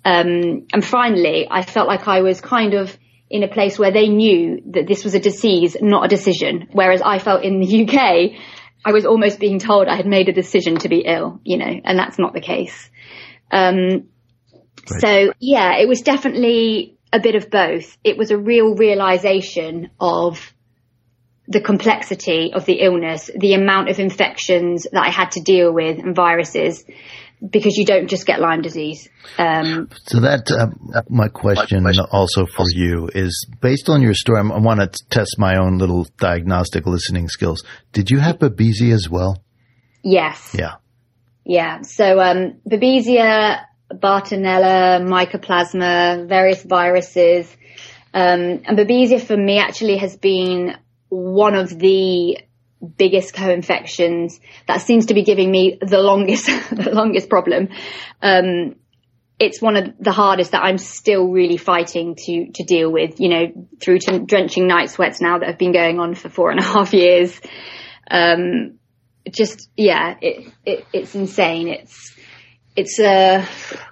Um, 0.04 0.67
and 0.71 0.86
finally, 0.86 1.47
I 1.49 1.63
felt 1.63 1.88
like 1.88 2.08
I 2.08 2.21
was 2.21 2.39
kind 2.41 2.75
of 2.75 2.95
in 3.30 3.41
a 3.41 3.47
place 3.47 3.80
where 3.80 3.91
they 3.91 4.08
knew 4.08 4.62
that 4.71 4.88
this 4.88 5.04
was 5.04 5.15
a 5.15 5.19
disease, 5.19 5.75
not 5.82 6.06
a 6.06 6.08
decision. 6.08 6.67
Whereas 6.71 7.01
I 7.01 7.17
felt 7.17 7.43
in 7.43 7.60
the 7.60 7.86
UK, 7.86 8.39
I 8.86 8.91
was 8.91 9.06
almost 9.06 9.39
being 9.39 9.58
told 9.58 9.88
I 9.88 9.95
had 9.95 10.06
made 10.06 10.30
a 10.30 10.34
decision 10.34 10.78
to 10.80 10.89
be 10.89 10.99
ill, 10.99 11.39
you 11.43 11.58
know, 11.58 11.82
and 11.84 11.97
that's 11.97 12.19
not 12.19 12.34
the 12.34 12.41
case. 12.41 12.89
Um, 13.51 14.10
So 14.86 15.34
yeah, 15.39 15.78
it 15.78 15.88
was 15.88 16.01
definitely 16.01 16.94
a 17.15 17.19
bit 17.19 17.36
of 17.36 17.49
both. 17.49 17.97
It 18.04 18.17
was 18.17 18.30
a 18.32 18.38
real 18.38 18.75
realization 18.75 19.89
of 19.99 20.54
the 21.47 21.62
complexity 21.62 22.51
of 22.54 22.65
the 22.65 22.82
illness, 22.82 23.30
the 23.36 23.54
amount 23.54 23.89
of 23.89 23.99
infections 23.99 24.88
that 24.91 25.01
I 25.01 25.12
had 25.12 25.32
to 25.32 25.41
deal 25.41 25.71
with 25.71 25.99
and 25.99 26.15
viruses, 26.15 26.84
because 27.47 27.78
you 27.78 27.86
don't 27.86 28.08
just 28.08 28.25
get 28.25 28.41
Lyme 28.41 28.62
disease. 28.62 29.08
Um, 29.38 29.89
So 30.08 30.19
that 30.21 30.49
uh, 30.51 31.01
my 31.10 31.28
question 31.28 31.86
also 32.12 32.45
for 32.47 32.65
you 32.73 33.10
is 33.13 33.47
based 33.62 33.89
on 33.89 34.01
your 34.01 34.15
story. 34.15 34.39
I'm- 34.39 34.51
I 34.51 34.60
want 34.60 34.80
to 34.82 34.89
test 35.10 35.36
my 35.38 35.58
own 35.58 35.78
little 35.78 36.08
diagnostic 36.17 36.86
listening 36.88 37.28
skills. 37.30 37.63
Did 37.93 38.10
you 38.10 38.19
have 38.19 38.39
Babesia 38.39 38.93
as 38.93 39.10
well? 39.10 39.38
yes. 40.04 40.56
Yeah. 40.58 40.75
Yeah. 41.45 41.82
So, 41.84 42.19
um, 42.19 42.56
Babesia, 42.67 43.60
Bartonella, 43.91 45.02
Mycoplasma, 45.02 46.28
various 46.28 46.63
viruses. 46.63 47.50
Um, 48.13 48.62
and 48.65 48.77
Babesia 48.77 49.21
for 49.21 49.38
me 49.38 49.60
actually 49.60 49.98
has 49.98 50.15
been 50.17 50.77
one 51.10 51.56
of 51.56 51.69
the 51.77 52.40
biggest 52.98 53.33
co-infections 53.33 54.40
that 54.67 54.81
seems 54.81 55.08
to 55.08 55.13
be 55.13 55.23
giving 55.23 55.50
me 55.50 55.77
the 55.81 56.00
longest, 56.00 56.46
the 56.71 56.92
longest 56.92 57.29
problem. 57.29 57.69
Um, 58.21 58.75
it's 59.38 59.62
one 59.62 59.75
of 59.75 59.94
the 60.00 60.13
hardest 60.13 60.52
that 60.52 60.63
I'm 60.63 60.77
still 60.77 61.27
really 61.27 61.58
fighting 61.58 62.15
to, 62.15 62.52
to 62.54 62.63
deal 62.63 62.90
with, 62.90 63.19
you 63.19 63.29
know, 63.29 63.67
through 63.81 64.00
to 64.00 64.19
drenching 64.19 64.65
night 64.65 64.90
sweats 64.90 65.19
now 65.19 65.40
that 65.40 65.48
have 65.48 65.58
been 65.58 65.73
going 65.73 66.00
on 66.00 66.15
for 66.15 66.29
four 66.29 66.52
and 66.52 66.60
a 66.60 66.63
half 66.73 66.94
years. 66.94 67.40
Um, 68.10 68.79
just, 69.29 69.69
yeah, 69.75 70.15
it, 70.21 70.54
it, 70.65 70.86
it's 70.94 71.15
insane. 71.15 71.67
It's, 71.67 72.15
it's 72.76 73.00
a, 73.00 73.46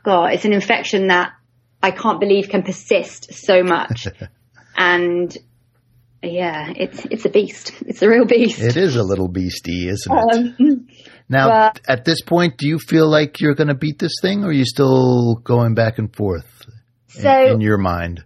God, 0.03 0.33
it's 0.33 0.45
an 0.45 0.53
infection 0.53 1.07
that 1.07 1.33
I 1.81 1.91
can't 1.91 2.19
believe 2.19 2.49
can 2.49 2.63
persist 2.63 3.33
so 3.33 3.63
much. 3.63 4.07
and 4.77 5.35
yeah, 6.21 6.71
it's, 6.75 7.05
it's 7.11 7.25
a 7.25 7.29
beast. 7.29 7.73
It's 7.85 8.01
a 8.01 8.09
real 8.09 8.25
beast. 8.25 8.59
It 8.59 8.77
is 8.77 8.95
a 8.95 9.03
little 9.03 9.27
beastie, 9.27 9.89
isn't 9.89 10.11
it? 10.11 10.59
Um, 10.59 10.87
now, 11.29 11.71
at 11.87 12.05
this 12.05 12.21
point, 12.21 12.57
do 12.57 12.67
you 12.67 12.79
feel 12.79 13.09
like 13.09 13.41
you're 13.41 13.55
going 13.55 13.67
to 13.67 13.75
beat 13.75 13.99
this 13.99 14.13
thing 14.21 14.43
or 14.43 14.47
are 14.47 14.53
you 14.53 14.65
still 14.65 15.35
going 15.35 15.73
back 15.73 15.97
and 15.97 16.13
forth 16.15 16.65
so, 17.07 17.45
in, 17.45 17.53
in 17.53 17.61
your 17.61 17.77
mind? 17.77 18.23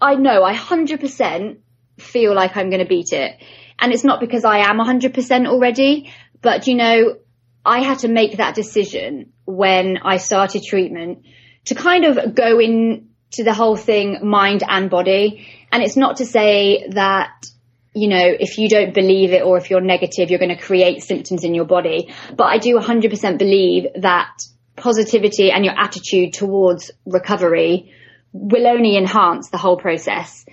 I 0.00 0.14
know, 0.14 0.42
I 0.42 0.54
100% 0.54 1.58
feel 1.98 2.34
like 2.34 2.56
I'm 2.56 2.70
going 2.70 2.82
to 2.82 2.88
beat 2.88 3.12
it. 3.12 3.42
And 3.78 3.92
it's 3.92 4.04
not 4.04 4.20
because 4.20 4.44
I 4.44 4.58
am 4.58 4.78
100% 4.78 5.46
already, 5.46 6.12
but 6.40 6.66
you 6.66 6.74
know, 6.74 7.16
I 7.64 7.80
had 7.80 8.00
to 8.00 8.08
make 8.08 8.38
that 8.38 8.54
decision 8.54 9.32
when 9.50 9.98
I 10.02 10.16
started 10.18 10.62
treatment 10.62 11.24
to 11.66 11.74
kind 11.74 12.04
of 12.04 12.34
go 12.34 12.58
into 12.58 13.44
the 13.44 13.54
whole 13.54 13.76
thing 13.76 14.18
mind 14.22 14.62
and 14.66 14.90
body. 14.90 15.46
And 15.72 15.82
it's 15.82 15.96
not 15.96 16.16
to 16.16 16.26
say 16.26 16.88
that, 16.90 17.46
you 17.94 18.08
know, 18.08 18.24
if 18.24 18.58
you 18.58 18.68
don't 18.68 18.94
believe 18.94 19.32
it 19.32 19.42
or 19.42 19.56
if 19.56 19.70
you're 19.70 19.80
negative, 19.80 20.30
you're 20.30 20.38
going 20.38 20.56
to 20.56 20.62
create 20.62 21.02
symptoms 21.02 21.44
in 21.44 21.54
your 21.54 21.64
body. 21.64 22.12
But 22.34 22.44
I 22.44 22.58
do 22.58 22.78
100% 22.78 23.38
believe 23.38 23.86
that 24.00 24.30
positivity 24.76 25.50
and 25.50 25.64
your 25.64 25.78
attitude 25.78 26.32
towards 26.32 26.90
recovery 27.04 27.92
will 28.32 28.66
only 28.66 28.96
enhance 28.96 29.50
the 29.50 29.58
whole 29.58 29.76
process 29.76 30.44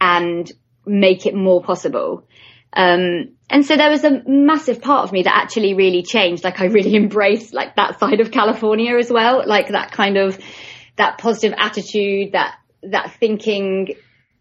and 0.00 0.50
make 0.84 1.26
it 1.26 1.34
more 1.34 1.62
possible. 1.62 2.26
Um, 2.72 3.36
and 3.50 3.66
so 3.66 3.76
there 3.76 3.90
was 3.90 4.04
a 4.04 4.22
massive 4.26 4.80
part 4.80 5.04
of 5.04 5.12
me 5.12 5.24
that 5.24 5.34
actually 5.34 5.74
really 5.74 6.02
changed. 6.02 6.44
Like 6.44 6.60
I 6.60 6.66
really 6.66 6.96
embraced 7.02 7.52
like 7.52 7.76
that 7.76 7.98
side 8.00 8.20
of 8.20 8.30
California 8.30 8.96
as 8.96 9.10
well, 9.10 9.42
like 9.46 9.68
that 9.68 9.92
kind 9.92 10.16
of 10.16 10.38
that 10.96 11.18
positive 11.18 11.54
attitude, 11.56 12.32
that 12.32 12.56
that 12.82 13.14
thinking 13.18 13.94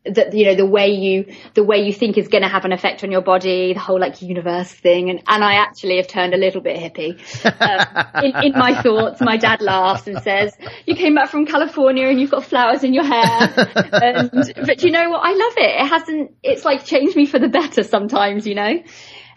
that 0.04 0.34
you 0.34 0.46
know 0.46 0.56
the 0.56 0.66
way 0.66 0.90
you 0.90 1.32
the 1.54 1.64
way 1.64 1.78
you 1.78 1.94
think 1.94 2.18
is 2.18 2.28
going 2.28 2.42
to 2.42 2.50
have 2.50 2.66
an 2.66 2.72
effect 2.72 3.04
on 3.04 3.12
your 3.12 3.22
body 3.22 3.74
the 3.74 3.80
whole 3.80 4.00
like 4.00 4.22
universe 4.22 4.72
thing. 4.72 5.10
And 5.12 5.22
and 5.28 5.44
I 5.44 5.56
actually 5.56 5.98
have 5.98 6.08
turned 6.08 6.34
a 6.34 6.38
little 6.38 6.62
bit 6.62 6.78
hippie. 6.78 7.20
Um, 7.62 8.24
in, 8.24 8.44
in 8.46 8.52
my 8.54 8.82
thoughts 8.82 9.22
my 9.22 9.38
dad 9.38 9.62
laughs 9.62 10.08
and 10.08 10.22
says 10.22 10.58
you 10.86 10.96
came 10.96 11.16
back 11.16 11.30
from 11.30 11.46
California 11.46 12.08
and 12.08 12.20
you've 12.20 12.32
got 12.32 12.46
flowers 12.46 12.84
in 12.84 12.94
your 12.94 13.04
hair. 13.04 13.54
And 13.94 14.32
but 14.66 14.84
you 14.84 14.92
know 14.92 15.10
what? 15.12 15.22
I 15.24 15.34
love 15.34 15.54
it. 15.58 15.82
It 15.82 15.88
hasn't 15.88 16.36
it's 16.42 16.66
like 16.66 16.84
changed 16.84 17.16
me 17.16 17.28
for 17.28 17.38
the 17.38 17.50
better 17.50 17.84
sometimes 17.84 18.48
you 18.48 18.56
know? 18.56 18.84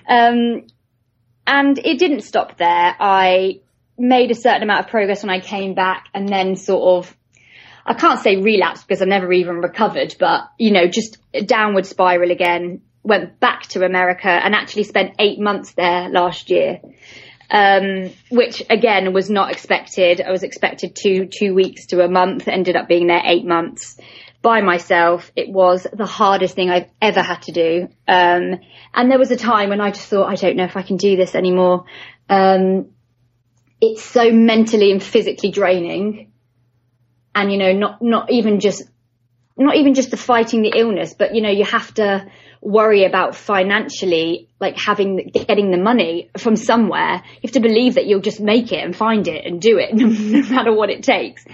Um 0.08 0.66
and 1.46 1.78
it 1.78 1.98
didn't 1.98 2.22
stop 2.22 2.56
there. 2.56 2.96
I 2.98 3.60
made 3.98 4.30
a 4.30 4.34
certain 4.34 4.62
amount 4.62 4.86
of 4.86 4.90
progress 4.90 5.22
when 5.22 5.30
I 5.30 5.40
came 5.40 5.74
back 5.74 6.06
and 6.14 6.26
then 6.26 6.56
sort 6.56 7.04
of 7.04 7.16
I 7.86 7.94
can't 7.94 8.20
say 8.20 8.36
relapse 8.36 8.82
because 8.82 9.02
I've 9.02 9.08
never 9.08 9.32
even 9.32 9.56
recovered, 9.56 10.14
but 10.18 10.50
you 10.58 10.72
know, 10.72 10.86
just 10.86 11.18
downward 11.46 11.86
spiral 11.86 12.30
again. 12.30 12.82
Went 13.02 13.38
back 13.38 13.64
to 13.68 13.84
America 13.84 14.28
and 14.28 14.54
actually 14.54 14.84
spent 14.84 15.16
eight 15.18 15.38
months 15.38 15.74
there 15.74 16.08
last 16.08 16.48
year, 16.48 16.80
um, 17.50 18.10
which 18.30 18.62
again 18.70 19.12
was 19.12 19.28
not 19.28 19.52
expected. 19.52 20.22
I 20.22 20.30
was 20.30 20.42
expected 20.42 20.96
two 20.96 21.26
two 21.26 21.54
weeks 21.54 21.86
to 21.88 22.02
a 22.02 22.08
month. 22.08 22.48
Ended 22.48 22.76
up 22.76 22.88
being 22.88 23.08
there 23.08 23.22
eight 23.22 23.44
months 23.44 24.00
by 24.40 24.62
myself. 24.62 25.30
It 25.36 25.50
was 25.50 25.86
the 25.92 26.06
hardest 26.06 26.54
thing 26.54 26.70
I've 26.70 26.90
ever 27.02 27.20
had 27.20 27.42
to 27.42 27.52
do. 27.52 27.88
Um, 28.08 28.60
and 28.94 29.10
there 29.10 29.18
was 29.18 29.30
a 29.30 29.36
time 29.36 29.70
when 29.70 29.80
I 29.80 29.90
just 29.90 30.06
thought, 30.08 30.28
I 30.28 30.34
don't 30.34 30.56
know 30.56 30.64
if 30.64 30.76
I 30.76 30.82
can 30.82 30.96
do 30.96 31.16
this 31.16 31.34
anymore. 31.34 31.84
Um, 32.28 32.90
it's 33.80 34.02
so 34.02 34.30
mentally 34.30 34.92
and 34.92 35.02
physically 35.02 35.50
draining 35.50 36.30
and 37.34 37.52
you 37.52 37.58
know 37.58 37.72
not 37.72 38.02
not 38.02 38.30
even 38.30 38.60
just 38.60 38.82
not 39.56 39.76
even 39.76 39.94
just 39.94 40.10
the 40.10 40.16
fighting 40.16 40.62
the 40.62 40.72
illness 40.76 41.14
but 41.14 41.34
you 41.34 41.42
know 41.42 41.50
you 41.50 41.64
have 41.64 41.92
to 41.94 42.26
worry 42.64 43.04
about 43.04 43.36
financially 43.36 44.48
like 44.58 44.76
having 44.78 45.30
getting 45.32 45.70
the 45.70 45.76
money 45.76 46.30
from 46.38 46.56
somewhere. 46.56 47.22
You 47.34 47.40
have 47.42 47.52
to 47.52 47.60
believe 47.60 47.96
that 47.96 48.06
you'll 48.06 48.22
just 48.22 48.40
make 48.40 48.72
it 48.72 48.82
and 48.82 48.96
find 48.96 49.28
it 49.28 49.44
and 49.44 49.60
do 49.60 49.78
it 49.78 49.94
no, 49.94 50.06
matter 50.08 50.72
what 50.74 50.88
it 50.88 51.02
takes 51.02 51.44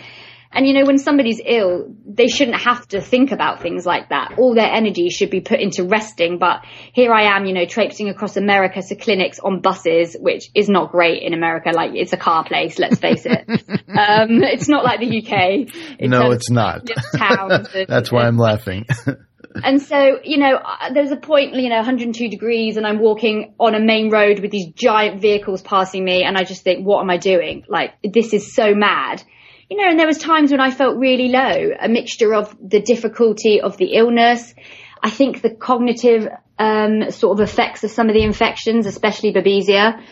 and 0.53 0.67
you 0.67 0.75
know, 0.75 0.85
when 0.85 0.99
somebody's 0.99 1.41
ill, 1.45 1.95
they 2.05 2.27
shouldn't 2.27 2.61
have 2.61 2.87
to 2.89 3.01
think 3.01 3.31
about 3.31 3.63
things 3.63 3.87
like 3.87 4.09
that. 4.09 4.35
All 4.37 4.55
their 4.55 4.71
energy 4.71 5.09
should 5.09 5.31
be 5.31 5.41
put 5.41 5.61
into 5.61 5.85
resting. 5.85 6.39
But 6.39 6.65
here 6.93 7.13
I 7.13 7.37
am, 7.37 7.45
you 7.47 7.55
know, 7.55 7.67
traipsing 7.67 8.09
across 8.09 8.37
America 8.37 8.83
to 8.83 8.97
clinics 8.97 9.39
on 9.39 9.61
buses, 9.61 10.17
which 10.19 10.51
is 10.55 10.69
not 10.69 10.91
great 10.91 11.23
in 11.23 11.35
America. 11.35 11.71
Like 11.73 11.93
it's 11.95 12.13
a 12.13 12.17
car 12.17 12.45
place, 12.45 12.81
let's 12.81 12.99
face 12.99 13.27
it. 13.27 13.49
um, 13.49 14.43
it's 14.43 14.69
not 14.69 14.83
like 14.83 14.99
the 14.99 15.19
UK. 15.19 16.01
No, 16.01 16.33
it's 16.33 16.51
not. 16.51 16.89
Towns 17.15 17.69
and, 17.75 17.87
That's 17.87 18.11
why 18.11 18.27
I'm 18.27 18.37
laughing. 18.37 18.87
and 19.55 19.81
so, 19.81 20.19
you 20.25 20.39
know, 20.39 20.57
uh, 20.57 20.93
there's 20.93 21.13
a 21.13 21.17
point, 21.17 21.55
you 21.55 21.69
know, 21.69 21.77
102 21.77 22.29
degrees 22.29 22.77
and 22.77 22.85
I'm 22.85 22.99
walking 22.99 23.55
on 23.61 23.77
a 23.77 23.81
main 23.81 24.11
road 24.11 24.41
with 24.41 24.51
these 24.51 24.73
giant 24.75 25.21
vehicles 25.21 25.63
passing 25.63 26.05
me 26.05 26.25
and 26.25 26.37
I 26.37 26.43
just 26.43 26.65
think, 26.65 26.85
what 26.85 27.01
am 27.03 27.09
I 27.09 27.19
doing? 27.19 27.65
Like, 27.69 27.93
this 28.03 28.35
is 28.35 28.53
so 28.53 28.75
mad 28.75 29.23
you 29.71 29.77
know, 29.77 29.89
and 29.89 29.99
there 29.99 30.07
was 30.09 30.19
times 30.19 30.51
when 30.51 30.61
I 30.61 30.73
felt 30.73 30.99
really 30.99 31.29
low, 31.29 31.71
a 31.81 31.89
mixture 31.89 32.35
of 32.35 32.55
the 32.61 32.81
difficulty 32.81 33.61
of 33.61 33.77
the 33.77 33.95
illness. 33.95 34.53
I 35.01 35.11
think 35.11 35.43
the 35.43 35.51
cognitive 35.51 36.29
um, 36.59 37.13
sort 37.13 37.39
of 37.39 37.49
effects 37.49 37.85
of 37.85 37.93
some 37.93 38.09
of 38.09 38.15
the 38.15 38.25
infections, 38.25 38.87
especially 38.87 39.33
Babesia. 39.33 40.03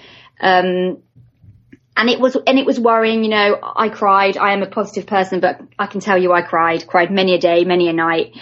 Um, 0.40 1.02
and 1.96 2.08
it 2.08 2.20
was, 2.20 2.36
and 2.46 2.56
it 2.56 2.66
was 2.66 2.78
worrying, 2.78 3.24
you 3.24 3.30
know, 3.30 3.58
I 3.60 3.88
cried. 3.88 4.36
I 4.36 4.52
am 4.52 4.62
a 4.62 4.70
positive 4.70 5.06
person, 5.06 5.40
but 5.40 5.60
I 5.76 5.86
can 5.86 6.00
tell 6.00 6.16
you 6.16 6.32
I 6.32 6.42
cried, 6.42 6.86
cried 6.86 7.10
many 7.10 7.34
a 7.34 7.38
day, 7.38 7.64
many 7.64 7.88
a 7.88 7.92
night 7.92 8.36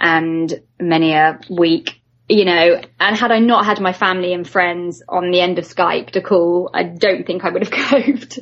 and 0.00 0.52
many 0.80 1.12
a 1.12 1.38
week, 1.50 2.00
you 2.30 2.46
know, 2.46 2.80
and 2.98 3.14
had 3.14 3.30
I 3.30 3.40
not 3.40 3.66
had 3.66 3.78
my 3.78 3.92
family 3.92 4.32
and 4.32 4.48
friends 4.48 5.02
on 5.06 5.30
the 5.30 5.42
end 5.42 5.58
of 5.58 5.66
Skype 5.66 6.12
to 6.12 6.22
call, 6.22 6.70
I 6.72 6.84
don't 6.84 7.26
think 7.26 7.44
I 7.44 7.50
would 7.50 7.62
have 7.62 7.70
coped. 7.90 8.38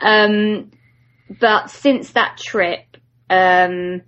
Um, 0.00 0.70
but 1.28 1.70
since 1.70 2.12
that 2.12 2.38
trip, 2.38 2.84
um, 3.28 4.02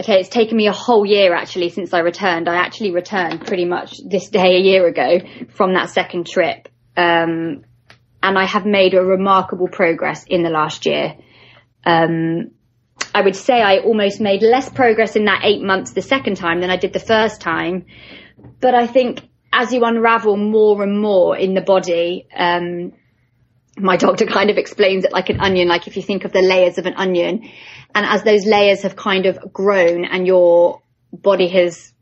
okay, 0.00 0.20
it's 0.20 0.28
taken 0.28 0.56
me 0.56 0.66
a 0.66 0.72
whole 0.72 1.06
year 1.06 1.34
actually 1.34 1.70
since 1.70 1.92
I 1.92 2.00
returned. 2.00 2.48
I 2.48 2.56
actually 2.56 2.92
returned 2.92 3.46
pretty 3.46 3.64
much 3.64 4.00
this 4.06 4.28
day 4.28 4.56
a 4.56 4.60
year 4.60 4.86
ago 4.86 5.20
from 5.50 5.74
that 5.74 5.90
second 5.90 6.26
trip. 6.26 6.68
Um, 6.96 7.64
and 8.22 8.38
I 8.38 8.44
have 8.44 8.66
made 8.66 8.94
a 8.94 9.02
remarkable 9.02 9.68
progress 9.68 10.24
in 10.24 10.42
the 10.42 10.50
last 10.50 10.84
year. 10.86 11.16
Um, 11.84 12.50
I 13.14 13.22
would 13.22 13.36
say 13.36 13.62
I 13.62 13.78
almost 13.78 14.20
made 14.20 14.42
less 14.42 14.68
progress 14.68 15.16
in 15.16 15.24
that 15.24 15.40
eight 15.44 15.62
months 15.62 15.92
the 15.92 16.02
second 16.02 16.36
time 16.36 16.60
than 16.60 16.70
I 16.70 16.76
did 16.76 16.92
the 16.92 17.00
first 17.00 17.40
time. 17.40 17.86
But 18.60 18.74
I 18.74 18.86
think 18.86 19.22
as 19.52 19.72
you 19.72 19.84
unravel 19.84 20.36
more 20.36 20.82
and 20.82 21.00
more 21.00 21.36
in 21.36 21.54
the 21.54 21.60
body, 21.60 22.26
um, 22.36 22.92
my 23.80 23.96
doctor 23.96 24.26
kind 24.26 24.50
of 24.50 24.56
explains 24.56 25.04
it 25.04 25.12
like 25.12 25.30
an 25.30 25.40
onion, 25.40 25.68
like 25.68 25.86
if 25.86 25.96
you 25.96 26.02
think 26.02 26.24
of 26.24 26.32
the 26.32 26.42
layers 26.42 26.78
of 26.78 26.86
an 26.86 26.94
onion. 26.94 27.48
And 27.94 28.06
as 28.06 28.22
those 28.22 28.46
layers 28.46 28.82
have 28.82 28.96
kind 28.96 29.26
of 29.26 29.52
grown 29.52 30.04
and 30.04 30.26
your 30.26 30.82
body 31.12 31.48
has 31.48 31.92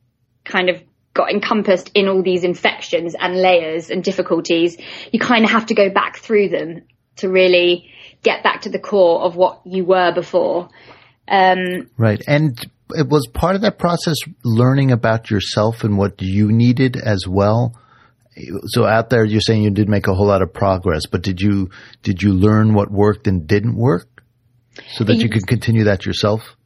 kind 0.44 0.68
of 0.68 0.82
got 1.14 1.30
encompassed 1.30 1.90
in 1.94 2.08
all 2.08 2.22
these 2.22 2.44
infections 2.44 3.14
and 3.18 3.36
layers 3.36 3.90
and 3.90 4.04
difficulties, 4.04 4.76
you 5.12 5.18
kind 5.18 5.44
of 5.44 5.50
have 5.50 5.66
to 5.66 5.74
go 5.74 5.90
back 5.90 6.18
through 6.18 6.48
them 6.48 6.82
to 7.16 7.28
really 7.28 7.90
get 8.22 8.42
back 8.42 8.62
to 8.62 8.68
the 8.68 8.78
core 8.78 9.22
of 9.22 9.36
what 9.36 9.60
you 9.64 9.84
were 9.84 10.12
before. 10.14 10.68
Um, 11.26 11.90
right. 11.96 12.22
And 12.26 12.58
it 12.90 13.08
was 13.08 13.26
part 13.32 13.54
of 13.54 13.62
that 13.62 13.78
process 13.78 14.16
learning 14.44 14.92
about 14.92 15.30
yourself 15.30 15.84
and 15.84 15.98
what 15.98 16.20
you 16.20 16.50
needed 16.50 16.96
as 16.96 17.26
well 17.28 17.74
so 18.66 18.84
out 18.84 19.10
there, 19.10 19.24
you're 19.24 19.40
saying 19.40 19.62
you 19.62 19.70
did 19.70 19.88
make 19.88 20.06
a 20.06 20.14
whole 20.14 20.26
lot 20.26 20.42
of 20.42 20.52
progress, 20.52 21.02
but 21.10 21.22
did 21.22 21.40
you 21.40 21.70
did 22.02 22.22
you 22.22 22.32
learn 22.32 22.74
what 22.74 22.90
worked 22.90 23.26
and 23.26 23.46
didn't 23.46 23.76
work, 23.76 24.22
so 24.92 25.04
that 25.04 25.16
you 25.16 25.28
could 25.28 25.46
continue 25.46 25.84
that 25.84 26.06
yourself? 26.06 26.56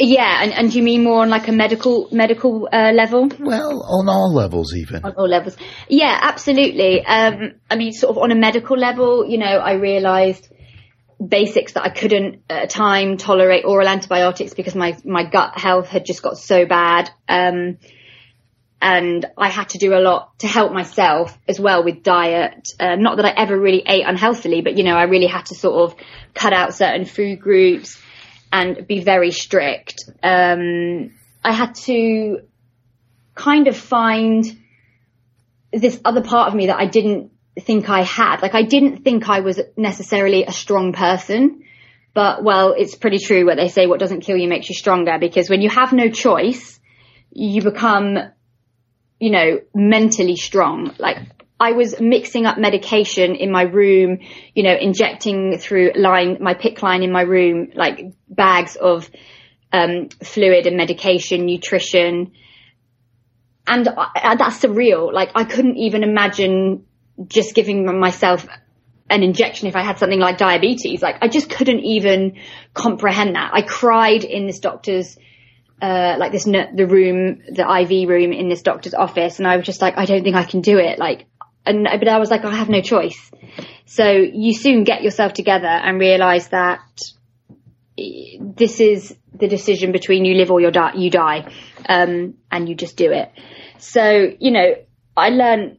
Yeah, 0.00 0.42
and, 0.42 0.52
and 0.52 0.70
do 0.70 0.78
you 0.78 0.82
mean 0.82 1.04
more 1.04 1.22
on 1.22 1.28
like 1.28 1.48
a 1.48 1.52
medical 1.52 2.08
medical 2.10 2.68
uh, 2.72 2.92
level? 2.92 3.28
Well, 3.38 3.82
on 3.82 4.08
all 4.08 4.32
levels, 4.32 4.74
even 4.74 5.04
on 5.04 5.12
all 5.12 5.28
levels. 5.28 5.56
Yeah, 5.88 6.18
absolutely. 6.22 7.04
Um, 7.04 7.54
I 7.70 7.76
mean, 7.76 7.92
sort 7.92 8.16
of 8.16 8.22
on 8.22 8.30
a 8.30 8.34
medical 8.34 8.76
level, 8.78 9.26
you 9.26 9.38
know, 9.38 9.46
I 9.46 9.74
realised 9.74 10.48
basics 11.26 11.74
that 11.74 11.84
I 11.84 11.90
couldn't 11.90 12.42
at 12.48 12.64
a 12.64 12.66
time 12.66 13.16
tolerate 13.16 13.64
oral 13.64 13.86
antibiotics 13.86 14.54
because 14.54 14.74
my 14.74 14.96
my 15.04 15.24
gut 15.24 15.58
health 15.58 15.88
had 15.88 16.06
just 16.06 16.22
got 16.22 16.38
so 16.38 16.64
bad. 16.66 17.10
Um, 17.28 17.78
and 18.82 19.24
I 19.38 19.48
had 19.48 19.70
to 19.70 19.78
do 19.78 19.94
a 19.94 20.00
lot 20.00 20.36
to 20.40 20.48
help 20.48 20.72
myself 20.72 21.38
as 21.46 21.60
well 21.60 21.84
with 21.84 22.02
diet. 22.02 22.68
Uh, 22.80 22.96
not 22.96 23.16
that 23.16 23.24
I 23.24 23.30
ever 23.30 23.58
really 23.58 23.84
ate 23.86 24.04
unhealthily, 24.04 24.60
but 24.60 24.76
you 24.76 24.82
know, 24.82 24.96
I 24.96 25.04
really 25.04 25.28
had 25.28 25.46
to 25.46 25.54
sort 25.54 25.92
of 25.92 25.98
cut 26.34 26.52
out 26.52 26.74
certain 26.74 27.04
food 27.04 27.40
groups 27.40 28.02
and 28.52 28.86
be 28.88 29.00
very 29.00 29.30
strict. 29.30 30.10
Um, 30.20 31.12
I 31.44 31.52
had 31.52 31.76
to 31.86 32.40
kind 33.36 33.68
of 33.68 33.76
find 33.76 34.44
this 35.72 36.00
other 36.04 36.22
part 36.22 36.48
of 36.48 36.54
me 36.54 36.66
that 36.66 36.76
I 36.76 36.86
didn't 36.86 37.30
think 37.60 37.88
I 37.88 38.02
had. 38.02 38.42
Like 38.42 38.56
I 38.56 38.64
didn't 38.64 39.04
think 39.04 39.28
I 39.28 39.40
was 39.40 39.60
necessarily 39.76 40.44
a 40.44 40.52
strong 40.52 40.92
person, 40.92 41.62
but 42.14 42.42
well, 42.42 42.74
it's 42.76 42.96
pretty 42.96 43.18
true 43.18 43.46
what 43.46 43.56
they 43.56 43.68
say, 43.68 43.86
what 43.86 44.00
doesn't 44.00 44.22
kill 44.22 44.36
you 44.36 44.48
makes 44.48 44.68
you 44.68 44.74
stronger 44.74 45.18
because 45.20 45.48
when 45.48 45.60
you 45.60 45.70
have 45.70 45.92
no 45.92 46.10
choice, 46.10 46.80
you 47.30 47.62
become, 47.62 48.18
you 49.22 49.30
know, 49.30 49.60
mentally 49.72 50.34
strong. 50.34 50.92
Like 50.98 51.16
I 51.60 51.70
was 51.72 52.00
mixing 52.00 52.44
up 52.44 52.58
medication 52.58 53.36
in 53.36 53.52
my 53.52 53.62
room, 53.62 54.18
you 54.52 54.64
know, 54.64 54.74
injecting 54.74 55.58
through 55.58 55.92
line, 55.94 56.38
my 56.40 56.54
PICC 56.54 56.82
line 56.82 57.04
in 57.04 57.12
my 57.12 57.20
room, 57.20 57.70
like 57.76 58.00
bags 58.28 58.74
of, 58.74 59.08
um, 59.72 60.08
fluid 60.24 60.66
and 60.66 60.76
medication, 60.76 61.46
nutrition. 61.46 62.32
And 63.64 63.88
I, 63.88 64.34
that's 64.34 64.58
surreal. 64.58 65.12
Like 65.12 65.30
I 65.36 65.44
couldn't 65.44 65.76
even 65.76 66.02
imagine 66.02 66.84
just 67.28 67.54
giving 67.54 67.86
myself 68.00 68.44
an 69.08 69.22
injection 69.22 69.68
if 69.68 69.76
I 69.76 69.82
had 69.82 70.00
something 70.00 70.18
like 70.18 70.36
diabetes. 70.36 71.00
Like 71.00 71.18
I 71.22 71.28
just 71.28 71.48
couldn't 71.48 71.84
even 71.84 72.40
comprehend 72.74 73.36
that. 73.36 73.52
I 73.54 73.62
cried 73.62 74.24
in 74.24 74.48
this 74.48 74.58
doctor's, 74.58 75.16
uh, 75.82 76.16
like 76.16 76.30
this, 76.30 76.44
the 76.44 76.86
room, 76.88 77.42
the 77.48 77.66
IV 77.68 78.08
room 78.08 78.32
in 78.32 78.48
this 78.48 78.62
doctor's 78.62 78.94
office. 78.94 79.38
And 79.38 79.48
I 79.48 79.56
was 79.56 79.66
just 79.66 79.82
like, 79.82 79.98
I 79.98 80.04
don't 80.04 80.22
think 80.22 80.36
I 80.36 80.44
can 80.44 80.60
do 80.60 80.78
it. 80.78 80.98
Like, 80.98 81.26
and, 81.66 81.84
but 81.84 82.08
I 82.08 82.18
was 82.18 82.30
like, 82.30 82.44
I 82.44 82.54
have 82.54 82.68
no 82.68 82.80
choice. 82.80 83.30
So 83.84 84.08
you 84.10 84.54
soon 84.54 84.84
get 84.84 85.02
yourself 85.02 85.32
together 85.32 85.66
and 85.66 85.98
realize 85.98 86.48
that 86.48 86.80
this 87.96 88.80
is 88.80 89.14
the 89.34 89.48
decision 89.48 89.90
between 89.90 90.24
you 90.24 90.36
live 90.36 90.52
or 90.52 90.60
you 90.60 90.70
die, 90.70 90.94
you 90.94 91.10
die. 91.10 91.52
Um, 91.88 92.34
and 92.50 92.68
you 92.68 92.76
just 92.76 92.96
do 92.96 93.10
it. 93.10 93.32
So, 93.78 94.30
you 94.38 94.52
know, 94.52 94.76
I 95.16 95.30
learned 95.30 95.78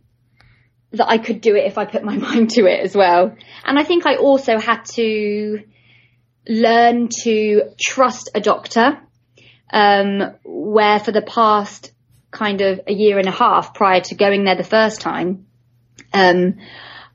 that 0.92 1.08
I 1.08 1.18
could 1.18 1.40
do 1.40 1.56
it 1.56 1.66
if 1.66 1.78
I 1.78 1.86
put 1.86 2.04
my 2.04 2.18
mind 2.28 2.50
to 2.52 2.66
it 2.66 2.82
as 2.82 2.94
well. 2.94 3.36
And 3.64 3.80
I 3.80 3.84
think 3.86 4.06
I 4.06 4.18
also 4.18 4.60
had 4.60 4.84
to 4.96 5.64
learn 6.46 7.08
to 7.24 7.72
trust 7.80 8.32
a 8.36 8.42
doctor, 8.42 9.00
um, 9.74 10.36
where 10.46 11.00
for 11.00 11.12
the 11.12 11.22
past 11.22 11.92
kind 12.32 12.62
of 12.62 12.80
a 12.88 12.94
year 12.94 13.20
and 13.20 13.28
a 13.28 13.32
half 13.32 13.74
prior 13.74 14.00
to 14.02 14.16
going 14.16 14.46
there 14.46 14.56
the 14.56 14.64
first 14.64 15.02
time, 15.02 15.48
um, 16.14 16.60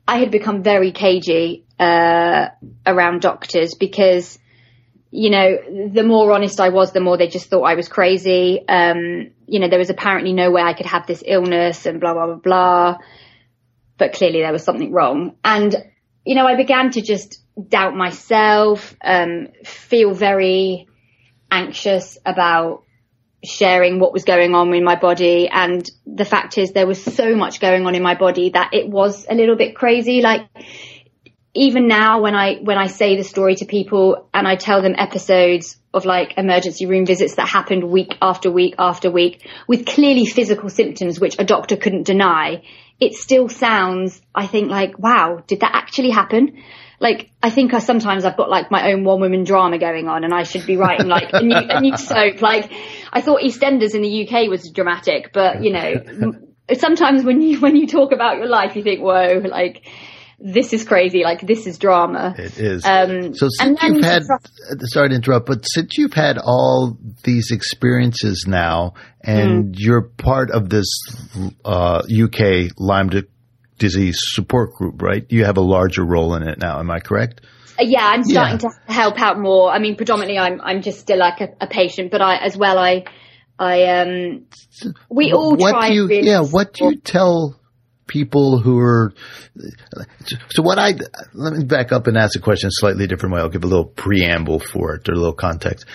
I 0.07 0.17
had 0.17 0.29
become 0.29 0.61
very 0.61 0.91
cagey, 0.91 1.65
uh, 1.79 2.49
around 2.85 3.21
doctors 3.21 3.73
because, 3.73 4.37
you 5.09 5.31
know, 5.31 5.89
the 5.91 6.03
more 6.03 6.31
honest 6.33 6.59
I 6.59 6.69
was, 6.69 6.91
the 6.91 6.99
more 6.99 7.17
they 7.17 7.27
just 7.27 7.49
thought 7.49 7.63
I 7.63 7.75
was 7.75 7.87
crazy. 7.87 8.67
Um, 8.67 9.31
you 9.47 9.59
know, 9.59 9.69
there 9.69 9.79
was 9.79 9.89
apparently 9.89 10.33
no 10.33 10.51
way 10.51 10.61
I 10.61 10.73
could 10.73 10.85
have 10.85 11.07
this 11.07 11.23
illness 11.25 11.85
and 11.85 11.99
blah, 11.99 12.13
blah, 12.13 12.25
blah, 12.27 12.35
blah 12.35 12.97
but 13.99 14.13
clearly 14.13 14.39
there 14.39 14.51
was 14.51 14.63
something 14.63 14.91
wrong. 14.91 15.35
And, 15.43 15.75
you 16.25 16.33
know, 16.33 16.47
I 16.47 16.55
began 16.55 16.89
to 16.91 17.01
just 17.01 17.43
doubt 17.69 17.95
myself, 17.95 18.95
um, 19.03 19.49
feel 19.63 20.13
very 20.15 20.87
anxious 21.51 22.17
about 22.25 22.83
sharing 23.43 23.99
what 23.99 24.11
was 24.11 24.25
going 24.25 24.53
on 24.53 24.73
in 24.73 24.83
my 24.83 24.95
body. 24.95 25.47
And 25.47 25.89
the 26.05 26.25
fact 26.25 26.57
is 26.57 26.71
there 26.71 26.87
was 26.87 27.03
so 27.03 27.35
much 27.35 27.59
going 27.59 27.85
on 27.85 27.95
in 27.95 28.03
my 28.03 28.15
body 28.15 28.49
that 28.49 28.73
it 28.73 28.89
was 28.89 29.25
a 29.29 29.35
little 29.35 29.55
bit 29.55 29.75
crazy. 29.75 30.21
Like, 30.21 30.47
even 31.53 31.87
now 31.87 32.21
when 32.21 32.35
I, 32.35 32.55
when 32.57 32.77
I 32.77 32.87
say 32.87 33.15
the 33.15 33.23
story 33.23 33.55
to 33.55 33.65
people 33.65 34.29
and 34.33 34.47
I 34.47 34.55
tell 34.55 34.81
them 34.81 34.95
episodes 34.97 35.77
of 35.93 36.05
like 36.05 36.37
emergency 36.37 36.85
room 36.85 37.05
visits 37.05 37.35
that 37.35 37.47
happened 37.47 37.89
week 37.89 38.15
after 38.21 38.51
week 38.51 38.75
after 38.77 39.09
week 39.09 39.47
with 39.67 39.85
clearly 39.85 40.25
physical 40.25 40.69
symptoms, 40.69 41.19
which 41.19 41.35
a 41.39 41.43
doctor 41.43 41.75
couldn't 41.75 42.03
deny, 42.03 42.61
it 42.99 43.13
still 43.13 43.49
sounds, 43.49 44.21
I 44.35 44.45
think 44.45 44.69
like, 44.69 44.99
wow, 44.99 45.43
did 45.47 45.61
that 45.61 45.73
actually 45.73 46.11
happen? 46.11 46.61
Like, 46.99 47.31
I 47.41 47.49
think 47.49 47.73
I, 47.73 47.79
sometimes 47.79 48.25
I've 48.25 48.35
got 48.35 48.49
like 48.49 48.71
my 48.71 48.91
own 48.91 49.03
one 49.03 49.21
woman 49.21 49.43
drama 49.43 49.77
going 49.79 50.07
on 50.07 50.23
and 50.23 50.33
I 50.33 50.43
should 50.43 50.65
be 50.65 50.75
writing 50.75 51.07
like 51.07 51.29
a 51.33 51.41
new, 51.41 51.55
a 51.55 51.79
new 51.81 51.97
soap. 51.97 52.41
Like, 52.41 52.71
I 53.11 53.21
thought 53.21 53.41
EastEnders 53.41 53.95
in 53.95 54.01
the 54.01 54.27
UK 54.27 54.49
was 54.49 54.69
dramatic, 54.69 55.31
but 55.33 55.63
you 55.63 55.71
know, 55.71 56.33
sometimes 56.73 57.23
when 57.23 57.41
you, 57.41 57.59
when 57.59 57.75
you 57.75 57.87
talk 57.87 58.11
about 58.11 58.37
your 58.37 58.47
life, 58.47 58.75
you 58.75 58.83
think, 58.83 59.01
whoa, 59.01 59.41
like, 59.49 59.85
this 60.39 60.73
is 60.73 60.85
crazy. 60.85 61.23
Like 61.23 61.41
this 61.41 61.67
is 61.67 61.77
drama. 61.77 62.33
It 62.37 62.57
is. 62.57 62.85
Um, 62.85 63.33
so 63.35 63.47
since 63.49 63.81
you've 63.83 64.03
had, 64.03 64.23
sorry 64.83 65.09
to 65.09 65.15
interrupt, 65.15 65.47
but 65.47 65.65
since 65.67 65.97
you've 65.97 66.13
had 66.13 66.37
all 66.37 66.97
these 67.23 67.51
experiences 67.51 68.45
now, 68.47 68.93
and 69.21 69.65
mm. 69.65 69.75
you're 69.77 70.01
part 70.01 70.51
of 70.51 70.69
this 70.69 70.87
uh, 71.65 72.03
UK 72.07 72.71
Lyme 72.77 73.09
disease 73.79 74.19
support 74.21 74.73
group, 74.73 75.01
right? 75.01 75.25
You 75.29 75.45
have 75.45 75.57
a 75.57 75.61
larger 75.61 76.05
role 76.05 76.35
in 76.35 76.47
it 76.47 76.59
now. 76.59 76.79
Am 76.79 76.91
I 76.91 76.99
correct? 76.99 77.41
Uh, 77.79 77.83
yeah, 77.83 78.05
I'm 78.05 78.23
starting 78.23 78.59
yeah. 78.61 78.69
to 78.69 78.93
help 78.93 79.19
out 79.19 79.39
more. 79.39 79.71
I 79.71 79.79
mean, 79.79 79.95
predominantly, 79.95 80.37
I'm 80.37 80.61
I'm 80.61 80.81
just 80.81 80.99
still 80.99 81.17
like 81.17 81.41
a, 81.41 81.49
a 81.61 81.67
patient, 81.67 82.11
but 82.11 82.21
I 82.21 82.37
as 82.37 82.57
well 82.57 82.77
I 82.77 83.05
I 83.57 83.83
um 83.85 84.45
we 85.09 85.31
all 85.33 85.55
what 85.55 85.71
try. 85.71 85.89
Do 85.89 85.95
you, 85.95 86.07
really 86.07 86.27
yeah, 86.27 86.41
what 86.41 86.73
do 86.73 86.85
you 86.85 86.97
tell 86.97 87.59
people 88.07 88.59
who 88.59 88.79
are 88.79 89.13
so 90.49 90.63
what 90.63 90.79
I 90.79 90.95
let 91.33 91.53
me 91.53 91.63
back 91.63 91.91
up 91.91 92.07
and 92.07 92.17
ask 92.17 92.33
the 92.33 92.39
question 92.39 92.67
a 92.67 92.71
slightly 92.71 93.07
different 93.07 93.35
way. 93.35 93.41
I'll 93.41 93.49
give 93.49 93.63
a 93.63 93.67
little 93.67 93.85
preamble 93.85 94.59
for 94.59 94.95
it 94.95 95.07
or 95.07 95.13
a 95.13 95.15
little 95.15 95.33
context. 95.33 95.85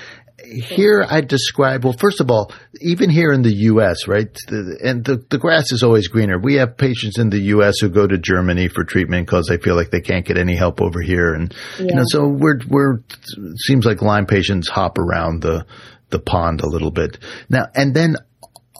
Here 0.43 1.07
I 1.09 1.21
describe 1.21 1.85
well 1.85 1.93
first 1.93 2.21
of 2.21 2.31
all 2.31 2.53
even 2.81 3.09
here 3.09 3.33
in 3.33 3.43
the 3.43 3.55
US 3.71 4.09
right 4.09 4.33
the, 4.49 4.79
and 4.85 5.05
the, 5.05 5.25
the 5.31 5.39
grass 5.39 5.71
is 5.71 5.83
always 5.83 6.09
greener. 6.09 6.39
We 6.39 6.55
have 6.55 6.77
patients 6.77 7.19
in 7.19 7.31
the 7.31 7.41
US 7.55 7.79
who 7.79 7.89
go 7.89 8.07
to 8.07 8.19
Germany 8.19 8.69
for 8.69 8.85
treatment 8.85 9.27
because 9.27 9.47
they 9.47 9.59
feel 9.59 9.77
like 9.77 9.91
they 9.91 10.01
can't 10.01 10.27
get 10.27 10.37
any 10.37 10.57
help 10.57 10.83
over 10.83 11.01
here. 11.01 11.35
And 11.35 11.55
yeah. 11.79 11.87
you 11.87 11.95
know 11.95 12.05
so 12.07 12.27
we're 12.27 12.59
we're 12.69 12.99
seems 13.57 13.87
like 13.87 14.03
Lyme 14.03 14.27
patients 14.27 14.69
hop 14.69 14.99
around 14.99 15.43
the 15.43 15.67
the 16.11 16.19
pond 16.19 16.63
a 16.63 16.69
little 16.69 16.91
bit. 16.91 17.19
Now 17.49 17.67
and 17.75 17.95
then 17.95 18.17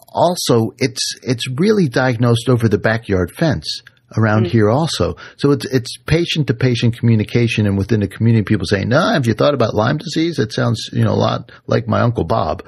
also 0.07 0.71
it's 0.77 1.15
it's 1.23 1.49
really 1.57 1.87
diagnosed 1.87 2.49
over 2.49 2.67
the 2.67 2.77
backyard 2.77 3.31
fence 3.31 3.81
around 4.17 4.43
mm-hmm. 4.43 4.51
here 4.51 4.69
also. 4.69 5.15
So 5.37 5.51
it's 5.51 5.65
it's 5.65 5.97
patient 6.05 6.47
to 6.47 6.53
patient 6.53 6.97
communication 6.97 7.65
and 7.65 7.77
within 7.77 7.99
the 7.99 8.07
community 8.07 8.43
people 8.43 8.65
saying, 8.65 8.89
No, 8.89 9.13
have 9.13 9.27
you 9.27 9.33
thought 9.33 9.53
about 9.53 9.73
Lyme 9.73 9.97
disease? 9.97 10.39
It 10.39 10.53
sounds, 10.53 10.89
you 10.91 11.03
know, 11.03 11.13
a 11.13 11.15
lot 11.15 11.51
like 11.67 11.87
my 11.87 12.01
Uncle 12.01 12.25
Bob. 12.25 12.63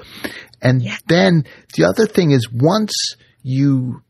And 0.60 0.82
yeah. 0.82 0.96
then 1.06 1.44
the 1.76 1.84
other 1.84 2.06
thing 2.06 2.32
is 2.32 2.50
once 2.52 2.92
you 3.42 4.02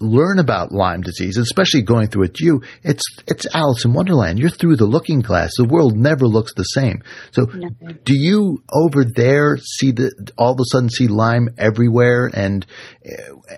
learn 0.00 0.38
about 0.38 0.72
Lyme 0.72 1.00
disease, 1.00 1.36
especially 1.36 1.82
going 1.82 2.08
through 2.08 2.24
it 2.24 2.40
you, 2.40 2.62
it's 2.82 3.02
it's 3.26 3.46
Alice 3.54 3.84
in 3.84 3.92
Wonderland. 3.92 4.38
You're 4.38 4.50
through 4.50 4.76
the 4.76 4.86
looking 4.86 5.20
glass. 5.20 5.50
The 5.56 5.64
world 5.64 5.96
never 5.96 6.26
looks 6.26 6.52
the 6.54 6.64
same. 6.64 7.02
So 7.30 7.46
do 7.46 8.14
you 8.14 8.62
over 8.72 9.04
there 9.04 9.56
see 9.56 9.92
the 9.92 10.12
all 10.36 10.52
of 10.52 10.60
a 10.60 10.64
sudden 10.70 10.90
see 10.90 11.08
Lyme 11.08 11.48
everywhere 11.56 12.30
and 12.32 12.66
uh, 13.08 13.56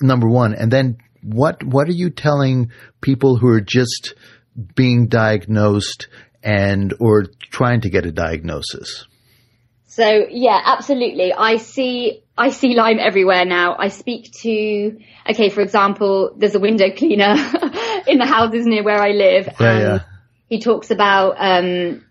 number 0.00 0.28
1 0.28 0.54
and 0.54 0.70
then 0.70 0.98
what 1.22 1.62
what 1.62 1.88
are 1.88 1.92
you 1.92 2.10
telling 2.10 2.70
people 3.00 3.36
who 3.36 3.48
are 3.48 3.60
just 3.60 4.14
being 4.74 5.08
diagnosed 5.08 6.08
and 6.42 6.94
or 7.00 7.26
trying 7.50 7.82
to 7.82 7.90
get 7.90 8.06
a 8.06 8.12
diagnosis? 8.12 9.06
So 9.86 10.26
yeah, 10.30 10.60
absolutely. 10.64 11.32
I 11.32 11.56
see 11.56 12.22
I 12.36 12.50
see 12.50 12.74
Lyme 12.74 12.98
everywhere 13.00 13.44
now. 13.44 13.76
I 13.78 13.88
speak 13.88 14.30
to 14.42 14.98
okay, 15.28 15.48
for 15.48 15.60
example, 15.60 16.34
there's 16.36 16.54
a 16.54 16.60
window 16.60 16.90
cleaner 16.90 17.32
in 18.06 18.18
the 18.18 18.26
houses 18.26 18.66
near 18.66 18.84
where 18.84 19.02
I 19.02 19.10
live. 19.10 19.48
Yeah, 19.58 19.70
and 19.72 19.80
yeah. 19.80 19.98
He 20.48 20.60
talks 20.60 20.90
about 20.90 21.36
um, 21.38 22.04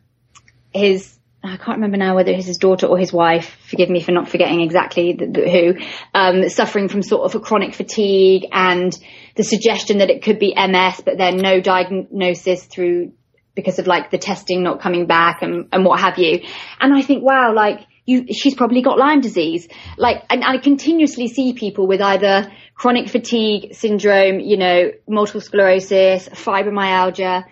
his 0.74 1.17
I 1.44 1.58
can't 1.58 1.78
remember 1.78 1.98
now 1.98 2.16
whether 2.16 2.32
it's 2.32 2.48
his 2.48 2.58
daughter 2.58 2.88
or 2.88 2.98
his 2.98 3.14
wife. 3.14 3.56
Forgive 3.70 3.90
me 3.90 4.02
for 4.02 4.12
not 4.12 4.28
forgetting 4.28 4.62
exactly 4.62 5.14
the, 5.14 5.28
the, 5.28 5.50
who, 5.50 5.86
um, 6.14 6.50
suffering 6.50 6.90
from 6.90 7.04
sort 7.04 7.26
of 7.26 7.36
a 7.36 7.40
chronic 7.40 7.74
fatigue 7.74 8.48
and 8.52 8.92
the 9.36 9.44
suggestion 9.44 10.00
that 10.00 10.10
it 10.10 10.24
could 10.24 10.40
be 10.40 10.56
MS, 10.56 11.02
but 11.06 11.18
then 11.18 11.38
no 11.38 11.62
diagnosis 11.62 12.66
through 12.66 13.14
because 13.56 13.80
of 13.80 13.88
like 13.88 14.12
the 14.12 14.18
testing 14.18 14.64
not 14.64 14.82
coming 14.82 15.06
back 15.08 15.42
and, 15.42 15.68
and 15.72 15.86
what 15.86 16.00
have 16.00 16.18
you. 16.18 16.42
And 16.80 16.94
I 16.94 17.02
think, 17.02 17.24
wow, 17.24 17.54
like 17.54 17.88
you, 18.06 18.28
she's 18.34 18.56
probably 18.56 18.82
got 18.82 18.98
Lyme 18.98 19.22
disease. 19.22 19.68
Like, 19.98 20.24
and 20.30 20.44
I 20.44 20.58
continuously 20.58 21.28
see 21.28 21.54
people 21.54 21.88
with 21.88 22.02
either 22.02 22.52
chronic 22.74 23.10
fatigue 23.10 23.74
syndrome, 23.74 24.40
you 24.40 24.58
know, 24.58 24.92
multiple 25.08 25.42
sclerosis, 25.42 26.30
fibromyalgia, 26.30 27.46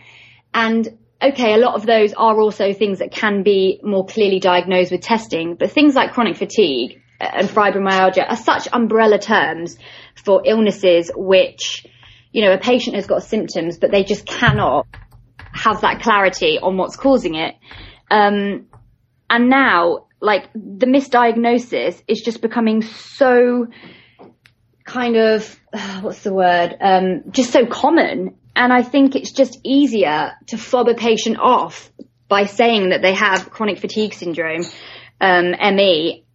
and 0.54 0.98
okay, 1.22 1.54
a 1.54 1.58
lot 1.58 1.76
of 1.76 1.86
those 1.86 2.14
are 2.14 2.40
also 2.40 2.74
things 2.74 3.00
that 3.00 3.12
can 3.12 3.44
be 3.44 3.80
more 3.84 4.06
clearly 4.06 4.40
diagnosed 4.40 4.92
with 4.92 5.02
testing, 5.02 5.56
but 5.56 5.72
things 5.72 5.96
like 5.96 6.14
chronic 6.14 6.38
fatigue 6.38 7.02
and 7.20 7.48
fibromyalgia 7.48 8.30
are 8.30 8.36
such 8.36 8.68
umbrella 8.72 9.18
terms 9.18 9.78
for 10.16 10.42
illnesses 10.46 11.12
which, 11.16 11.86
you 12.32 12.44
know, 12.44 12.54
a 12.54 12.58
patient 12.58 12.96
has 12.96 13.08
got 13.08 13.24
symptoms, 13.24 13.78
but 13.78 13.92
they 13.92 14.04
just 14.04 14.26
cannot 14.26 14.88
have 15.54 15.82
that 15.82 16.02
clarity 16.02 16.60
on 16.62 16.78
what's 16.78 16.98
causing 16.98 17.36
it. 17.36 17.56
Um, 18.12 18.68
and 19.30 19.50
now, 19.50 20.08
like, 20.20 20.52
the 20.54 20.86
misdiagnosis 20.86 22.02
is 22.08 22.22
just 22.22 22.42
becoming 22.42 22.82
so 22.82 23.68
kind 24.84 25.16
of, 25.16 25.60
what's 26.02 26.24
the 26.24 26.34
word, 26.34 26.76
um, 26.82 27.24
just 27.32 27.52
so 27.52 27.66
common. 27.66 28.36
And 28.56 28.72
I 28.72 28.82
think 28.84 29.16
it's 29.16 29.32
just 29.32 29.60
easier 29.64 30.34
to 30.48 30.58
fob 30.58 30.88
a 30.88 30.94
patient 30.94 31.38
off 31.40 31.92
by 32.28 32.46
saying 32.46 32.90
that 32.90 33.02
they 33.02 33.14
have 33.14 33.50
chronic 33.50 33.80
fatigue 33.80 34.14
syndrome, 34.14 34.64
um, 35.22 35.52
ME, 35.52 36.26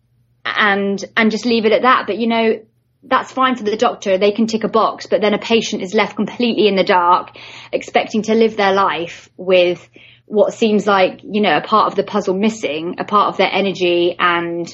and 0.44 1.04
and 1.16 1.30
just 1.30 1.46
leave 1.46 1.64
it 1.64 1.72
at 1.72 1.82
that. 1.82 2.04
But 2.06 2.18
you 2.18 2.26
know, 2.26 2.60
that's 3.02 3.32
fine 3.32 3.56
for 3.56 3.64
the 3.64 3.76
doctor. 3.76 4.18
They 4.18 4.32
can 4.32 4.46
tick 4.46 4.64
a 4.64 4.68
box, 4.68 5.06
but 5.06 5.20
then 5.20 5.34
a 5.34 5.38
patient 5.38 5.82
is 5.82 5.94
left 5.94 6.16
completely 6.16 6.68
in 6.68 6.76
the 6.76 6.84
dark, 6.84 7.36
expecting 7.72 8.22
to 8.22 8.34
live 8.34 8.56
their 8.56 8.72
life 8.72 9.30
with 9.36 9.88
what 10.26 10.54
seems 10.54 10.86
like, 10.86 11.22
you 11.24 11.40
know, 11.40 11.56
a 11.56 11.60
part 11.60 11.88
of 11.88 11.96
the 11.96 12.04
puzzle 12.04 12.34
missing, 12.34 12.96
a 12.98 13.04
part 13.04 13.30
of 13.30 13.36
their 13.36 13.50
energy 13.50 14.14
and 14.18 14.72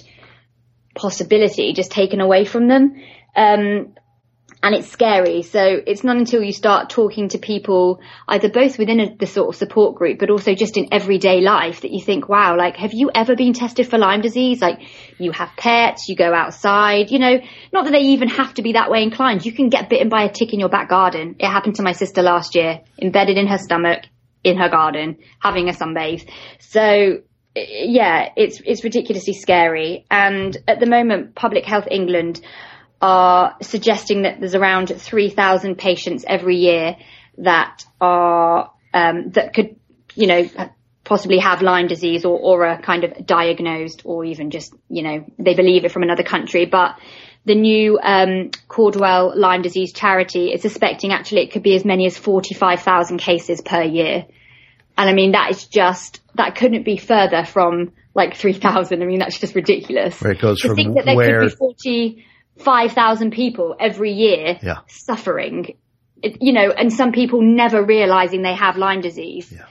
possibility 0.94 1.72
just 1.72 1.90
taken 1.90 2.20
away 2.20 2.44
from 2.44 2.68
them. 2.68 3.02
Um, 3.34 3.94
and 4.66 4.74
it's 4.74 4.90
scary. 4.90 5.42
So 5.42 5.60
it's 5.86 6.02
not 6.02 6.16
until 6.16 6.42
you 6.42 6.52
start 6.52 6.90
talking 6.90 7.28
to 7.28 7.38
people, 7.38 8.00
either 8.26 8.48
both 8.48 8.80
within 8.80 8.98
a, 8.98 9.14
the 9.14 9.26
sort 9.26 9.48
of 9.48 9.54
support 9.54 9.94
group, 9.94 10.18
but 10.18 10.28
also 10.28 10.56
just 10.56 10.76
in 10.76 10.88
everyday 10.90 11.40
life 11.40 11.82
that 11.82 11.92
you 11.92 12.02
think, 12.02 12.28
wow, 12.28 12.56
like, 12.56 12.76
have 12.76 12.92
you 12.92 13.08
ever 13.14 13.36
been 13.36 13.52
tested 13.52 13.88
for 13.88 13.96
Lyme 13.96 14.22
disease? 14.22 14.60
Like, 14.60 14.80
you 15.18 15.30
have 15.30 15.50
pets, 15.56 16.08
you 16.08 16.16
go 16.16 16.34
outside, 16.34 17.12
you 17.12 17.20
know, 17.20 17.38
not 17.72 17.84
that 17.84 17.92
they 17.92 18.00
even 18.00 18.26
have 18.26 18.54
to 18.54 18.62
be 18.62 18.72
that 18.72 18.90
way 18.90 19.04
inclined. 19.04 19.46
You 19.46 19.52
can 19.52 19.68
get 19.68 19.88
bitten 19.88 20.08
by 20.08 20.24
a 20.24 20.32
tick 20.32 20.52
in 20.52 20.58
your 20.58 20.68
back 20.68 20.88
garden. 20.88 21.36
It 21.38 21.48
happened 21.48 21.76
to 21.76 21.84
my 21.84 21.92
sister 21.92 22.22
last 22.22 22.56
year, 22.56 22.80
embedded 23.00 23.38
in 23.38 23.46
her 23.46 23.58
stomach, 23.58 24.02
in 24.42 24.56
her 24.58 24.68
garden, 24.68 25.18
having 25.38 25.68
a 25.68 25.72
sunbathe. 25.74 26.28
So 26.58 27.20
yeah, 27.54 28.30
it's, 28.36 28.60
it's 28.66 28.82
ridiculously 28.82 29.34
scary. 29.34 30.06
And 30.10 30.56
at 30.66 30.80
the 30.80 30.86
moment, 30.86 31.36
Public 31.36 31.64
Health 31.64 31.86
England 31.88 32.40
are 33.06 33.54
suggesting 33.62 34.22
that 34.22 34.40
there's 34.40 34.56
around 34.56 34.88
3,000 34.88 35.78
patients 35.78 36.24
every 36.26 36.56
year 36.56 36.96
that 37.38 37.84
are 38.00 38.72
um, 38.92 39.30
that 39.30 39.54
could, 39.54 39.76
you 40.16 40.26
know, 40.26 40.50
possibly 41.04 41.38
have 41.38 41.62
Lyme 41.62 41.86
disease 41.86 42.24
or, 42.24 42.36
or 42.36 42.66
are 42.66 42.82
kind 42.82 43.04
of 43.04 43.24
diagnosed 43.24 44.02
or 44.04 44.24
even 44.24 44.50
just, 44.50 44.74
you 44.88 45.04
know, 45.04 45.24
they 45.38 45.54
believe 45.54 45.84
it 45.84 45.92
from 45.92 46.02
another 46.02 46.24
country. 46.24 46.66
But 46.66 46.98
the 47.44 47.54
new 47.54 47.96
um, 48.02 48.50
Caudwell 48.66 49.38
Lyme 49.38 49.62
disease 49.62 49.92
charity 49.92 50.52
is 50.52 50.62
suspecting 50.62 51.12
actually 51.12 51.42
it 51.42 51.52
could 51.52 51.62
be 51.62 51.76
as 51.76 51.84
many 51.84 52.06
as 52.06 52.18
45,000 52.18 53.18
cases 53.18 53.60
per 53.60 53.82
year. 53.82 54.26
And 54.98 55.08
I 55.08 55.12
mean, 55.12 55.30
that 55.30 55.52
is 55.52 55.66
just, 55.66 56.22
that 56.34 56.56
couldn't 56.56 56.82
be 56.82 56.96
further 56.96 57.44
from 57.44 57.92
like 58.16 58.34
3,000. 58.34 59.00
I 59.00 59.06
mean, 59.06 59.20
that's 59.20 59.38
just 59.38 59.54
ridiculous. 59.54 60.20
Where 60.20 60.32
it 60.32 60.40
goes 60.40 60.60
to 60.62 60.68
from 60.68 60.76
think 60.76 60.96
that 60.96 61.04
there 61.04 61.14
where... 61.14 61.42
could 61.42 61.50
be 61.50 61.56
40, 61.56 62.26
5,000 62.58 63.30
people 63.32 63.76
every 63.78 64.12
year 64.12 64.58
yeah. 64.62 64.78
suffering, 64.88 65.76
you 66.22 66.52
know, 66.52 66.70
and 66.70 66.92
some 66.92 67.12
people 67.12 67.42
never 67.42 67.84
realizing 67.84 68.42
they 68.42 68.54
have 68.54 68.76
Lyme 68.76 69.00
disease. 69.00 69.52
Yeah. 69.52 69.66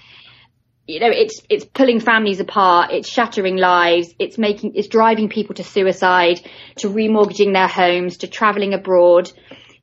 You 0.88 1.00
know, 1.00 1.10
it's, 1.10 1.42
it's 1.50 1.66
pulling 1.66 2.00
families 2.00 2.40
apart. 2.40 2.92
It's 2.92 3.10
shattering 3.10 3.58
lives. 3.58 4.14
It's 4.20 4.38
making, 4.38 4.76
it's 4.76 4.88
driving 4.88 5.30
people 5.30 5.56
to 5.56 5.64
suicide, 5.64 6.42
to 6.78 6.90
remortgaging 6.90 7.54
their 7.54 7.68
homes, 7.68 8.18
to 8.18 8.28
traveling 8.28 8.74
abroad. 8.74 9.32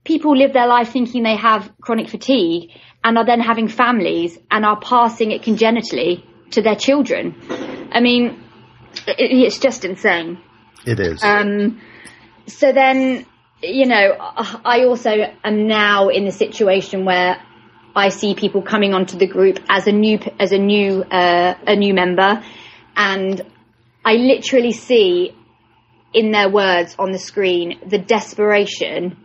People 0.04 0.36
live 0.36 0.52
their 0.52 0.68
life 0.68 0.90
thinking 0.90 1.24
they 1.24 1.36
have 1.36 1.72
chronic 1.80 2.08
fatigue 2.08 2.70
and 3.02 3.18
are 3.18 3.26
then 3.26 3.40
having 3.40 3.66
families 3.66 4.38
and 4.50 4.64
are 4.64 4.78
passing 4.78 5.32
it 5.32 5.42
congenitally 5.42 6.24
to 6.52 6.62
their 6.62 6.76
children. 6.76 7.34
I 7.92 8.00
mean, 8.00 8.40
it, 9.06 9.16
it's 9.18 9.58
just 9.58 9.84
insane. 9.84 10.38
It 10.86 11.00
is. 11.00 11.22
Um, 11.22 11.80
so 12.46 12.72
then, 12.72 13.26
you 13.62 13.86
know, 13.86 14.16
I 14.18 14.84
also 14.84 15.10
am 15.44 15.66
now 15.66 16.08
in 16.08 16.24
the 16.24 16.32
situation 16.32 17.04
where 17.04 17.40
I 17.94 18.08
see 18.08 18.34
people 18.34 18.62
coming 18.62 18.94
onto 18.94 19.18
the 19.18 19.26
group 19.26 19.58
as 19.68 19.86
a 19.86 19.92
new 19.92 20.18
as 20.38 20.52
a 20.52 20.58
new 20.58 21.02
uh, 21.02 21.54
a 21.66 21.76
new 21.76 21.94
member, 21.94 22.42
and 22.96 23.42
I 24.04 24.14
literally 24.14 24.72
see 24.72 25.36
in 26.14 26.30
their 26.32 26.48
words 26.48 26.96
on 26.98 27.12
the 27.12 27.18
screen 27.18 27.78
the 27.86 27.98
desperation 27.98 29.16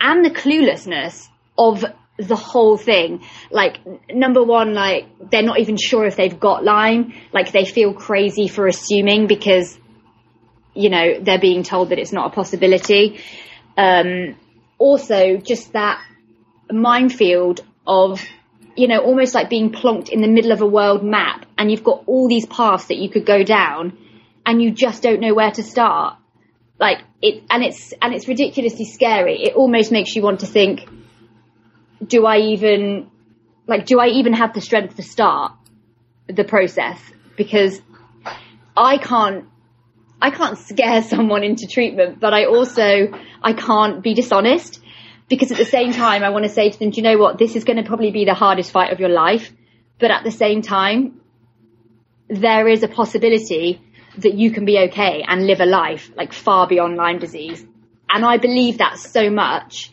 and 0.00 0.24
the 0.24 0.30
cluelessness 0.30 1.28
of 1.56 1.84
the 2.18 2.36
whole 2.36 2.76
thing. 2.76 3.24
Like, 3.50 3.78
number 4.10 4.42
one, 4.42 4.74
like, 4.74 5.06
they're 5.30 5.42
not 5.42 5.58
even 5.58 5.76
sure 5.76 6.04
if 6.04 6.16
they've 6.16 6.38
got 6.38 6.62
Lyme. 6.62 7.12
Like, 7.32 7.50
they 7.52 7.64
feel 7.64 7.92
crazy 7.92 8.46
for 8.48 8.66
assuming 8.66 9.26
because 9.26 9.78
you 10.74 10.90
know, 10.90 11.20
they're 11.20 11.38
being 11.38 11.62
told 11.62 11.90
that 11.90 11.98
it's 11.98 12.12
not 12.12 12.32
a 12.32 12.34
possibility. 12.34 13.20
Um, 13.76 14.36
also, 14.78 15.36
just 15.36 15.72
that 15.72 16.02
minefield 16.70 17.60
of, 17.86 18.20
you 18.76 18.88
know, 18.88 18.98
almost 18.98 19.34
like 19.34 19.48
being 19.48 19.70
plonked 19.70 20.08
in 20.08 20.20
the 20.20 20.28
middle 20.28 20.52
of 20.52 20.60
a 20.60 20.66
world 20.66 21.04
map 21.04 21.46
and 21.56 21.70
you've 21.70 21.84
got 21.84 22.02
all 22.06 22.28
these 22.28 22.46
paths 22.46 22.86
that 22.86 22.96
you 22.96 23.08
could 23.08 23.24
go 23.24 23.44
down 23.44 23.96
and 24.44 24.60
you 24.60 24.72
just 24.72 25.02
don't 25.02 25.20
know 25.20 25.34
where 25.34 25.52
to 25.52 25.62
start. 25.62 26.18
Like 26.80 26.98
it, 27.22 27.44
and 27.50 27.62
it's, 27.62 27.94
and 28.02 28.12
it's 28.12 28.26
ridiculously 28.26 28.84
scary. 28.84 29.44
It 29.44 29.54
almost 29.54 29.92
makes 29.92 30.16
you 30.16 30.22
want 30.22 30.40
to 30.40 30.46
think, 30.46 30.88
do 32.04 32.26
I 32.26 32.38
even, 32.38 33.10
like, 33.66 33.86
do 33.86 34.00
I 34.00 34.08
even 34.08 34.32
have 34.32 34.52
the 34.54 34.60
strength 34.60 34.96
to 34.96 35.02
start 35.02 35.52
the 36.26 36.44
process? 36.44 36.98
Because 37.36 37.80
I 38.76 38.98
can't 38.98 39.46
I 40.24 40.30
can't 40.30 40.56
scare 40.56 41.02
someone 41.14 41.44
into 41.44 41.66
treatment, 41.66 42.18
but 42.18 42.32
I 42.32 42.46
also, 42.46 43.12
I 43.42 43.52
can't 43.52 44.02
be 44.02 44.14
dishonest 44.14 44.80
because 45.28 45.52
at 45.52 45.58
the 45.58 45.66
same 45.66 45.92
time, 45.92 46.24
I 46.24 46.30
want 46.30 46.44
to 46.44 46.50
say 46.50 46.70
to 46.70 46.78
them, 46.78 46.90
do 46.90 46.96
you 46.96 47.02
know 47.02 47.18
what? 47.18 47.38
This 47.38 47.56
is 47.56 47.64
going 47.64 47.76
to 47.76 47.82
probably 47.82 48.10
be 48.10 48.24
the 48.24 48.34
hardest 48.34 48.70
fight 48.70 48.90
of 48.92 49.00
your 49.00 49.10
life. 49.10 49.52
But 49.98 50.10
at 50.10 50.24
the 50.24 50.30
same 50.30 50.62
time, 50.62 51.20
there 52.28 52.66
is 52.68 52.82
a 52.82 52.88
possibility 52.88 53.82
that 54.18 54.34
you 54.34 54.50
can 54.50 54.64
be 54.64 54.78
okay 54.88 55.24
and 55.26 55.46
live 55.46 55.60
a 55.60 55.66
life 55.66 56.10
like 56.16 56.32
far 56.32 56.66
beyond 56.66 56.96
Lyme 56.96 57.18
disease. 57.18 57.64
And 58.08 58.24
I 58.24 58.38
believe 58.38 58.78
that 58.78 58.98
so 58.98 59.28
much 59.28 59.92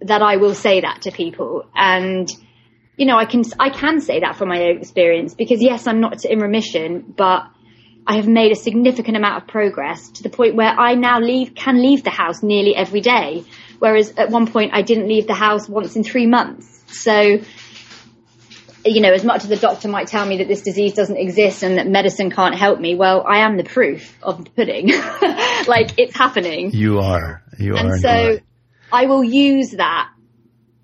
that 0.00 0.22
I 0.22 0.36
will 0.36 0.54
say 0.54 0.80
that 0.82 1.02
to 1.02 1.10
people. 1.10 1.64
And, 1.74 2.28
you 2.96 3.06
know, 3.06 3.16
I 3.16 3.24
can, 3.24 3.42
I 3.58 3.70
can 3.70 4.00
say 4.00 4.20
that 4.20 4.36
from 4.36 4.48
my 4.48 4.62
own 4.62 4.78
experience 4.78 5.34
because 5.34 5.60
yes, 5.60 5.86
I'm 5.88 6.00
not 6.00 6.24
in 6.24 6.38
remission, 6.38 7.14
but 7.16 7.50
I 8.06 8.16
have 8.16 8.28
made 8.28 8.52
a 8.52 8.56
significant 8.56 9.16
amount 9.16 9.42
of 9.42 9.48
progress 9.48 10.10
to 10.10 10.22
the 10.22 10.28
point 10.28 10.54
where 10.54 10.68
I 10.68 10.94
now 10.94 11.20
leave, 11.20 11.54
can 11.54 11.80
leave 11.80 12.04
the 12.04 12.10
house 12.10 12.42
nearly 12.42 12.76
every 12.76 13.00
day. 13.00 13.44
Whereas 13.78 14.12
at 14.16 14.30
one 14.30 14.46
point 14.46 14.72
I 14.74 14.82
didn't 14.82 15.08
leave 15.08 15.26
the 15.26 15.34
house 15.34 15.68
once 15.68 15.96
in 15.96 16.04
three 16.04 16.26
months. 16.26 16.82
So, 16.86 17.40
you 18.84 19.00
know, 19.00 19.12
as 19.12 19.24
much 19.24 19.44
as 19.44 19.48
the 19.48 19.56
doctor 19.56 19.88
might 19.88 20.08
tell 20.08 20.26
me 20.26 20.38
that 20.38 20.48
this 20.48 20.62
disease 20.62 20.92
doesn't 20.92 21.16
exist 21.16 21.62
and 21.62 21.78
that 21.78 21.86
medicine 21.86 22.30
can't 22.30 22.54
help 22.54 22.78
me, 22.78 22.94
well, 22.94 23.24
I 23.26 23.38
am 23.38 23.56
the 23.56 23.64
proof 23.64 24.16
of 24.22 24.44
the 24.44 24.50
pudding. 24.50 24.88
like 25.66 25.98
it's 25.98 26.14
happening. 26.14 26.72
You 26.72 27.00
are. 27.00 27.42
You 27.58 27.76
and 27.76 27.88
are. 27.88 27.92
And 27.92 28.02
so 28.02 28.38
I 28.92 29.06
will 29.06 29.24
use 29.24 29.70
that 29.72 30.10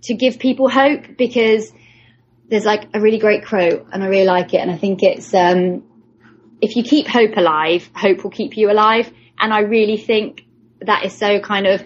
to 0.05 0.15
give 0.15 0.39
people 0.39 0.71
hope 0.71 1.19
because 1.19 1.71
there's 2.49 2.65
like 2.65 2.89
a 2.95 3.01
really 3.01 3.19
great 3.19 3.47
quote 3.47 3.87
and 3.93 4.03
I 4.03 4.07
really 4.07 4.27
like 4.27 4.55
it 4.55 4.59
and 4.59 4.71
I 4.71 4.77
think 4.77 5.03
it's 5.03 5.33
um 5.35 5.85
if 6.61 6.77
you 6.77 6.83
keep 6.83 7.07
hope 7.07 7.37
alive, 7.37 7.89
hope 7.95 8.23
will 8.23 8.31
keep 8.31 8.57
you 8.57 8.71
alive. 8.71 9.11
And 9.39 9.53
I 9.53 9.61
really 9.61 9.97
think 9.97 10.45
that 10.81 11.05
is 11.05 11.17
so 11.17 11.41
kind 11.41 11.67
of 11.67 11.83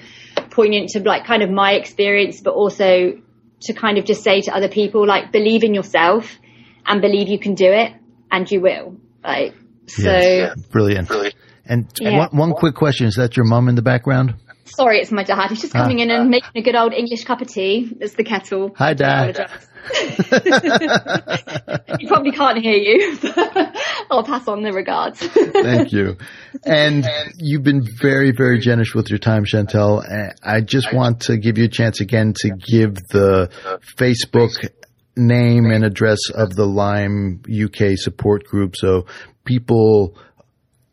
poignant 0.50 0.90
to 0.90 1.00
like 1.00 1.24
kind 1.26 1.42
of 1.42 1.50
my 1.50 1.72
experience, 1.72 2.40
but 2.40 2.54
also 2.54 3.20
to 3.62 3.72
kind 3.72 3.98
of 3.98 4.04
just 4.04 4.22
say 4.22 4.40
to 4.42 4.54
other 4.54 4.68
people, 4.68 5.06
like, 5.06 5.32
believe 5.32 5.64
in 5.64 5.74
yourself 5.74 6.38
and 6.86 7.00
believe 7.00 7.28
you 7.28 7.38
can 7.38 7.54
do 7.54 7.70
it 7.70 7.92
and 8.30 8.50
you 8.50 8.60
will. 8.60 8.96
Like, 9.22 9.54
so. 9.86 10.10
Yes. 10.10 10.60
Brilliant. 10.70 11.08
Brilliant. 11.08 11.34
And 11.66 11.90
yeah. 11.98 12.18
one, 12.18 12.36
one 12.36 12.52
quick 12.52 12.74
question. 12.74 13.06
Is 13.06 13.14
that 13.14 13.36
your 13.36 13.46
mum 13.46 13.68
in 13.68 13.74
the 13.74 13.82
background? 13.82 14.34
Sorry, 14.64 14.98
it's 14.98 15.10
my 15.10 15.22
dad. 15.22 15.48
He's 15.50 15.60
just 15.60 15.72
coming 15.72 16.00
ah. 16.00 16.02
in 16.02 16.10
and 16.10 16.30
making 16.30 16.50
a 16.54 16.62
good 16.62 16.74
old 16.74 16.92
English 16.92 17.24
cup 17.24 17.40
of 17.40 17.48
tea. 17.48 17.96
It's 18.00 18.14
the 18.14 18.24
kettle. 18.24 18.74
Hi, 18.76 18.92
Dad. 18.94 19.50
he 21.98 22.06
probably 22.06 22.32
can't 22.32 22.58
hear 22.58 22.76
you. 22.76 23.18
I'll 24.10 24.24
pass 24.24 24.48
on 24.48 24.62
the 24.62 24.72
regards. 24.72 25.20
Thank 25.20 25.92
you. 25.92 26.16
And 26.64 27.06
you've 27.36 27.62
been 27.62 27.86
very, 28.00 28.32
very 28.32 28.58
generous 28.58 28.94
with 28.94 29.10
your 29.10 29.18
time, 29.18 29.44
Chantel. 29.44 30.02
Uh, 30.02 30.32
I 30.42 30.60
just 30.60 30.92
want 30.92 31.20
to 31.22 31.36
give 31.36 31.58
you 31.58 31.64
a 31.64 31.68
chance 31.68 32.00
again 32.00 32.34
to 32.38 32.50
give 32.50 32.94
the 33.08 33.50
Facebook 33.96 34.52
name 35.16 35.70
and 35.70 35.84
address 35.84 36.18
of 36.34 36.54
the 36.54 36.66
Lyme 36.66 37.42
UK 37.48 37.96
support 37.96 38.44
group 38.44 38.76
so 38.76 39.06
people 39.44 40.16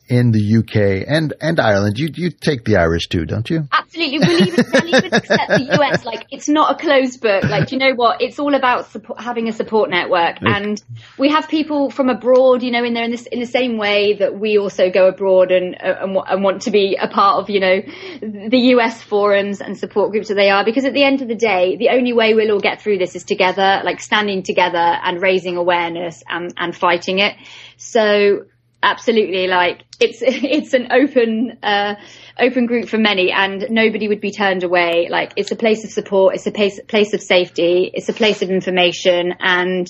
in 0.08 0.32
the 0.32 0.58
UK 0.60 1.06
and, 1.08 1.34
and 1.42 1.60
Ireland. 1.60 1.98
You, 1.98 2.10
you 2.14 2.32
take 2.32 2.66
the 2.66 2.78
Irish 2.78 3.08
too, 3.08 3.26
don't 3.26 3.50
you? 3.50 3.68
Absolutely. 3.94 4.20
We'll 4.20 4.48
even, 4.48 4.66
we'll 4.72 4.96
even 4.96 5.14
accept 5.14 5.50
the 5.50 5.78
US. 5.82 6.06
Like, 6.06 6.26
it's 6.32 6.48
not 6.48 6.76
a 6.76 6.82
closed 6.82 7.20
book. 7.20 7.44
Like, 7.44 7.74
you 7.74 7.78
know 7.78 7.94
what? 7.94 8.22
It's 8.22 8.40
all 8.40 8.56
about 8.56 8.90
support, 8.90 9.20
having 9.20 9.50
a 9.50 9.52
support 9.52 9.90
network. 9.90 10.38
And 10.42 10.82
we 11.18 11.30
have 11.30 11.50
people 11.50 11.90
from 11.90 12.10
abroad, 12.10 12.64
you 12.64 12.72
know, 12.72 12.86
in 12.86 12.94
there 12.94 13.04
in 13.04 13.12
this, 13.12 13.26
in 13.26 13.42
the 13.42 13.46
same 13.46 13.78
way 13.78 14.14
that 14.14 14.40
we 14.40 14.58
also 14.58 14.90
go 14.90 15.10
abroad 15.10 15.52
and, 15.52 15.76
uh, 15.76 15.96
and, 16.02 16.18
and 16.26 16.44
want 16.44 16.62
to 16.64 16.72
be 16.72 16.98
a 17.00 17.10
part 17.10 17.42
of, 17.42 17.50
you 17.50 17.60
know, 17.60 17.82
the 18.22 18.58
US 18.76 19.02
forums 19.02 19.60
and 19.60 19.78
support 19.78 20.12
groups 20.12 20.30
that 20.30 20.36
they 20.36 20.50
are. 20.50 20.64
Because 20.64 20.86
at 20.86 20.94
the 20.94 21.04
end 21.04 21.22
of 21.22 21.28
the 21.28 21.36
day, 21.36 21.76
the 21.76 21.90
only 21.90 22.14
way 22.14 22.34
we'll 22.34 22.52
all 22.52 22.62
get 22.62 22.82
through 22.82 22.98
this 22.98 23.18
is 23.18 23.26
together, 23.26 23.82
like 23.84 24.00
standing 24.00 24.44
together 24.44 24.78
and 24.78 25.22
raising 25.22 25.58
awareness 25.58 26.24
and, 26.30 26.54
and 26.56 26.74
fighting 26.74 27.20
it. 27.20 27.36
So 27.76 28.46
absolutely 28.84 29.48
like 29.48 29.84
it's 30.00 30.22
it's 30.22 30.74
an 30.74 30.92
open 30.92 31.58
uh, 31.64 31.96
open 32.40 32.66
group 32.66 32.90
for 32.90 32.98
many 32.98 33.32
and 33.32 33.68
nobody 33.70 34.08
would 34.08 34.22
be 34.22 34.32
turned 34.32 34.64
away. 34.64 35.08
Like 35.10 35.34
it's 35.36 35.52
a 35.52 35.56
place 35.56 35.84
of 35.84 35.92
support 35.92 36.34
it's 36.36 36.48
a 36.48 36.52
place 36.52 36.80
place 36.88 37.14
of 37.14 37.22
safety 37.22 37.92
it's 37.94 38.10
a 38.10 38.14
place 38.14 38.42
of 38.42 38.50
information 38.50 39.36
and 39.40 39.88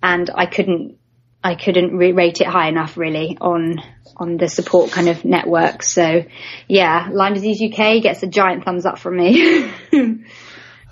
and 0.00 0.30
I 0.32 0.46
couldn't, 0.46 0.98
I 1.44 1.56
couldn't 1.56 1.96
rate 1.96 2.40
it 2.40 2.46
high 2.46 2.68
enough 2.68 2.96
really 2.96 3.36
on, 3.38 3.76
on 4.16 4.38
the 4.38 4.48
support 4.48 4.90
kind 4.90 5.08
of 5.08 5.24
network. 5.26 5.82
So 5.82 6.24
yeah, 6.68 7.10
Lyme 7.12 7.34
Disease 7.34 7.62
UK 7.62 8.02
gets 8.02 8.22
a 8.22 8.26
giant 8.26 8.64
thumbs 8.64 8.86
up 8.86 8.98
from 8.98 9.18
me. 9.18 9.70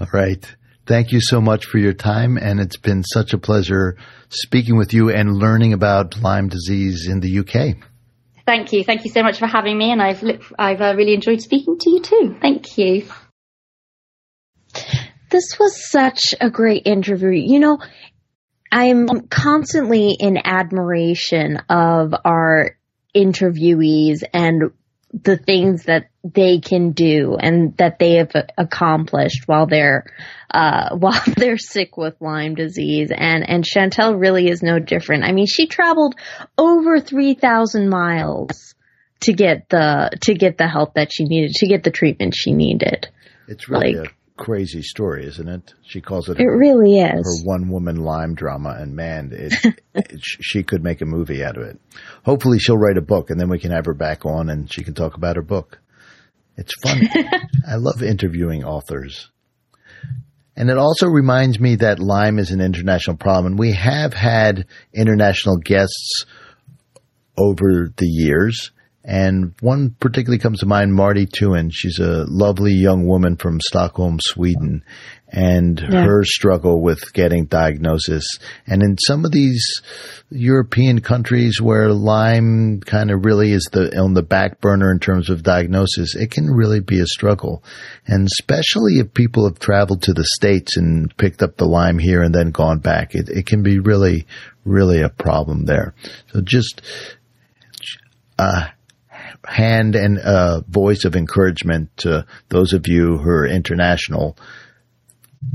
All 0.00 0.08
right. 0.12 0.56
Thank 0.84 1.12
you 1.12 1.20
so 1.22 1.40
much 1.40 1.64
for 1.66 1.78
your 1.78 1.92
time, 1.92 2.36
and 2.36 2.58
it's 2.58 2.76
been 2.76 3.04
such 3.04 3.32
a 3.32 3.38
pleasure 3.38 3.96
speaking 4.30 4.76
with 4.76 4.92
you 4.92 5.10
and 5.10 5.32
learning 5.36 5.72
about 5.72 6.20
Lyme 6.20 6.48
disease 6.48 7.08
in 7.08 7.20
the 7.20 7.38
UK. 7.38 7.76
Thank 8.44 8.72
you. 8.72 8.82
Thank 8.82 9.04
you 9.04 9.10
so 9.10 9.22
much 9.22 9.38
for 9.38 9.46
having 9.46 9.78
me, 9.78 9.92
and 9.92 10.02
I've 10.02 10.22
I've 10.58 10.80
uh, 10.80 10.94
really 10.96 11.14
enjoyed 11.14 11.40
speaking 11.40 11.78
to 11.78 11.90
you 11.90 12.00
too. 12.02 12.36
Thank 12.40 12.76
you. 12.76 13.06
This 15.30 15.56
was 15.58 15.88
such 15.88 16.34
a 16.40 16.50
great 16.50 16.82
interview. 16.84 17.30
You 17.30 17.60
know, 17.60 17.78
I'm 18.72 19.28
constantly 19.28 20.16
in 20.18 20.38
admiration 20.42 21.58
of 21.68 22.14
our 22.24 22.78
interviewees 23.14 24.22
and 24.32 24.72
the 25.12 25.36
things 25.36 25.84
that 25.84 26.06
they 26.24 26.58
can 26.58 26.92
do 26.92 27.36
and 27.38 27.76
that 27.76 27.98
they 27.98 28.14
have 28.14 28.32
accomplished 28.56 29.42
while 29.46 29.66
they're 29.66 30.06
uh, 30.50 30.96
while 30.96 31.20
they're 31.36 31.58
sick 31.58 31.98
with 31.98 32.14
Lyme 32.20 32.54
disease 32.54 33.10
and 33.14 33.48
and 33.48 33.62
Chantel 33.62 34.18
really 34.18 34.48
is 34.48 34.62
no 34.62 34.78
different. 34.78 35.24
I 35.24 35.32
mean, 35.32 35.46
she 35.46 35.66
traveled 35.66 36.14
over 36.56 36.98
3000 36.98 37.90
miles 37.90 38.74
to 39.20 39.34
get 39.34 39.68
the 39.68 40.10
to 40.22 40.32
get 40.32 40.56
the 40.56 40.66
help 40.66 40.94
that 40.94 41.12
she 41.12 41.24
needed, 41.24 41.52
to 41.56 41.66
get 41.66 41.84
the 41.84 41.90
treatment 41.90 42.34
she 42.34 42.54
needed. 42.54 43.08
It's 43.48 43.68
really 43.68 43.96
like, 43.96 44.14
crazy 44.36 44.82
story, 44.82 45.26
isn't 45.26 45.48
it? 45.48 45.74
She 45.82 46.00
calls 46.00 46.28
it. 46.28 46.40
It 46.40 46.44
her, 46.44 46.58
really 46.58 46.98
is 46.98 47.42
her 47.42 47.46
one 47.46 47.68
woman 47.68 47.96
Lyme 47.96 48.34
drama, 48.34 48.76
and 48.78 48.94
man, 48.94 49.30
it, 49.32 49.52
it, 49.94 50.20
she 50.20 50.62
could 50.62 50.82
make 50.82 51.00
a 51.00 51.06
movie 51.06 51.44
out 51.44 51.56
of 51.56 51.64
it. 51.64 51.78
Hopefully, 52.24 52.58
she'll 52.58 52.78
write 52.78 52.96
a 52.96 53.02
book, 53.02 53.30
and 53.30 53.40
then 53.40 53.48
we 53.48 53.58
can 53.58 53.70
have 53.70 53.86
her 53.86 53.94
back 53.94 54.24
on, 54.24 54.50
and 54.50 54.72
she 54.72 54.84
can 54.84 54.94
talk 54.94 55.14
about 55.14 55.36
her 55.36 55.42
book. 55.42 55.78
It's 56.56 56.74
fun. 56.82 57.00
I 57.68 57.76
love 57.76 58.02
interviewing 58.02 58.64
authors. 58.64 59.30
And 60.54 60.68
it 60.68 60.76
also 60.76 61.06
reminds 61.06 61.58
me 61.58 61.76
that 61.76 61.98
Lyme 61.98 62.38
is 62.38 62.50
an 62.50 62.60
international 62.60 63.16
problem, 63.16 63.46
and 63.46 63.58
we 63.58 63.72
have 63.72 64.12
had 64.12 64.66
international 64.92 65.56
guests 65.56 66.26
over 67.38 67.90
the 67.96 68.06
years. 68.06 68.70
And 69.04 69.54
one 69.60 69.96
particularly 69.98 70.38
comes 70.38 70.60
to 70.60 70.66
mind, 70.66 70.94
Marty 70.94 71.26
Tuin. 71.26 71.70
She's 71.72 71.98
a 71.98 72.24
lovely 72.28 72.72
young 72.72 73.04
woman 73.04 73.36
from 73.36 73.60
Stockholm, 73.60 74.18
Sweden, 74.20 74.84
and 75.26 75.80
yeah. 75.80 76.04
her 76.04 76.22
struggle 76.24 76.80
with 76.80 77.12
getting 77.12 77.46
diagnosis. 77.46 78.24
And 78.64 78.80
in 78.80 78.98
some 78.98 79.24
of 79.24 79.32
these 79.32 79.82
European 80.30 81.00
countries 81.00 81.60
where 81.60 81.92
Lyme 81.92 82.78
kind 82.80 83.10
of 83.10 83.24
really 83.24 83.50
is 83.50 83.68
the 83.72 83.98
on 83.98 84.14
the 84.14 84.22
back 84.22 84.60
burner 84.60 84.92
in 84.92 85.00
terms 85.00 85.30
of 85.30 85.42
diagnosis, 85.42 86.14
it 86.14 86.30
can 86.30 86.46
really 86.46 86.80
be 86.80 87.00
a 87.00 87.06
struggle. 87.06 87.64
And 88.06 88.26
especially 88.26 89.00
if 89.00 89.14
people 89.14 89.48
have 89.48 89.58
traveled 89.58 90.02
to 90.02 90.12
the 90.12 90.26
States 90.36 90.76
and 90.76 91.16
picked 91.16 91.42
up 91.42 91.56
the 91.56 91.66
Lyme 91.66 91.98
here 91.98 92.22
and 92.22 92.32
then 92.32 92.50
gone 92.50 92.78
back, 92.78 93.16
it, 93.16 93.28
it 93.28 93.46
can 93.46 93.64
be 93.64 93.80
really, 93.80 94.26
really 94.64 95.00
a 95.00 95.08
problem 95.08 95.64
there. 95.64 95.92
So 96.32 96.40
just, 96.40 96.82
uh, 98.38 98.68
hand 99.46 99.94
and 99.94 100.18
a 100.18 100.64
voice 100.68 101.04
of 101.04 101.16
encouragement 101.16 101.96
to 101.98 102.26
those 102.48 102.72
of 102.72 102.86
you 102.86 103.18
who 103.18 103.28
are 103.28 103.46
international. 103.46 104.36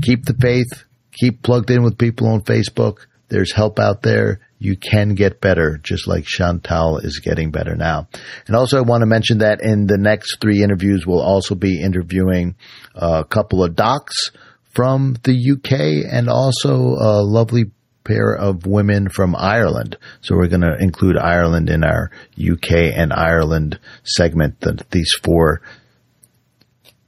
Keep 0.02 0.24
the 0.24 0.34
faith. 0.34 0.84
Keep 1.12 1.42
plugged 1.42 1.70
in 1.70 1.82
with 1.82 1.98
people 1.98 2.28
on 2.28 2.42
Facebook. 2.42 3.06
There's 3.28 3.52
help 3.52 3.78
out 3.78 4.02
there. 4.02 4.40
You 4.58 4.76
can 4.76 5.14
get 5.14 5.40
better, 5.40 5.78
just 5.82 6.08
like 6.08 6.24
Chantal 6.24 6.98
is 6.98 7.20
getting 7.20 7.50
better 7.50 7.76
now. 7.76 8.08
And 8.46 8.56
also, 8.56 8.78
I 8.78 8.82
want 8.82 9.02
to 9.02 9.06
mention 9.06 9.38
that 9.38 9.60
in 9.62 9.86
the 9.86 9.98
next 9.98 10.40
three 10.40 10.62
interviews, 10.62 11.06
we'll 11.06 11.20
also 11.20 11.54
be 11.54 11.80
interviewing 11.80 12.56
uh, 12.94 13.22
a 13.24 13.28
couple 13.28 13.62
of 13.62 13.76
docs 13.76 14.30
from 14.74 15.16
the 15.24 15.52
UK 15.52 16.12
and 16.12 16.28
also 16.28 16.94
a 16.98 17.22
lovely 17.22 17.70
pair 18.08 18.34
of 18.34 18.66
women 18.66 19.08
from 19.08 19.36
Ireland. 19.36 19.98
So 20.22 20.34
we're 20.34 20.48
going 20.48 20.62
to 20.62 20.76
include 20.80 21.16
Ireland 21.16 21.68
in 21.68 21.84
our 21.84 22.10
UK 22.36 22.72
and 22.96 23.12
Ireland 23.12 23.78
segment, 24.02 24.60
the, 24.60 24.82
these 24.90 25.12
four 25.22 25.60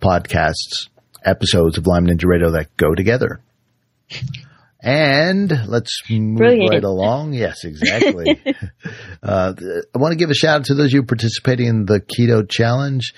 podcasts, 0.01 0.89
episodes 1.25 1.79
of 1.79 1.87
Lyme 1.87 2.07
Ninja 2.07 2.27
Radio 2.27 2.51
that 2.53 2.77
go 2.77 2.95
together. 2.95 3.41
And 4.83 5.51
let's 5.69 6.01
move 6.09 6.39
Brilliant. 6.39 6.71
right 6.71 6.85
along. 6.85 7.35
Yes, 7.35 7.65
exactly. 7.65 8.41
uh, 9.23 9.53
I 9.95 9.99
want 9.99 10.13
to 10.13 10.19
give 10.19 10.31
a 10.31 10.35
shout 10.35 10.61
out 10.61 10.65
to 10.67 10.75
those 10.75 10.87
of 10.87 10.93
you 10.93 11.03
participating 11.03 11.67
in 11.67 11.85
the 11.87 12.01
Keto 12.01 12.49
Challenge. 12.49 13.13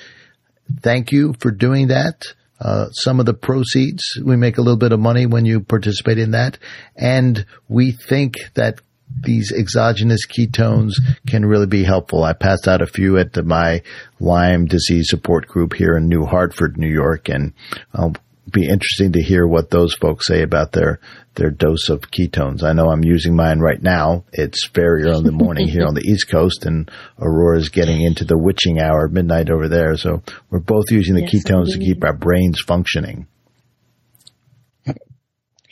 Thank 0.81 1.13
you 1.13 1.35
for 1.39 1.51
doing 1.51 1.89
that. 1.89 2.23
Uh, 2.63 2.89
some 2.93 3.19
of 3.19 3.27
the 3.27 3.35
proceeds. 3.35 4.05
We 4.25 4.37
make 4.37 4.57
a 4.57 4.63
little 4.63 4.79
bit 4.79 4.93
of 4.93 5.01
money 5.01 5.27
when 5.27 5.45
you 5.45 5.61
participate 5.61 6.19
in 6.19 6.31
that. 6.31 6.59
And 6.95 7.45
we 7.69 7.91
think 7.91 8.37
that 8.55 8.81
these 9.21 9.53
exogenous 9.53 10.27
ketones 10.27 10.93
can 11.27 11.45
really 11.45 11.67
be 11.67 11.83
helpful. 11.83 12.23
I 12.23 12.35
passed 12.35 12.69
out 12.69 12.81
a 12.81 12.87
few 12.87 13.19
at 13.19 13.33
the, 13.33 13.43
my 13.43 13.83
Lyme 14.21 14.67
disease 14.67 15.09
support 15.11 15.49
group 15.49 15.75
here 15.75 15.97
in 15.97 16.09
New 16.09 16.25
Hartford, 16.25 16.79
New 16.79 16.89
York, 16.89 17.29
and 17.29 17.53
I'll 17.93 18.15
be 18.51 18.69
interesting 18.69 19.13
to 19.13 19.23
hear 19.23 19.47
what 19.47 19.71
those 19.71 19.95
folks 19.95 20.29
say 20.29 20.43
about 20.43 20.73
their 20.73 21.01
their 21.35 21.51
dose 21.51 21.89
of 21.89 22.03
ketones. 22.03 22.63
I 22.63 22.73
know 22.73 22.91
I'm 22.91 23.05
using 23.05 23.35
mine 23.35 23.61
right 23.61 23.81
now. 23.83 24.25
It's 24.33 24.69
very 24.69 25.05
early 25.05 25.19
in 25.19 25.25
the 25.25 25.33
morning 25.33 25.69
here 25.69 25.87
on 25.87 25.95
the 25.95 26.03
East 26.03 26.29
Coast, 26.29 26.67
and 26.67 26.91
Aurora's 27.19 27.71
getting 27.71 28.03
into 28.03 28.25
the 28.25 28.39
witching 28.39 28.79
hour, 28.81 29.09
midnight 29.09 29.51
over 29.51 29.69
there. 29.69 29.97
So 29.97 30.23
we're 30.51 30.61
both 30.61 30.91
using 30.91 31.15
the 31.15 31.23
yes, 31.23 31.45
ketones 31.45 31.73
indeed. 31.73 31.87
to 31.87 31.95
keep 31.95 32.05
our 32.05 32.17
brains 32.17 32.61
functioning. 32.61 33.27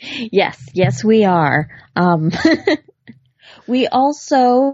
Yes, 0.03 0.59
yes, 0.73 1.03
we 1.03 1.25
are. 1.25 1.69
Um, 1.95 2.31
we 3.67 3.87
also 3.87 4.73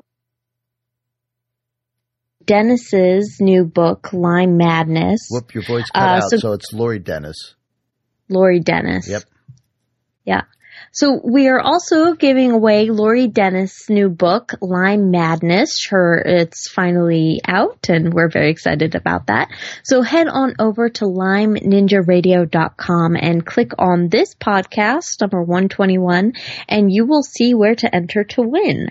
Dennis's 2.45 3.37
new 3.41 3.65
book, 3.65 4.13
Lyme 4.13 4.55
Madness. 4.55 5.27
Whoop, 5.29 5.53
your 5.53 5.65
voice 5.65 5.89
cut 5.93 6.01
uh, 6.01 6.23
out, 6.23 6.29
so, 6.29 6.37
so 6.37 6.53
it's 6.53 6.71
Lori 6.71 6.99
Dennis. 6.99 7.55
Lori 8.29 8.61
Dennis. 8.61 9.09
Yep. 9.09 9.23
Yeah. 10.23 10.41
So 10.91 11.19
we 11.23 11.47
are 11.47 11.59
also 11.59 12.13
giving 12.13 12.51
away 12.51 12.89
Lori 12.89 13.27
Dennis' 13.27 13.89
new 13.89 14.09
book, 14.09 14.53
Lyme 14.61 15.09
Madness. 15.11 15.87
Her, 15.89 16.21
it's 16.25 16.69
finally 16.69 17.41
out 17.47 17.89
and 17.89 18.13
we're 18.13 18.29
very 18.29 18.51
excited 18.51 18.95
about 18.95 19.27
that. 19.27 19.49
So 19.83 20.01
head 20.01 20.27
on 20.27 20.55
over 20.59 20.89
to 20.89 21.05
lymeninjaradio.com 21.05 23.15
and 23.15 23.45
click 23.45 23.71
on 23.77 24.09
this 24.09 24.35
podcast, 24.35 25.21
number 25.21 25.41
121, 25.41 26.33
and 26.67 26.91
you 26.91 27.05
will 27.05 27.23
see 27.23 27.53
where 27.53 27.75
to 27.75 27.95
enter 27.95 28.23
to 28.23 28.41
win. 28.41 28.89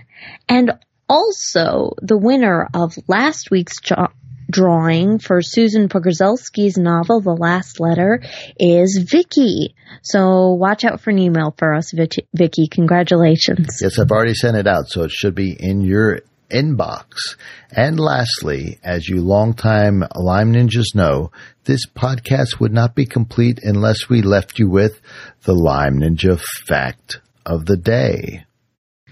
And 0.48 0.72
also, 1.08 1.92
the 2.02 2.18
winner 2.18 2.68
of 2.74 2.98
last 3.08 3.50
week's 3.50 3.80
jo- 3.80 4.08
drawing 4.50 5.18
for 5.18 5.42
Susan 5.42 5.88
Pogorzelski's 5.88 6.76
novel, 6.76 7.20
The 7.20 7.34
Last 7.34 7.80
Letter, 7.80 8.20
is 8.58 9.04
Vicky. 9.10 9.74
So 10.02 10.52
watch 10.52 10.84
out 10.84 11.00
for 11.00 11.10
an 11.10 11.18
email 11.18 11.54
for 11.56 11.74
us, 11.74 11.92
Vicky. 11.92 12.68
Congratulations. 12.68 13.78
Yes, 13.80 13.98
I've 13.98 14.10
already 14.10 14.34
sent 14.34 14.56
it 14.56 14.66
out, 14.66 14.88
so 14.88 15.04
it 15.04 15.10
should 15.10 15.34
be 15.34 15.56
in 15.58 15.80
your 15.80 16.20
inbox. 16.50 17.36
And 17.70 17.98
lastly, 17.98 18.78
as 18.82 19.08
you 19.08 19.20
longtime 19.20 20.04
Lyme 20.14 20.52
Ninjas 20.52 20.94
know, 20.94 21.32
this 21.64 21.86
podcast 21.86 22.60
would 22.60 22.72
not 22.72 22.94
be 22.94 23.06
complete 23.06 23.60
unless 23.62 24.08
we 24.08 24.22
left 24.22 24.58
you 24.58 24.68
with 24.68 25.00
the 25.42 25.54
Lyme 25.54 26.00
Ninja 26.00 26.40
fact 26.66 27.20
of 27.44 27.66
the 27.66 27.76
day. 27.76 28.44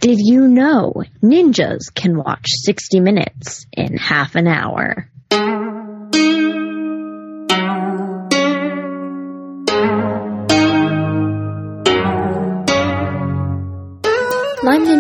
Did 0.01 0.19
you 0.21 0.49
know 0.49 0.93
ninjas 1.23 1.95
can 1.95 2.19
watch 2.19 2.47
60 2.65 3.01
minutes 3.01 3.65
in 3.73 3.97
half 3.97 4.35
an 4.35 4.47
hour? 4.47 5.09
Mm-hmm. 5.35 5.74